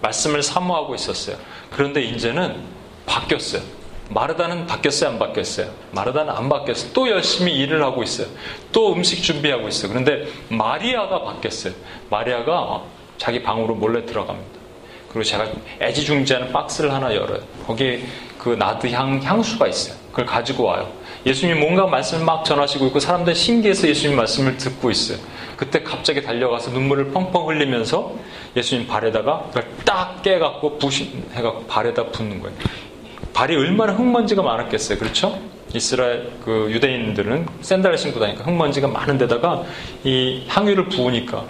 말씀을 0.00 0.42
사모하고 0.42 0.94
있었어요. 0.94 1.36
그런데 1.70 2.00
이제는 2.02 2.56
바뀌었어요. 3.04 3.60
마르다는 4.08 4.66
바뀌었어요? 4.66 5.10
안 5.10 5.18
바뀌었어요? 5.18 5.70
마르다는 5.92 6.32
안 6.32 6.48
바뀌었어요. 6.48 6.92
또 6.92 7.08
열심히 7.08 7.52
일을 7.54 7.82
하고 7.82 8.02
있어요. 8.02 8.26
또 8.72 8.92
음식 8.92 9.22
준비하고 9.22 9.68
있어요. 9.68 9.90
그런데 9.90 10.26
마리아가 10.48 11.22
바뀌었어요. 11.22 11.74
마리아가 12.10 12.82
자기 13.18 13.42
방으로 13.42 13.74
몰래 13.74 14.06
들어갑니다. 14.06 14.58
그리고 15.08 15.24
제가 15.24 15.48
애지중지하는 15.80 16.52
박스를 16.52 16.92
하나 16.92 17.14
열어요. 17.14 17.40
거기에 17.66 18.02
그 18.38 18.50
나드 18.50 18.90
향, 18.92 19.20
향수가 19.22 19.66
있어요. 19.66 19.96
그걸 20.10 20.26
가지고 20.26 20.64
와요. 20.64 20.90
예수님 21.26 21.60
뭔가 21.60 21.86
말씀을 21.86 22.24
막 22.24 22.44
전하시고 22.44 22.86
있고 22.86 23.00
사람들 23.00 23.34
신기해서 23.34 23.88
예수님 23.88 24.16
말씀을 24.16 24.56
듣고 24.56 24.90
있어요. 24.90 25.18
그때 25.56 25.82
갑자기 25.82 26.22
달려가서 26.22 26.70
눈물을 26.70 27.10
펑펑 27.10 27.48
흘리면서 27.48 28.14
예수님 28.56 28.86
발에다가 28.86 29.44
그걸 29.48 29.68
딱 29.84 30.22
깨갖고 30.22 30.78
부신 30.78 31.24
해갖고 31.34 31.66
발에다 31.66 32.06
붓는 32.06 32.40
거예요. 32.40 32.56
발이 33.38 33.54
얼마나 33.54 33.92
흙먼지가 33.92 34.42
많았겠어요. 34.42 34.98
그렇죠? 34.98 35.40
이스라엘 35.72 36.28
그 36.44 36.66
유대인들은 36.72 37.46
샌들을 37.60 37.96
신고 37.96 38.18
다니까 38.18 38.42
흙먼지가 38.42 38.88
많은 38.88 39.16
데다가 39.16 39.62
이 40.02 40.42
향유를 40.48 40.88
부으니까 40.88 41.44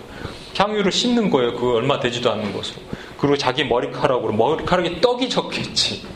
향유를 0.55 0.93
씻는 0.93 1.31
거예요. 1.31 1.57
그 1.57 1.77
얼마 1.77 1.99
되지도 1.99 2.31
않는 2.31 2.53
것으로. 2.53 2.83
그리고 3.17 3.39
자기 3.39 3.65
머리카락으로 3.65 4.35
머리카락에 4.35 5.01
떡이 5.01 5.31
적혀있지. 5.31 6.07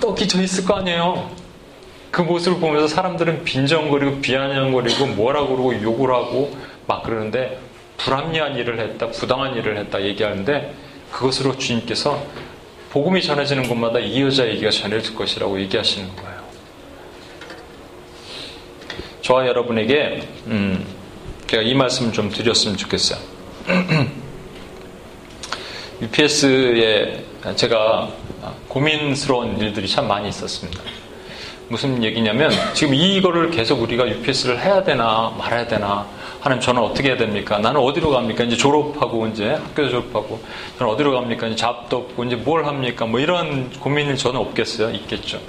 떡이 0.00 0.26
져 0.26 0.42
있을 0.42 0.64
거 0.64 0.74
아니에요. 0.74 1.30
그 2.10 2.22
모습을 2.22 2.58
보면서 2.58 2.88
사람들은 2.88 3.44
빈정거리고 3.44 4.22
비아냥거리고 4.22 5.06
뭐라 5.06 5.46
그러고 5.46 5.80
욕을 5.82 6.12
하고 6.12 6.52
막 6.88 7.04
그러는데 7.04 7.60
불합리한 7.98 8.56
일을 8.56 8.80
했다, 8.80 9.06
부당한 9.10 9.54
일을 9.54 9.78
했다 9.78 10.02
얘기하는데 10.02 10.74
그것으로 11.12 11.58
주님께서 11.58 12.20
복음이 12.94 13.22
전해지는 13.22 13.68
곳마다 13.68 13.98
이 13.98 14.22
여자 14.22 14.46
얘기가 14.46 14.70
전해질 14.70 15.16
것이라고 15.16 15.60
얘기하시는 15.62 16.14
거예요. 16.14 16.44
저와 19.20 19.48
여러분에게 19.48 20.28
음, 20.46 20.86
제가 21.48 21.64
이 21.64 21.74
말씀을 21.74 22.12
좀 22.12 22.30
드렸으면 22.30 22.76
좋겠어요. 22.76 23.18
UPS에 26.02 27.24
제가 27.56 28.12
고민스러운 28.68 29.58
일들이 29.58 29.88
참 29.88 30.06
많이 30.06 30.28
있었습니다. 30.28 30.80
무슨 31.68 32.02
얘기냐면 32.02 32.50
지금 32.74 32.94
이거를 32.94 33.50
계속 33.50 33.80
우리가 33.82 34.06
UPS를 34.08 34.60
해야 34.62 34.82
되나 34.82 35.32
말아야 35.38 35.66
되나 35.66 36.06
하나님 36.40 36.60
저는 36.60 36.82
어떻게 36.82 37.08
해야 37.08 37.16
됩니까? 37.16 37.58
나는 37.58 37.80
어디로 37.80 38.10
갑니까? 38.10 38.44
이제 38.44 38.56
졸업하고 38.56 39.26
이제 39.28 39.50
학교 39.52 39.88
졸업하고 39.88 40.40
저는 40.78 40.92
어디로 40.92 41.12
갑니까? 41.12 41.46
이제 41.46 41.56
잡도 41.56 41.96
없고 41.98 42.24
이제 42.24 42.36
뭘 42.36 42.66
합니까? 42.66 43.06
뭐 43.06 43.18
이런 43.18 43.70
고민을 43.80 44.16
저는 44.16 44.38
없겠어요? 44.40 44.90
있겠죠. 44.90 45.40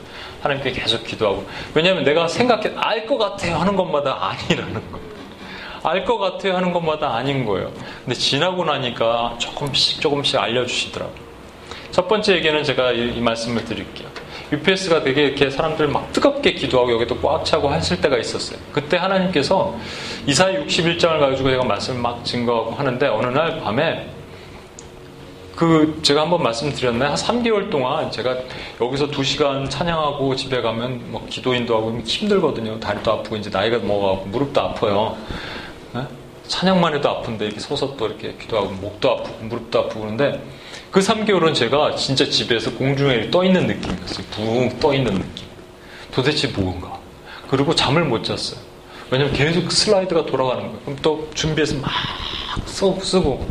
하나님께 0.42 0.72
계속 0.72 1.04
기도하고 1.04 1.46
왜냐하면 1.74 2.04
내가 2.06 2.28
생각해 2.28 2.72
알 2.78 3.06
것 3.08 3.18
같아요 3.18 3.58
하는 3.58 3.76
것마다 3.76 4.18
아니라는 4.30 4.74
거예요. 4.92 5.06
알것 5.84 6.18
같아요 6.20 6.56
하는 6.56 6.72
것마다 6.72 7.14
아닌 7.16 7.46
거예요. 7.46 7.72
근데 8.04 8.18
지나고 8.18 8.64
나니까 8.66 9.36
조금씩 9.38 10.02
조금씩 10.02 10.40
알려주시더라고요. 10.40 11.26
첫 11.92 12.08
번째 12.08 12.36
얘기는 12.36 12.64
제가 12.64 12.92
이, 12.94 13.14
이 13.16 13.22
말씀을 13.22 13.66
드릴게요. 13.66 14.08
UPS가 14.52 15.04
되게 15.04 15.26
이렇게 15.26 15.50
사람들 15.50 15.88
막 15.88 16.12
뜨겁게 16.14 16.54
기도하고 16.54 16.92
여기도 16.94 17.20
꽉 17.20 17.44
차고 17.44 17.74
했을 17.74 18.00
때가 18.00 18.18
있었어요. 18.18 18.60
그때 18.72 18.98
하나님께서 18.98 19.76
이사야 20.28 20.66
61장을 20.66 21.20
가지고 21.20 21.50
제가 21.50 21.64
말씀을 21.64 22.00
막 22.00 22.24
증거하고 22.24 22.72
하는데 22.72 23.08
어느 23.08 23.28
날 23.28 23.60
밤에 23.62 24.10
그 25.56 26.00
제가 26.02 26.22
한번 26.22 26.44
말씀드렸나요? 26.44 27.12
한 27.12 27.16
3개월 27.16 27.70
동안 27.70 28.12
제가 28.12 28.36
여기서 28.82 29.08
2시간 29.08 29.70
찬양하고 29.70 30.36
집에 30.36 30.62
가면 30.62 31.12
뭐 31.12 31.26
기도 31.30 31.54
인도 31.54 31.78
하고 31.78 31.98
힘들거든요. 32.04 32.80
다리도 32.80 33.12
아프고 33.12 33.38
이제 33.38 33.50
나이가 33.50 33.78
먹어가고 33.78 34.26
무릎도 34.26 34.62
아파요. 34.62 35.18
네? 35.94 36.02
찬양만 36.48 36.96
해도 36.96 37.10
아픈데 37.10 37.46
이렇게 37.46 37.60
서서 37.60 37.96
또 37.96 38.08
이렇게 38.08 38.36
기도하고 38.40 38.70
목도 38.74 39.12
아프고 39.12 39.46
무릎도 39.46 39.80
아프고 39.80 40.02
그런데 40.02 40.44
그 40.96 41.02
3개월은 41.02 41.54
제가 41.54 41.98
진짜 41.98 42.24
집에서 42.24 42.72
공중에 42.72 43.30
떠 43.30 43.44
있는 43.44 43.68
느낌이었어요. 43.68 44.26
붕 44.32 44.80
떠 44.80 44.94
있는 44.94 45.16
느낌. 45.16 45.46
도대체 46.10 46.48
뭔가. 46.48 46.98
그리고 47.50 47.76
잠을 47.76 48.06
못 48.06 48.24
잤어요. 48.24 48.58
왜냐면 49.12 49.34
계속 49.34 49.70
슬라이드가 49.70 50.26
돌아가는 50.26 50.64
거예요. 50.64 50.80
그럼 50.86 50.98
또 51.02 51.30
준비해서 51.34 51.76
막 51.80 51.92
써, 52.66 52.98
쓰고 52.98 53.46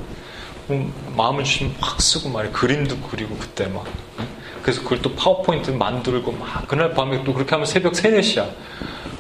음, 0.71 0.91
마음을 1.15 1.45
주시면 1.45 1.75
확 1.81 2.01
쓰고 2.01 2.31
말이에요. 2.31 2.55
그림도 2.55 2.97
그리고 3.11 3.37
그때 3.37 3.67
막. 3.67 3.85
그래서 4.63 4.83
그걸 4.83 5.03
또 5.03 5.15
파워포인트 5.15 5.71
만들고 5.73 6.33
막 6.33 6.67
그날 6.67 6.95
밤에 6.95 7.25
또 7.25 7.35
그렇게 7.35 7.51
하면 7.51 7.67
새벽 7.67 7.95
3, 7.95 8.11
4시야. 8.13 8.49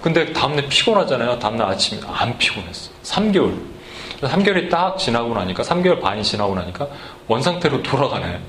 근데 0.00 0.32
다음날 0.32 0.66
피곤하잖아요. 0.70 1.38
다음날 1.40 1.68
아침에 1.68 2.00
안 2.06 2.38
피곤했어. 2.38 2.90
3개월. 3.02 3.73
3개월이 4.20 4.70
딱 4.70 4.96
지나고 4.96 5.34
나니까 5.34 5.62
3개월 5.62 6.00
반이 6.00 6.22
지나고 6.22 6.54
나니까 6.54 6.88
원상태로 7.28 7.82
돌아가네. 7.82 8.40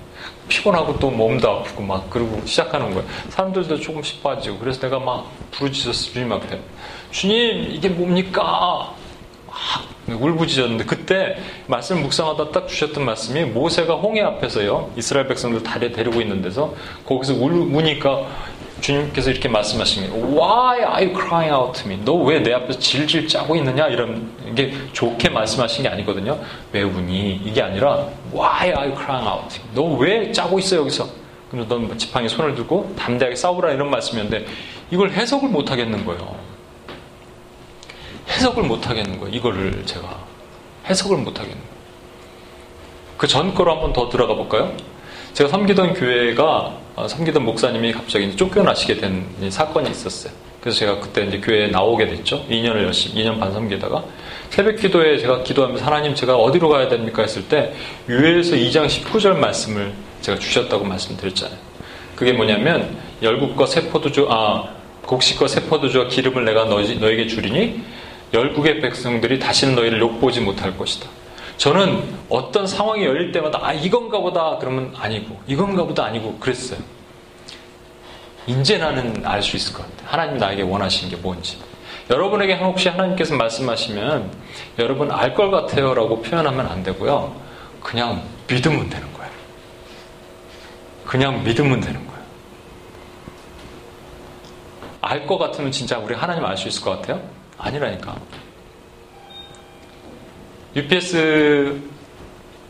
피곤하고 0.48 1.00
또 1.00 1.10
몸도 1.10 1.50
아프고 1.50 1.82
막 1.82 2.10
그러고 2.10 2.42
시작하는 2.46 2.92
거예요. 2.94 3.04
사람들도 3.30 3.80
조금씩 3.80 4.22
빠지고 4.22 4.60
그래서 4.60 4.80
내가 4.80 5.00
막 5.00 5.32
부르짖었어 5.52 6.12
주님 6.14 6.32
앞에. 6.32 6.60
주님 7.12 7.72
이게 7.72 7.90
뭡니까? 7.90 8.94
막 9.48 10.22
울부짖었는데 10.22 10.86
그때 10.86 11.38
말씀 11.68 12.02
묵상하다 12.02 12.52
딱 12.52 12.68
주셨던 12.68 13.06
말씀이 13.06 13.46
모세가 13.46 13.96
홍해 13.96 14.22
앞에서요 14.22 14.92
이스라엘 14.96 15.28
백성들 15.28 15.64
다리 15.64 15.92
데리고 15.92 16.22
있는 16.22 16.42
데서 16.42 16.76
거기서 17.06 17.34
울, 17.36 17.54
우니까 17.54 18.28
주님께서 18.82 19.32
이렇게 19.32 19.48
말씀하신 19.50 20.04
게 20.04 20.10
Why 20.10 20.80
are 20.80 21.06
you 21.06 21.14
crying 21.14 21.54
out 21.54 21.82
to 21.82 21.90
me? 21.92 22.04
너 22.04 22.14
왜 22.24 22.40
내 22.42 22.54
앞에서 22.54 22.78
질질 22.80 23.28
짜고 23.28 23.56
있느냐? 23.56 23.88
이런 23.88 24.30
게 24.56 24.74
좋게 24.94 25.30
말씀하신 25.30 25.84
게 25.84 25.90
아니거든요. 25.90 26.40
왜 26.72 26.84
우니? 26.84 27.42
이게 27.44 27.62
아니라 27.62 28.08
Why 28.34 28.68
are 28.68 28.88
you 28.92 28.96
crying 28.96 29.28
out? 29.28 29.50
to 29.56 29.64
me? 29.64 29.74
너왜 29.98 30.32
짜고 30.32 30.60
있어 30.60 30.78
여기서? 30.78 31.08
그래서 31.50 31.68
넌 31.70 31.98
지팡이 31.98 32.28
손을 32.28 32.56
들고 32.56 32.94
담대하게 32.98 33.36
싸우라 33.36 33.72
이런 33.72 33.90
말씀이었는데 33.90 34.46
이걸 34.92 35.12
해석을 35.12 35.50
못 35.50 35.72
하겠는 35.72 36.06
거예요. 36.06 36.36
해석을 38.30 38.64
못 38.64 38.90
하겠는 38.90 39.20
거예요. 39.20 39.34
이거를 39.36 39.84
제가 39.86 40.18
해석을 40.90 41.18
못 41.18 41.40
하겠는 41.40 41.58
거예요. 41.58 41.76
그 43.18 43.28
전 43.28 43.54
거로 43.56 43.72
한번 43.72 43.94
더 43.94 44.10
들어가 44.10 44.36
볼까요? 44.36 44.76
제가 45.34 45.50
섬기던 45.50 45.94
교회가 45.94 46.44
어, 46.44 46.85
섬기던 47.08 47.44
목사님이 47.44 47.92
갑자기 47.94 48.36
쫓겨나시게 48.36 48.98
된 48.98 49.26
사건이 49.50 49.90
있었어요. 49.92 50.34
그래서 50.62 50.80
제가 50.80 51.00
그때 51.00 51.24
이제 51.26 51.40
교회에 51.40 51.68
나오게 51.68 52.08
됐죠. 52.08 52.46
2년을 52.50 52.84
열심히, 52.84 53.24
2년 53.24 53.40
반 53.40 53.52
섬기다가 53.52 54.04
새벽 54.50 54.78
기도에 54.78 55.18
제가 55.18 55.44
기도하면서 55.44 55.86
하나님 55.86 56.16
제가 56.16 56.36
어디로 56.38 56.70
가야 56.70 56.88
됩니까 56.88 57.22
했을 57.22 57.48
때 57.48 57.74
유해에서 58.10 58.56
2장 58.56 58.88
19절 58.88 59.36
말씀을 59.38 59.94
제가 60.22 60.40
주셨다고 60.40 60.86
말씀드렸잖아요. 60.86 61.58
그게 62.16 62.32
뭐냐면 62.32 62.98
열국과 63.22 63.66
세포도 63.68 64.12
주 64.12 64.28
아 64.30 64.76
곡식과 65.06 65.48
세포도 65.48 65.90
주와 65.90 66.08
기름을 66.08 66.46
내가 66.46 66.66
너, 66.66 66.82
너에게 66.82 67.28
주리니 67.28 67.82
열국의 68.34 68.82
백성들이 68.82 69.40
다시는 69.40 69.76
너희를 69.76 70.00
욕보지 70.00 70.42
못할 70.42 70.76
것이다. 70.78 71.08
저는 71.58 72.18
어떤 72.30 72.68
상황이 72.68 73.06
열릴 73.06 73.32
때마다 73.32 73.60
아 73.62 73.74
이건가 73.74 74.20
보다 74.20 74.58
그러면 74.60 74.94
아니고 74.98 75.40
이건가 75.48 75.84
보다 75.86 76.06
아니고 76.06 76.38
그랬어요. 76.40 76.80
이제 78.48 78.78
나는 78.78 79.26
알 79.26 79.42
수 79.42 79.56
있을 79.56 79.74
것 79.74 79.84
같아요. 79.84 80.10
하나님 80.12 80.38
나에게 80.38 80.62
원하시는 80.62 81.10
게 81.10 81.16
뭔지. 81.22 81.58
여러분에게 82.10 82.56
혹시 82.56 82.90
하나님께서 82.90 83.36
말씀하시면 83.36 84.32
여러분 84.78 85.12
알 85.12 85.34
것 85.34 85.50
같아요 85.50 85.94
라고 85.96 86.22
표현하면 86.22 86.68
안 86.68 86.84
되고요. 86.84 87.36
그냥 87.82 88.22
믿으면 88.48 88.90
되는 88.90 89.12
거예요. 89.14 89.32
그냥 91.06 91.44
믿으면 91.44 91.80
되는 91.80 92.06
거예요. 92.06 92.16
알 95.02 95.26
것 95.26 95.38
같으면 95.38 95.72
진짜 95.72 95.98
우리 95.98 96.14
하나님 96.14 96.46
알 96.46 96.58
수 96.58 96.68
있을 96.68 96.84
것 96.84 96.92
같아요? 97.02 97.22
아니라니까. 97.58 98.16
UPS 100.76 101.80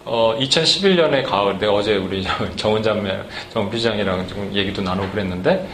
어, 0.05 0.37
2011년의 0.39 1.23
가을, 1.25 1.57
내가 1.57 1.73
어제 1.73 1.95
우리 1.95 2.23
정은자매, 2.55 3.23
정비장이랑 3.51 4.27
좀 4.27 4.51
얘기도 4.53 4.83
나누고 4.83 5.09
그랬는데, 5.09 5.67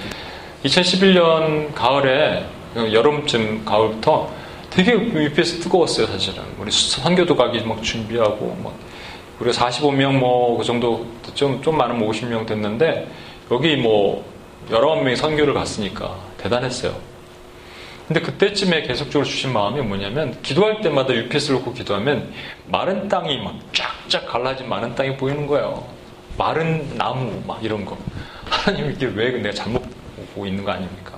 2011년 0.63 1.73
가을에, 1.73 2.45
여름쯤 2.75 3.65
가을부터 3.65 4.31
되게 4.69 4.93
UPS 4.93 5.59
뜨거웠어요, 5.59 6.07
사실은. 6.07 6.43
우리 6.57 6.71
선교도 6.71 7.35
가기 7.35 7.59
막 7.65 7.83
준비하고, 7.83 8.57
막, 8.63 8.73
우리가 9.41 9.69
45명 9.69 10.17
뭐, 10.17 10.57
그 10.57 10.63
정도, 10.63 11.05
좀, 11.33 11.61
좀 11.61 11.77
많으면 11.77 12.07
50명 12.09 12.45
됐는데, 12.47 13.09
여기 13.51 13.75
뭐, 13.75 14.23
여러 14.69 14.95
명이 14.95 15.17
선교를 15.17 15.53
갔으니까 15.53 16.15
대단했어요. 16.37 17.10
근데 18.11 18.19
그때쯤에 18.19 18.81
계속적으로 18.81 19.23
주신 19.23 19.53
마음이 19.53 19.79
뭐냐면 19.83 20.37
기도할 20.41 20.81
때마다 20.81 21.15
UPS를 21.15 21.59
놓고 21.59 21.71
기도하면 21.71 22.33
마른 22.67 23.07
땅이 23.07 23.37
막 23.37 23.57
쫙쫙 23.71 24.27
갈라진 24.27 24.67
마른 24.67 24.93
땅이 24.93 25.15
보이는 25.15 25.47
거예요. 25.47 25.87
마른 26.37 26.97
나무 26.97 27.41
막 27.47 27.63
이런 27.63 27.85
거. 27.85 27.97
하나님 28.43 28.91
이게 28.91 29.05
왜 29.05 29.31
내가 29.31 29.55
잘못 29.55 29.81
보고 30.33 30.45
있는 30.45 30.65
거 30.65 30.73
아닙니까? 30.73 31.13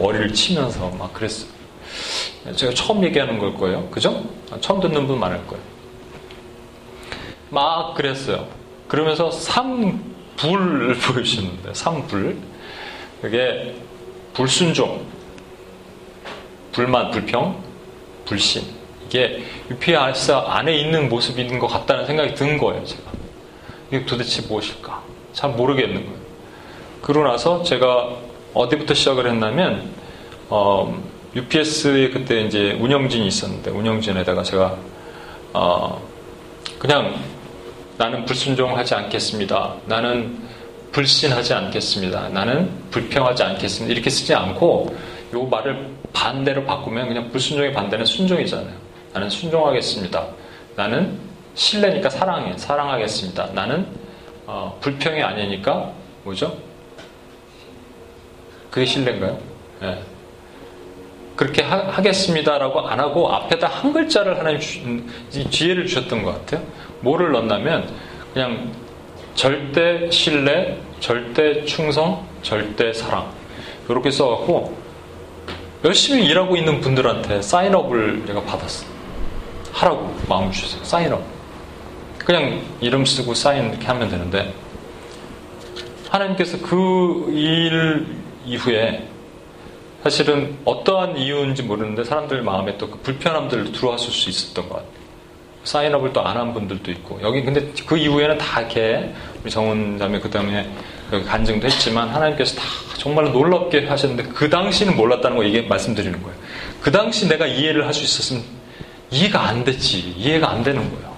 머리를 0.00 0.32
치면서 0.32 0.90
막 0.90 1.12
그랬어요. 1.12 1.48
제가 2.56 2.74
처음 2.74 3.04
얘기하는 3.04 3.38
걸 3.38 3.54
거예요. 3.54 3.88
그죠? 3.90 4.24
처음 4.60 4.80
듣는 4.80 5.06
분 5.06 5.20
많을 5.20 5.46
거예요. 5.46 5.62
막 7.50 7.94
그랬어요. 7.94 8.48
그러면서 8.88 9.30
삼불을 9.30 10.94
보여주시는데 11.06 11.72
삼불. 11.72 12.36
그게 13.20 13.76
불순종, 14.34 15.21
불만, 16.72 17.10
불평, 17.10 17.62
불신. 18.24 18.62
이게 19.06 19.44
UPS 19.70 20.32
안에 20.32 20.74
있는 20.74 21.08
모습인 21.08 21.58
것 21.58 21.66
같다는 21.66 22.06
생각이 22.06 22.34
든 22.34 22.56
거예요, 22.56 22.84
제가. 22.84 23.12
이게 23.88 24.06
도대체 24.06 24.42
무엇일까? 24.42 25.02
잘 25.34 25.50
모르겠는 25.50 25.96
거예요. 25.96 26.22
그러고 27.02 27.28
나서 27.28 27.62
제가 27.62 28.08
어디부터 28.54 28.94
시작을 28.94 29.28
했냐면, 29.28 29.90
어, 30.48 30.98
UPS에 31.34 32.10
그때 32.10 32.40
이제 32.40 32.72
운영진이 32.80 33.26
있었는데, 33.26 33.70
운영진에다가 33.70 34.42
제가, 34.42 34.76
어, 35.52 36.02
그냥 36.78 37.14
나는 37.98 38.24
불순종하지 38.24 38.94
않겠습니다. 38.94 39.74
나는 39.86 40.38
불신하지 40.92 41.52
않겠습니다. 41.54 42.28
나는 42.30 42.70
불평하지 42.90 43.42
않겠습니다. 43.42 43.92
이렇게 43.92 44.08
쓰지 44.08 44.34
않고, 44.34 44.94
요 45.34 45.44
말을 45.44 45.88
반대로 46.12 46.64
바꾸면 46.64 47.08
그냥 47.08 47.30
불순종의 47.30 47.72
반대는 47.72 48.04
순종이잖아요. 48.04 48.74
나는 49.12 49.30
순종하겠습니다. 49.30 50.26
나는 50.76 51.18
신뢰니까 51.54 52.10
사랑해. 52.10 52.56
사랑하겠습니다. 52.56 53.50
나는 53.54 53.86
어, 54.46 54.76
불평이 54.80 55.22
아니니까 55.22 55.92
뭐죠? 56.24 56.56
그게 58.70 58.86
신뢰인가요? 58.86 59.38
네. 59.80 60.02
그렇게 61.36 61.62
하, 61.62 62.00
겠습니다라고 62.00 62.80
안 62.80 63.00
하고 63.00 63.32
앞에다 63.32 63.66
한 63.66 63.92
글자를 63.92 64.38
하나님 64.38 64.60
주, 64.60 65.50
지혜를 65.50 65.86
주셨던 65.86 66.22
것 66.22 66.32
같아요. 66.32 66.66
뭐를 67.00 67.32
넣었냐면 67.32 67.88
그냥 68.32 68.72
절대 69.34 70.10
신뢰, 70.10 70.78
절대 71.00 71.64
충성, 71.64 72.26
절대 72.42 72.92
사랑. 72.92 73.30
이렇게 73.88 74.10
써갖고 74.10 74.81
열심히 75.84 76.24
일하고 76.26 76.56
있는 76.56 76.80
분들한테 76.80 77.42
사인업을 77.42 78.24
제가 78.26 78.42
받았어요. 78.42 78.88
하라고 79.72 80.14
마음 80.28 80.50
주셨어요. 80.52 80.84
사인업. 80.84 81.22
그냥 82.18 82.60
이름 82.80 83.04
쓰고 83.04 83.34
사인 83.34 83.70
이렇게 83.70 83.86
하면 83.86 84.08
되는데 84.08 84.54
하나님께서 86.08 86.58
그 86.58 87.30
일 87.32 88.06
이후에 88.44 89.08
사실은 90.02 90.56
어떠한 90.64 91.16
이유인지 91.16 91.62
모르는데 91.62 92.04
사람들 92.04 92.42
마음에 92.42 92.76
또 92.76 92.90
그 92.90 92.98
불편함들 92.98 93.72
들어왔을 93.72 94.10
수 94.10 94.28
있었던 94.30 94.68
것 94.68 94.76
같아요. 94.76 95.01
사인업을 95.64 96.12
또 96.12 96.20
안 96.26 96.36
한 96.36 96.52
분들도 96.54 96.90
있고 96.90 97.20
여기 97.22 97.42
근데 97.42 97.72
그 97.86 97.96
이후에는 97.96 98.36
다 98.38 98.60
이렇게 98.60 99.12
우리 99.42 99.50
정훈 99.50 99.98
자매 99.98 100.18
그 100.18 100.28
다음에 100.30 100.68
여기 101.12 101.24
간증도 101.24 101.66
했지만 101.66 102.08
하나님께서 102.08 102.56
다 102.56 102.62
정말로 102.98 103.28
놀랍게 103.30 103.86
하셨는데 103.86 104.30
그 104.34 104.48
당시는 104.50 104.96
몰랐다는 104.96 105.36
거 105.36 105.44
이게 105.44 105.62
말씀드리는 105.62 106.20
거예요. 106.22 106.36
그 106.80 106.90
당시 106.90 107.28
내가 107.28 107.46
이해를 107.46 107.86
할 107.86 107.92
수 107.94 108.02
있었으면 108.02 108.42
이해가 109.10 109.46
안 109.46 109.62
됐지 109.62 109.98
이해가 110.16 110.50
안 110.50 110.62
되는 110.64 110.82
거예요. 110.90 111.12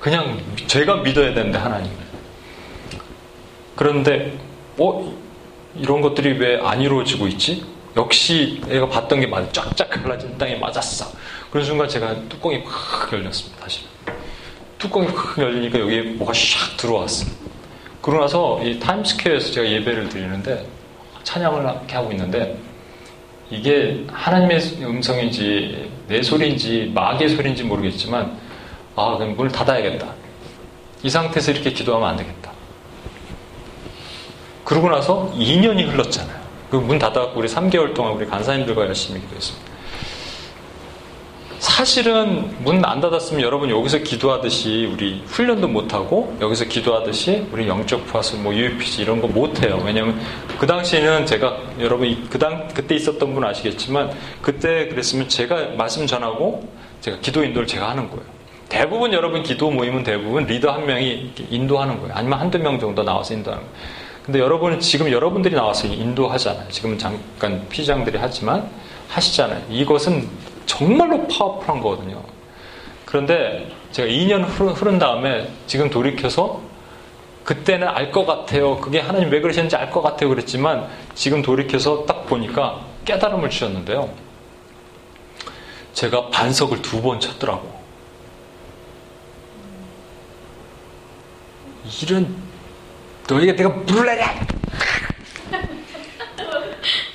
그냥 0.00 0.38
제가 0.66 0.96
믿어야 0.96 1.32
되는데 1.34 1.58
하나님을 1.58 1.96
그런데 3.76 4.38
어 4.78 5.12
이런 5.76 6.00
것들이 6.00 6.38
왜 6.38 6.60
안 6.62 6.80
이루어지고 6.80 7.26
있지? 7.28 7.64
역시 7.96 8.60
내가 8.66 8.88
봤던 8.88 9.20
게 9.20 9.26
맞아. 9.26 9.50
쫙쫙 9.52 9.88
갈라진 9.90 10.36
땅에 10.38 10.56
맞았어. 10.56 11.06
그런 11.50 11.64
순간 11.66 11.88
제가 11.88 12.14
뚜껑이 12.28 12.62
팍 12.64 13.12
열렸습니다. 13.12 13.62
다시. 13.62 13.80
뚜껑이 14.78 15.06
팍 15.08 15.38
열리니까 15.38 15.78
여기에 15.80 16.02
뭐가 16.14 16.32
샥 16.32 16.76
들어왔어요. 16.76 17.30
그러고 18.00 18.22
나서 18.22 18.60
이 18.64 18.78
타임스퀘어에서 18.78 19.52
제가 19.52 19.68
예배를 19.68 20.08
드리는데 20.08 20.66
찬양을 21.24 21.60
이렇게 21.62 21.94
하고 21.96 22.10
있는데 22.12 22.56
이게 23.50 24.06
하나님의 24.10 24.60
음성인지 24.82 25.90
내 26.08 26.22
소리인지 26.22 26.92
마귀의 26.94 27.30
소리인지 27.30 27.64
모르겠지만 27.64 28.38
아 28.96 29.16
그럼 29.16 29.36
문을 29.36 29.50
닫아야겠다. 29.50 30.14
이 31.02 31.10
상태에서 31.10 31.50
이렇게 31.52 31.72
기도하면 31.72 32.08
안 32.10 32.16
되겠다. 32.16 32.52
그러고 34.64 34.88
나서 34.88 35.32
2년이 35.36 35.88
흘렀잖아요. 35.92 36.40
그 36.70 36.76
문 36.76 36.98
닫아갖고 37.00 37.40
우리 37.40 37.48
3개월 37.48 37.92
동안 37.94 38.12
우리 38.12 38.24
간사님들과 38.26 38.86
열심히 38.86 39.20
기도했습니다. 39.22 39.69
사실은 41.60 42.56
문 42.64 42.82
안 42.86 43.02
닫았으면 43.02 43.42
여러분 43.42 43.68
여기서 43.68 43.98
기도하듯이 43.98 44.88
우리 44.90 45.22
훈련도 45.26 45.68
못하고 45.68 46.34
여기서 46.40 46.64
기도하듯이 46.64 47.46
우리 47.52 47.68
영적 47.68 48.10
파수 48.10 48.38
뭐 48.38 48.54
UPG 48.54 49.02
이런 49.02 49.20
거 49.20 49.28
못해요. 49.28 49.78
왜냐면 49.84 50.18
그 50.58 50.66
당시에는 50.66 51.26
제가 51.26 51.58
여러분 51.78 52.28
그당 52.30 52.66
그때 52.74 52.94
있었던 52.94 53.34
분 53.34 53.44
아시겠지만 53.44 54.10
그때 54.40 54.88
그랬으면 54.88 55.28
제가 55.28 55.72
말씀 55.76 56.06
전하고 56.06 56.66
제가 57.02 57.18
기도 57.20 57.44
인도를 57.44 57.68
제가 57.68 57.90
하는 57.90 58.08
거예요. 58.08 58.24
대부분 58.70 59.12
여러분 59.12 59.42
기도 59.42 59.70
모임은 59.70 60.02
대부분 60.02 60.46
리더 60.46 60.72
한 60.72 60.86
명이 60.86 61.32
인도하는 61.50 62.00
거예요. 62.00 62.14
아니면 62.14 62.40
한두 62.40 62.58
명 62.58 62.80
정도 62.80 63.02
나와서 63.02 63.34
인도하는 63.34 63.62
거예요. 63.62 63.76
근데 64.24 64.38
여러분은 64.38 64.80
지금 64.80 65.12
여러분들이 65.12 65.54
나와서 65.54 65.86
인도하잖아요. 65.88 66.68
지금은 66.70 66.96
잠깐 66.96 67.66
피장들이 67.68 68.16
하지만 68.18 68.66
하시잖아요. 69.08 69.62
이것은 69.68 70.26
정말로 70.80 71.26
파워풀한 71.26 71.80
거거든요. 71.80 72.22
그런데 73.04 73.68
제가 73.90 74.06
2년 74.08 74.44
흐른 74.76 75.00
다음에 75.00 75.50
지금 75.66 75.90
돌이켜서 75.90 76.60
그때는 77.42 77.88
알 77.88 78.12
것 78.12 78.24
같아요. 78.24 78.76
그게 78.78 79.00
하나님 79.00 79.30
왜 79.30 79.40
그러셨는지 79.40 79.74
알 79.74 79.90
것 79.90 80.00
같아요. 80.00 80.28
그랬지만 80.28 80.88
지금 81.16 81.42
돌이켜서 81.42 82.04
딱 82.06 82.24
보니까 82.26 82.80
깨달음을 83.04 83.50
주셨는데요. 83.50 84.08
제가 85.92 86.28
반석을 86.28 86.80
두 86.82 87.02
번 87.02 87.18
쳤더라고. 87.18 87.80
이런 92.02 92.36
너에게 93.28 93.56
내가 93.56 93.70
물을 93.70 94.06
내냐? 94.06 94.46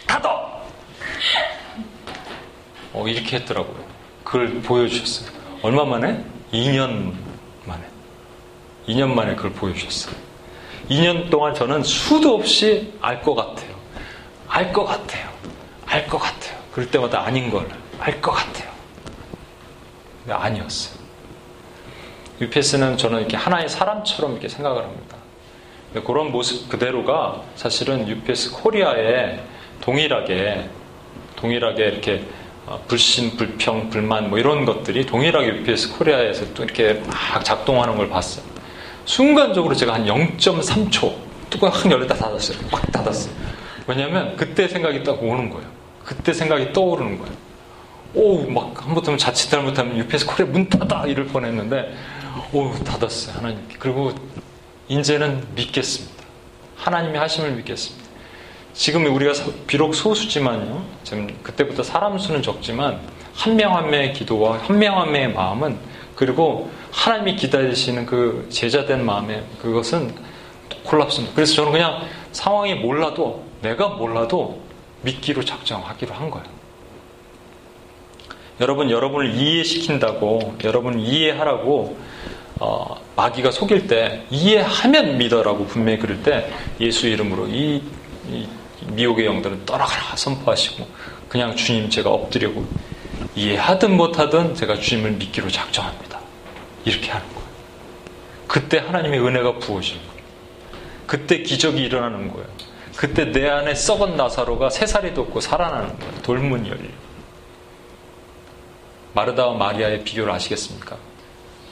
닫어! 0.07 0.61
어, 2.95 3.07
이렇게 3.07 3.37
했더라고요. 3.37 3.83
그걸 4.23 4.61
보여주셨어요. 4.61 5.29
얼마 5.61 5.83
만에? 5.85 6.23
2년 6.53 7.13
만에. 7.65 7.83
2년 8.87 9.13
만에 9.13 9.35
그걸 9.35 9.51
보여주셨어요. 9.51 10.15
2년 10.89 11.29
동안 11.29 11.53
저는 11.53 11.83
수도 11.83 12.35
없이 12.35 12.93
알 13.01 13.21
것 13.21 13.35
같아요. 13.35 13.75
알 14.47 14.71
것 14.71 14.85
같아요. 14.85 15.29
알 15.85 16.07
것 16.07 16.17
같아요. 16.19 16.57
그럴 16.71 16.89
때마다 16.89 17.23
아닌 17.25 17.49
걸 17.51 17.67
알 17.99 18.21
것 18.21 18.31
같아요. 18.31 18.69
근데 20.23 20.33
아니었어요. 20.33 20.95
UPS는 22.41 22.97
저는 22.97 23.19
이렇게 23.19 23.37
하나의 23.37 23.69
사람처럼 23.69 24.33
이렇게 24.33 24.47
생각을 24.49 24.83
합니다. 24.83 25.17
그런 26.05 26.31
모습 26.31 26.67
그대로가 26.69 27.41
사실은 27.55 28.07
UPS 28.07 28.51
코리아에 28.51 29.39
동일하게 29.81 30.69
동일하게 31.37 31.85
이렇게 31.85 32.13
어, 32.15 32.44
불신, 32.88 33.38
불평, 33.38 33.89
불만 33.89 34.30
뭐 34.30 34.39
이런 34.39 34.66
것들이 34.66 35.05
동일하게 35.05 35.59
UPS 35.59 35.97
코리아에서 35.97 36.53
또 36.53 36.63
이렇게 36.63 37.01
막 37.05 37.43
작동하는 37.43 37.95
걸 37.95 38.09
봤어요. 38.09 38.43
순간적으로 39.05 39.76
제가 39.76 39.93
한 39.93 40.05
0.3초 40.05 41.16
뚜껑 41.49 41.70
확 41.72 41.89
열렸다 41.89 42.16
닫았어요. 42.16 42.57
확 42.72 42.91
닫았어요. 42.91 43.34
왜냐하면 43.88 44.36
그때 44.36 44.68
생각이 44.68 45.03
딱 45.03 45.22
오는 45.22 45.49
거예요. 45.49 45.68
그때 46.03 46.34
생각이 46.34 46.74
떠오르는 46.74 47.20
거예요. 47.20 47.34
오, 48.16 48.43
막, 48.49 48.78
한번부터 48.78 49.18
자칫 49.18 49.49
잘못하면 49.49 49.97
UPS 49.97 50.26
코리아 50.26 50.45
문 50.45 50.70
닫아! 50.70 51.05
이럴 51.07 51.26
뻔 51.28 51.43
했는데, 51.43 51.93
오, 52.53 52.72
닫았어요. 52.84 53.36
하나님. 53.36 53.59
그리고 53.78 54.13
이제는 54.88 55.45
믿겠습니다. 55.53 56.24
하나님의 56.78 57.20
하심을 57.20 57.51
믿겠습니다. 57.51 58.04
지금 58.76 59.05
우리가 59.15 59.32
비록 59.67 59.95
소수지만요. 59.95 60.84
지금 61.03 61.28
그때부터 61.43 61.82
사람 61.82 62.17
수는 62.17 62.41
적지만 62.41 62.99
한 63.34 63.55
명 63.55 63.73
한 63.76 63.89
명의 63.89 64.13
기도와 64.13 64.57
한 64.59 64.78
명 64.78 64.97
한 64.99 65.11
명의 65.11 65.34
마음은 65.34 65.78
그리고 66.15 66.69
하나님이 66.91 67.36
기다리시는 67.36 68.05
그 68.05 68.47
제자된 68.49 69.05
마음에 69.05 69.43
그것은 69.61 70.13
콜랍습니다. 70.84 71.36
그래서 71.36 71.55
저는 71.55 71.71
그냥 71.71 72.01
상황이 72.32 72.76
몰라도 72.76 73.43
내가 73.61 73.89
몰라도 73.89 74.61
믿기로 75.01 75.43
작정하기로 75.43 76.13
한 76.13 76.30
거예요. 76.30 76.45
여러분 78.61 78.89
여러분을 78.89 79.36
이해시킨다고 79.36 80.55
여러분 80.63 80.99
이해하라고 80.99 81.97
어, 82.61 82.95
마귀가 83.17 83.51
속일 83.51 83.88
때 83.88 84.23
이해하면 84.30 85.17
믿어라고 85.17 85.65
분명히 85.65 85.99
그럴 85.99 86.23
때 86.23 86.49
예수 86.80 87.07
이름으로 87.07 87.47
이, 87.47 87.84
이 88.30 88.47
미혹의 88.93 89.25
영들은 89.25 89.65
떠나가라 89.65 90.15
선포하시고 90.15 90.88
그냥 91.29 91.55
주님 91.55 91.89
제가 91.89 92.09
엎드리고 92.09 92.65
이해하든 93.36 93.95
못하든 93.95 94.55
제가 94.55 94.79
주님을 94.79 95.11
믿기로 95.11 95.49
작정합니다. 95.49 96.19
이렇게 96.86 97.11
하는 97.11 97.27
거예요. 97.29 97.45
그때 98.47 98.77
하나님의 98.77 99.19
은혜가 99.19 99.59
부어지는 99.59 100.01
거예요. 100.01 100.15
그때 101.07 101.41
기적이 101.41 101.83
일어나는 101.83 102.31
거예요. 102.31 102.47
그때 102.95 103.25
내 103.31 103.49
안에 103.49 103.75
썩은 103.75 104.15
나사로가 104.15 104.69
세 104.69 104.86
살이 104.86 105.13
돋고 105.13 105.41
살아나는 105.41 105.99
거예요. 105.99 106.13
돌문이 106.21 106.69
열리고. 106.69 107.05
마르다와 109.13 109.55
마리아의 109.55 110.03
비교를 110.03 110.31
아시겠습니까? 110.31 110.97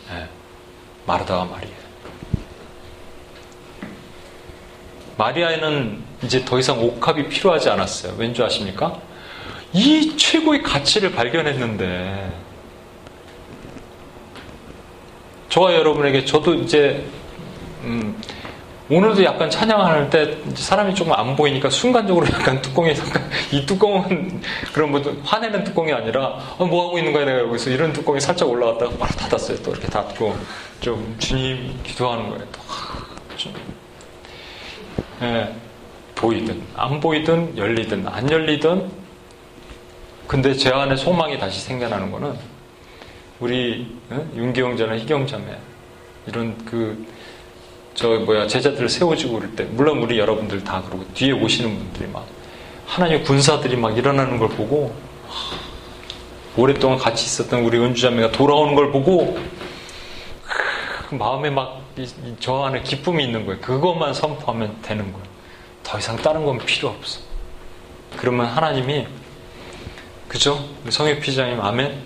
네. 0.09 0.28
마르다와 1.05 1.45
마리아. 1.45 1.72
마리아에는 5.18 6.03
이제 6.24 6.43
더 6.45 6.59
이상 6.59 6.80
옥합이 6.80 7.28
필요하지 7.28 7.69
않았어요. 7.69 8.13
왠 8.17 8.34
줄 8.34 8.45
아십니까? 8.45 8.99
이 9.74 10.15
최고의 10.17 10.61
가치를 10.63 11.11
발견했는데, 11.13 12.32
저와 15.49 15.74
여러분에게 15.74 16.26
저도 16.26 16.53
이제, 16.55 17.05
음, 17.84 18.19
오늘도 18.89 19.24
약간 19.24 19.49
찬양할 19.49 20.09
때 20.09 20.38
사람이 20.55 20.93
조금 20.93 21.13
안 21.13 21.36
보이니까 21.36 21.69
순간적으로 21.69 22.28
약간 22.28 22.61
뚜껑에 22.61 22.93
이 23.51 23.65
뚜껑은 23.65 24.41
그런 24.74 24.91
뭐 24.91 25.01
화내는 25.24 25.63
뚜껑이 25.63 25.93
아니라 25.93 26.38
어, 26.57 26.65
뭐 26.65 26.88
하고 26.88 26.97
있는 26.97 27.13
거야 27.13 27.24
내가 27.24 27.39
여기서 27.39 27.69
이런 27.69 27.93
뚜껑이 27.93 28.19
살짝 28.19 28.49
올라갔다가 28.49 28.91
바로 28.97 29.11
닫았어요 29.13 29.57
또 29.63 29.71
이렇게 29.71 29.88
닫고 29.88 30.36
좀 30.82 31.15
주님 31.17 31.80
기도하는 31.84 32.30
거예요 32.30 32.45
또 32.51 32.59
좀. 33.38 33.53
예, 35.21 35.55
보이든 36.24 36.61
안 36.78 36.99
보이든 37.01 37.57
열리든 37.57 38.07
안 38.07 38.32
열리든 38.32 38.89
근데 40.26 40.53
제 40.53 40.69
안에 40.69 40.95
소망이 40.95 41.38
다시 41.38 41.59
생겨나는 41.59 42.11
거는 42.11 42.34
우리 43.41 43.93
윤기영자나 44.36 44.97
희경자매 44.97 45.45
이런 46.28 46.57
그 46.65 47.05
저 47.95 48.09
뭐야 48.09 48.47
제자들을 48.47 48.89
세워주고 48.89 49.39
그럴 49.39 49.55
때 49.55 49.65
물론 49.65 49.99
우리 49.99 50.17
여러분들 50.17 50.63
다 50.63 50.82
그러고 50.82 51.05
뒤에 51.13 51.32
오시는 51.32 51.78
분들이 51.78 52.09
막 52.09 52.26
하나님 52.88 53.24
군사들이 53.24 53.76
막 53.76 53.95
일어나는 53.95 54.39
걸 54.39 54.49
보고 54.49 54.95
오랫동안 56.57 56.97
같이 56.97 57.26
있었던 57.26 57.63
우리 57.63 57.78
은주자매가 57.78 58.32
돌아오는 58.32 58.74
걸 58.74 58.91
보고 58.91 59.38
마음에 61.11 61.49
막 61.49 61.84
저 62.39 62.63
안에 62.63 62.82
기쁨이 62.82 63.24
있는 63.24 63.45
거예요. 63.45 63.61
그것만 63.61 64.15
선포하면 64.15 64.78
되는 64.82 65.03
거예요. 65.13 65.32
더 65.84 65.97
이상 65.97 66.15
다른 66.17 66.45
건 66.45 66.57
필요 66.59 66.89
없어. 66.89 67.21
그러면 68.17 68.47
하나님이 68.47 69.07
그죠? 70.27 70.67
성의 70.89 71.19
피자님 71.19 71.61
아멘. 71.61 72.01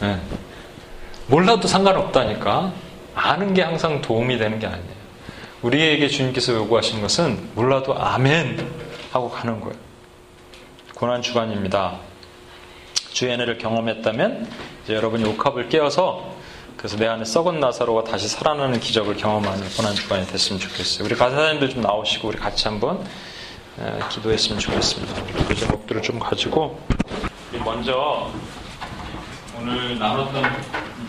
네. 0.00 0.20
몰라도 1.26 1.68
상관없다니까. 1.68 2.72
아는 3.14 3.54
게 3.54 3.62
항상 3.62 4.00
도움이 4.00 4.38
되는 4.38 4.58
게 4.58 4.66
아니에요. 4.66 5.00
우리에게 5.62 6.08
주님께서 6.08 6.54
요구하신 6.54 7.00
것은 7.00 7.50
몰라도 7.54 7.94
아멘 7.98 8.66
하고 9.12 9.30
가는 9.30 9.60
거예요. 9.60 9.76
고난 10.94 11.22
주간입니다. 11.22 11.98
주의 13.12 13.32
은혜를 13.32 13.58
경험했다면 13.58 14.50
이제 14.84 14.94
여러분이 14.94 15.24
옥합을 15.28 15.68
깨어서 15.68 16.29
그래서 16.80 16.96
내 16.96 17.06
안에 17.06 17.26
썩은 17.26 17.60
나사로가 17.60 18.10
다시 18.10 18.26
살아나는 18.26 18.80
기적을 18.80 19.14
경험하는 19.18 19.68
고난 19.76 19.94
주간이 19.94 20.26
됐으면 20.26 20.58
좋겠어요. 20.58 21.04
우리 21.04 21.14
가사님들 21.14 21.68
좀 21.68 21.82
나오시고 21.82 22.28
우리 22.28 22.38
같이 22.38 22.68
한번 22.68 23.06
기도했으면 24.10 24.58
좋겠습니다. 24.58 25.14
이 25.52 25.56
제목들을 25.56 26.00
좀 26.00 26.18
가지고 26.18 26.80
먼저 27.62 28.30
오늘 29.58 29.98
나눴던 29.98 30.42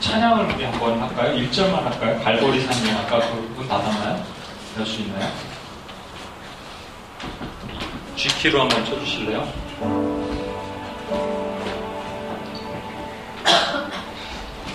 찬양을 0.02 0.54
우리 0.56 0.66
한번 0.66 1.00
할까요? 1.00 1.38
1절만 1.38 1.84
할까요? 1.84 2.20
갈보리 2.22 2.60
산님 2.66 2.98
아까 2.98 3.20
그분 3.32 3.66
받았나요? 3.66 4.22
될 4.76 4.86
수 4.86 5.00
있나요? 5.02 5.32
G키로 8.18 8.60
한번 8.60 8.84
쳐주실래요? 8.84 10.21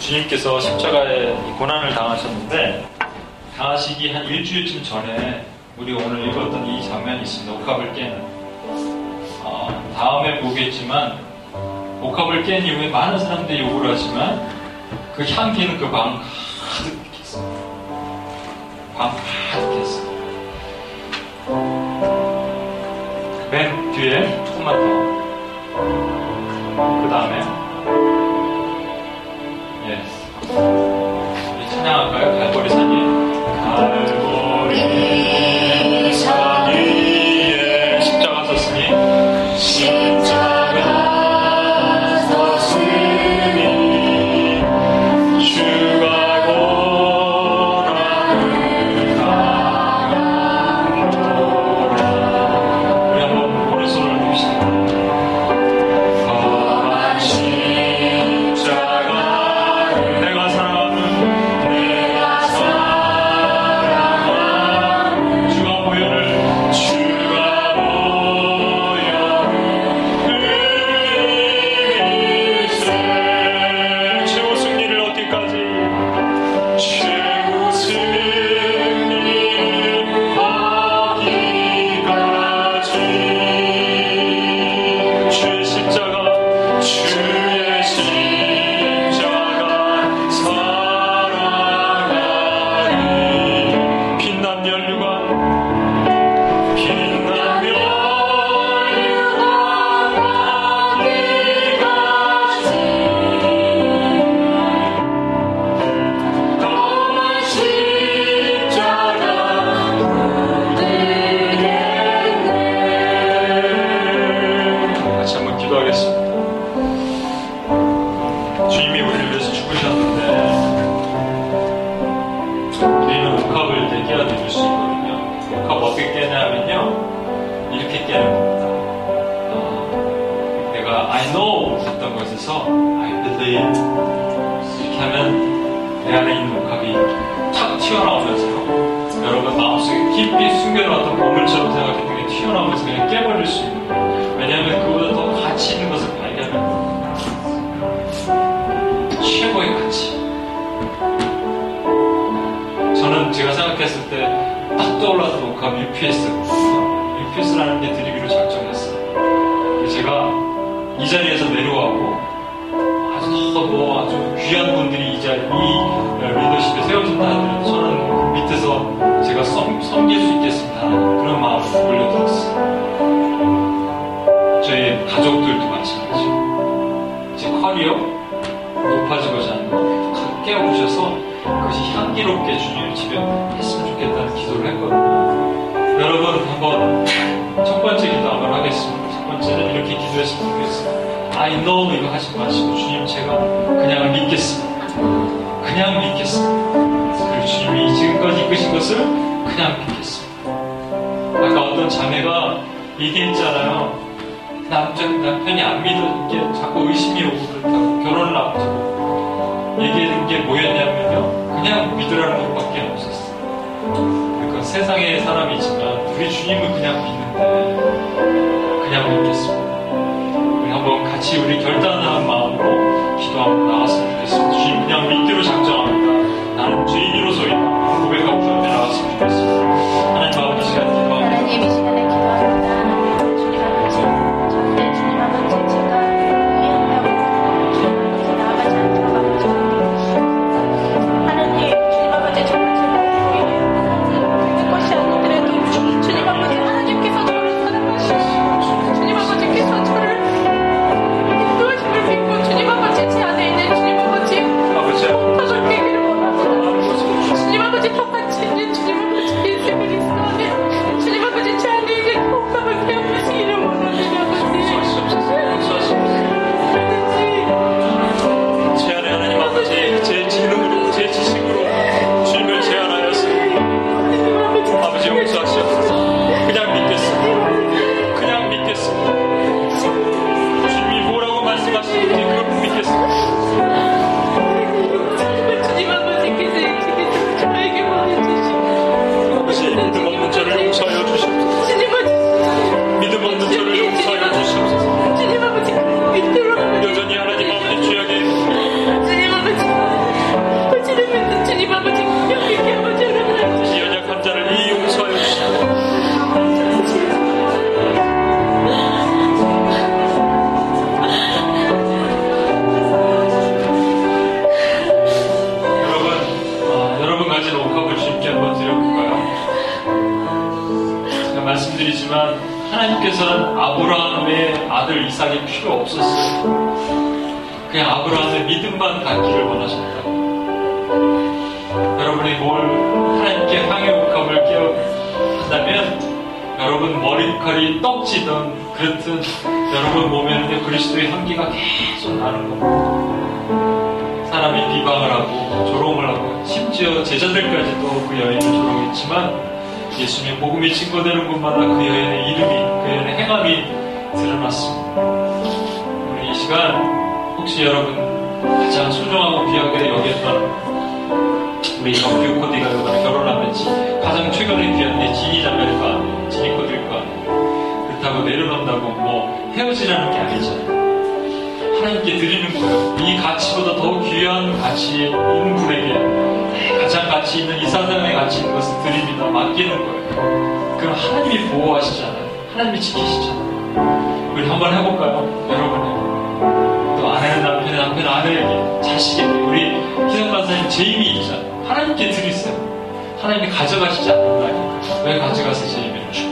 주님께서 0.07 0.61
십자가에 0.61 1.33
고난을 1.59 1.93
당하셨는데 1.93 2.87
당하시기 3.57 4.13
한 4.13 4.25
일주일쯤 4.25 4.85
전에 4.85 5.45
우리 5.77 5.93
오늘 5.95 6.29
읽었던 6.29 6.65
이 6.65 6.81
장면이 6.89 7.23
있습니다. 7.23 7.53
옥합을 7.61 7.93
깨는 7.93 8.23
어, 9.43 9.93
다음에 9.97 10.39
보겠지만 10.41 11.19
옥합을 12.01 12.45
깬 12.45 12.65
이후에 12.65 12.89
많은 12.89 13.19
사람들이 13.19 13.61
욕을 13.63 13.91
하지만 13.91 14.49
그 15.17 15.25
향기는 15.29 15.77
그 15.79 15.91
방 15.91 16.23
가득했어요. 16.71 17.67
방 18.97 19.11
가득했어요. 19.53 20.07
맨 23.51 23.91
뒤에 23.93 24.45
조금만 24.45 24.77
더. 24.77 25.17
그 27.03 27.09
다음에 27.11 27.66
지난 31.69 32.11
말고 32.11 32.53
보리사님 32.53 34.16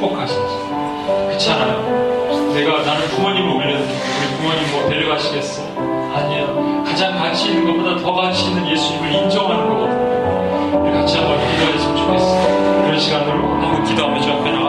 축복하시지. 0.05 0.41
그렇잖아요. 1.29 2.53
내가 2.53 2.83
나는 2.83 3.07
부모님을 3.09 3.57
올렸는데 3.57 3.95
우리 3.95 4.37
부모님 4.37 4.73
뭐 4.73 4.89
데려가시겠어? 4.89 5.63
아니야. 6.15 6.85
가장 6.85 7.19
가치 7.19 7.49
있는 7.51 7.67
것보다 7.67 8.01
더 8.01 8.13
가치 8.13 8.47
있는 8.47 8.67
예수님을 8.69 9.13
인정하는 9.13 9.69
거거든요. 9.69 10.81
우리 10.83 10.93
같이 10.93 11.17
한번 11.17 11.39
기도했으면 11.51 11.97
좋겠어. 11.97 12.87
이런 12.87 12.99
시간으로 12.99 13.49
한번 13.61 13.85
기도하면 13.85 14.23
좋겠나. 14.23 14.64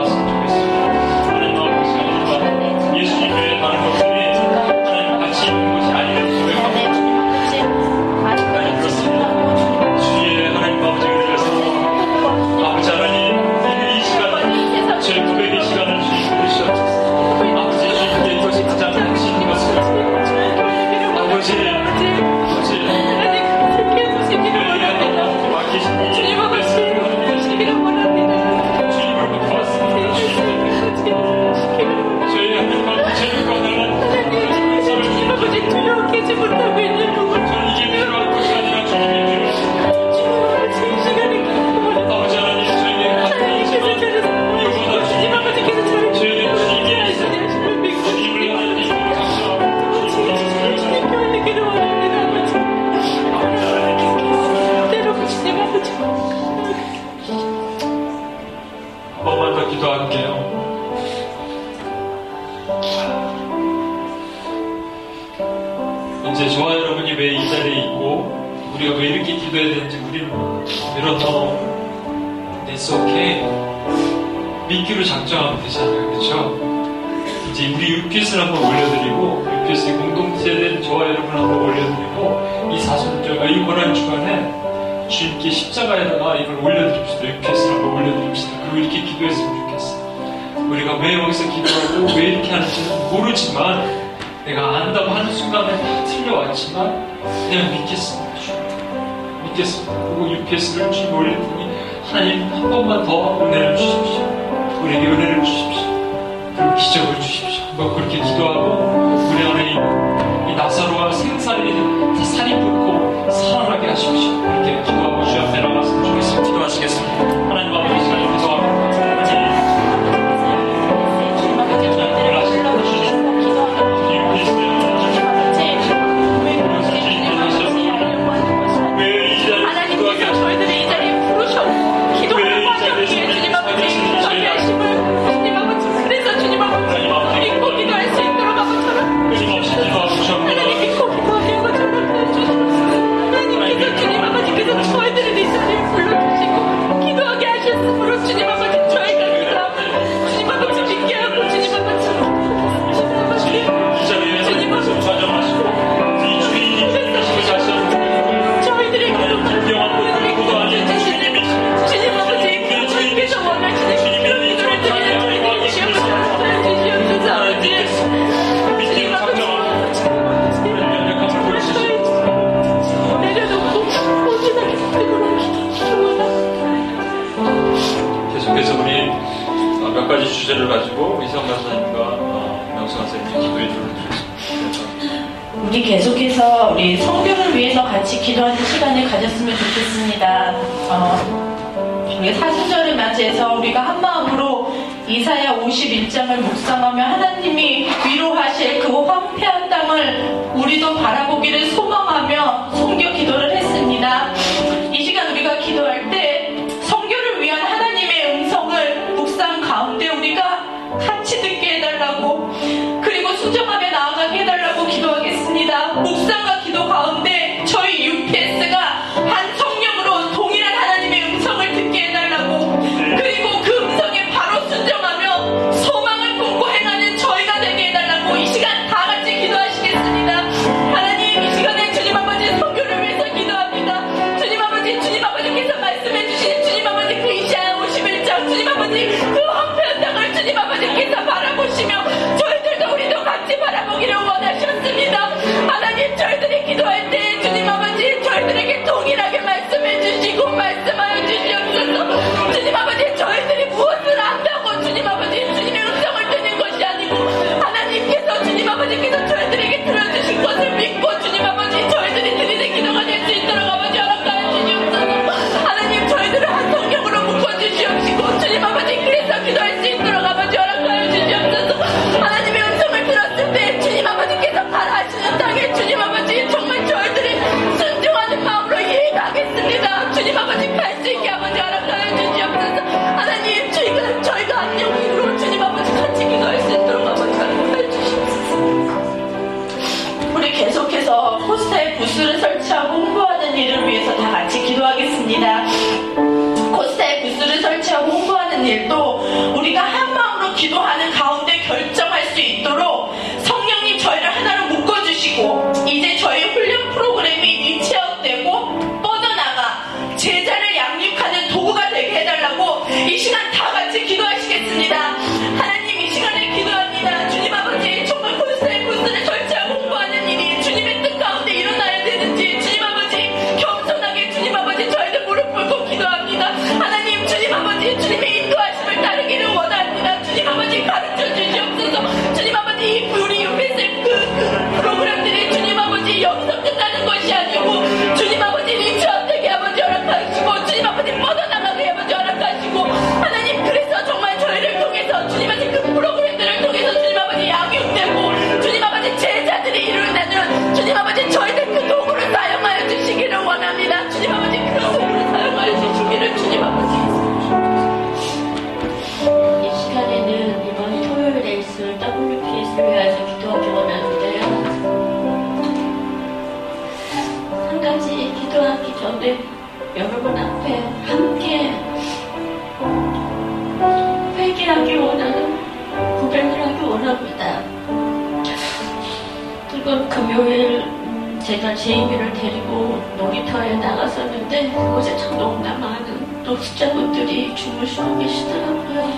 주고 387.95 388.17
계시더라고요. 388.17 389.09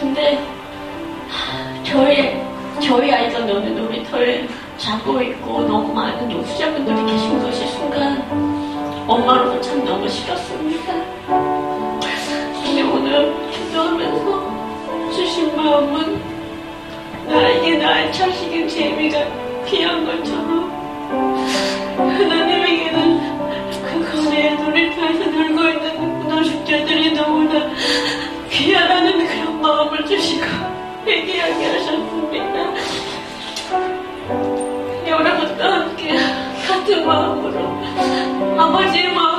근데 0.00 0.42
저희 1.84 2.40
저희 2.80 3.12
아이가 3.12 3.40
너무 3.40 3.68
놀이터에 3.68 4.48
자고 4.78 5.20
있고 5.20 5.60
너무 5.60 5.92
많은 5.92 6.26
노숙자분들이 6.26 7.12
계신 7.12 7.42
것이 7.42 7.66
순간 7.68 8.24
엄마로서 9.06 9.60
참 9.60 9.84
너무 9.84 10.08
싫었습니다. 10.08 10.94
근데 12.64 12.82
오늘 12.82 13.34
기도하면서 13.50 15.12
주신 15.12 15.54
마음은 15.54 16.18
나에게 17.28 17.76
나의 17.76 18.10
자식인 18.10 18.66
재미가 18.66 19.18
귀한 19.66 20.02
것처럼 20.06 20.70
하나님에게는 21.98 23.36
그 23.84 24.12
거리에 24.12 24.54
놀이터에서 24.54 25.30
놀고 25.30 25.68
있는 25.68 25.85
귀하라는 28.50 29.26
그런 29.26 29.60
마음을 29.60 30.04
주시고 30.06 30.46
회개하게 31.06 31.66
하셨습니다. 31.66 32.72
여러분과 35.06 35.72
함께 35.72 36.16
같은 36.66 37.06
마음으로 37.06 38.60
아버지의 38.60 39.12
마음 39.12 39.35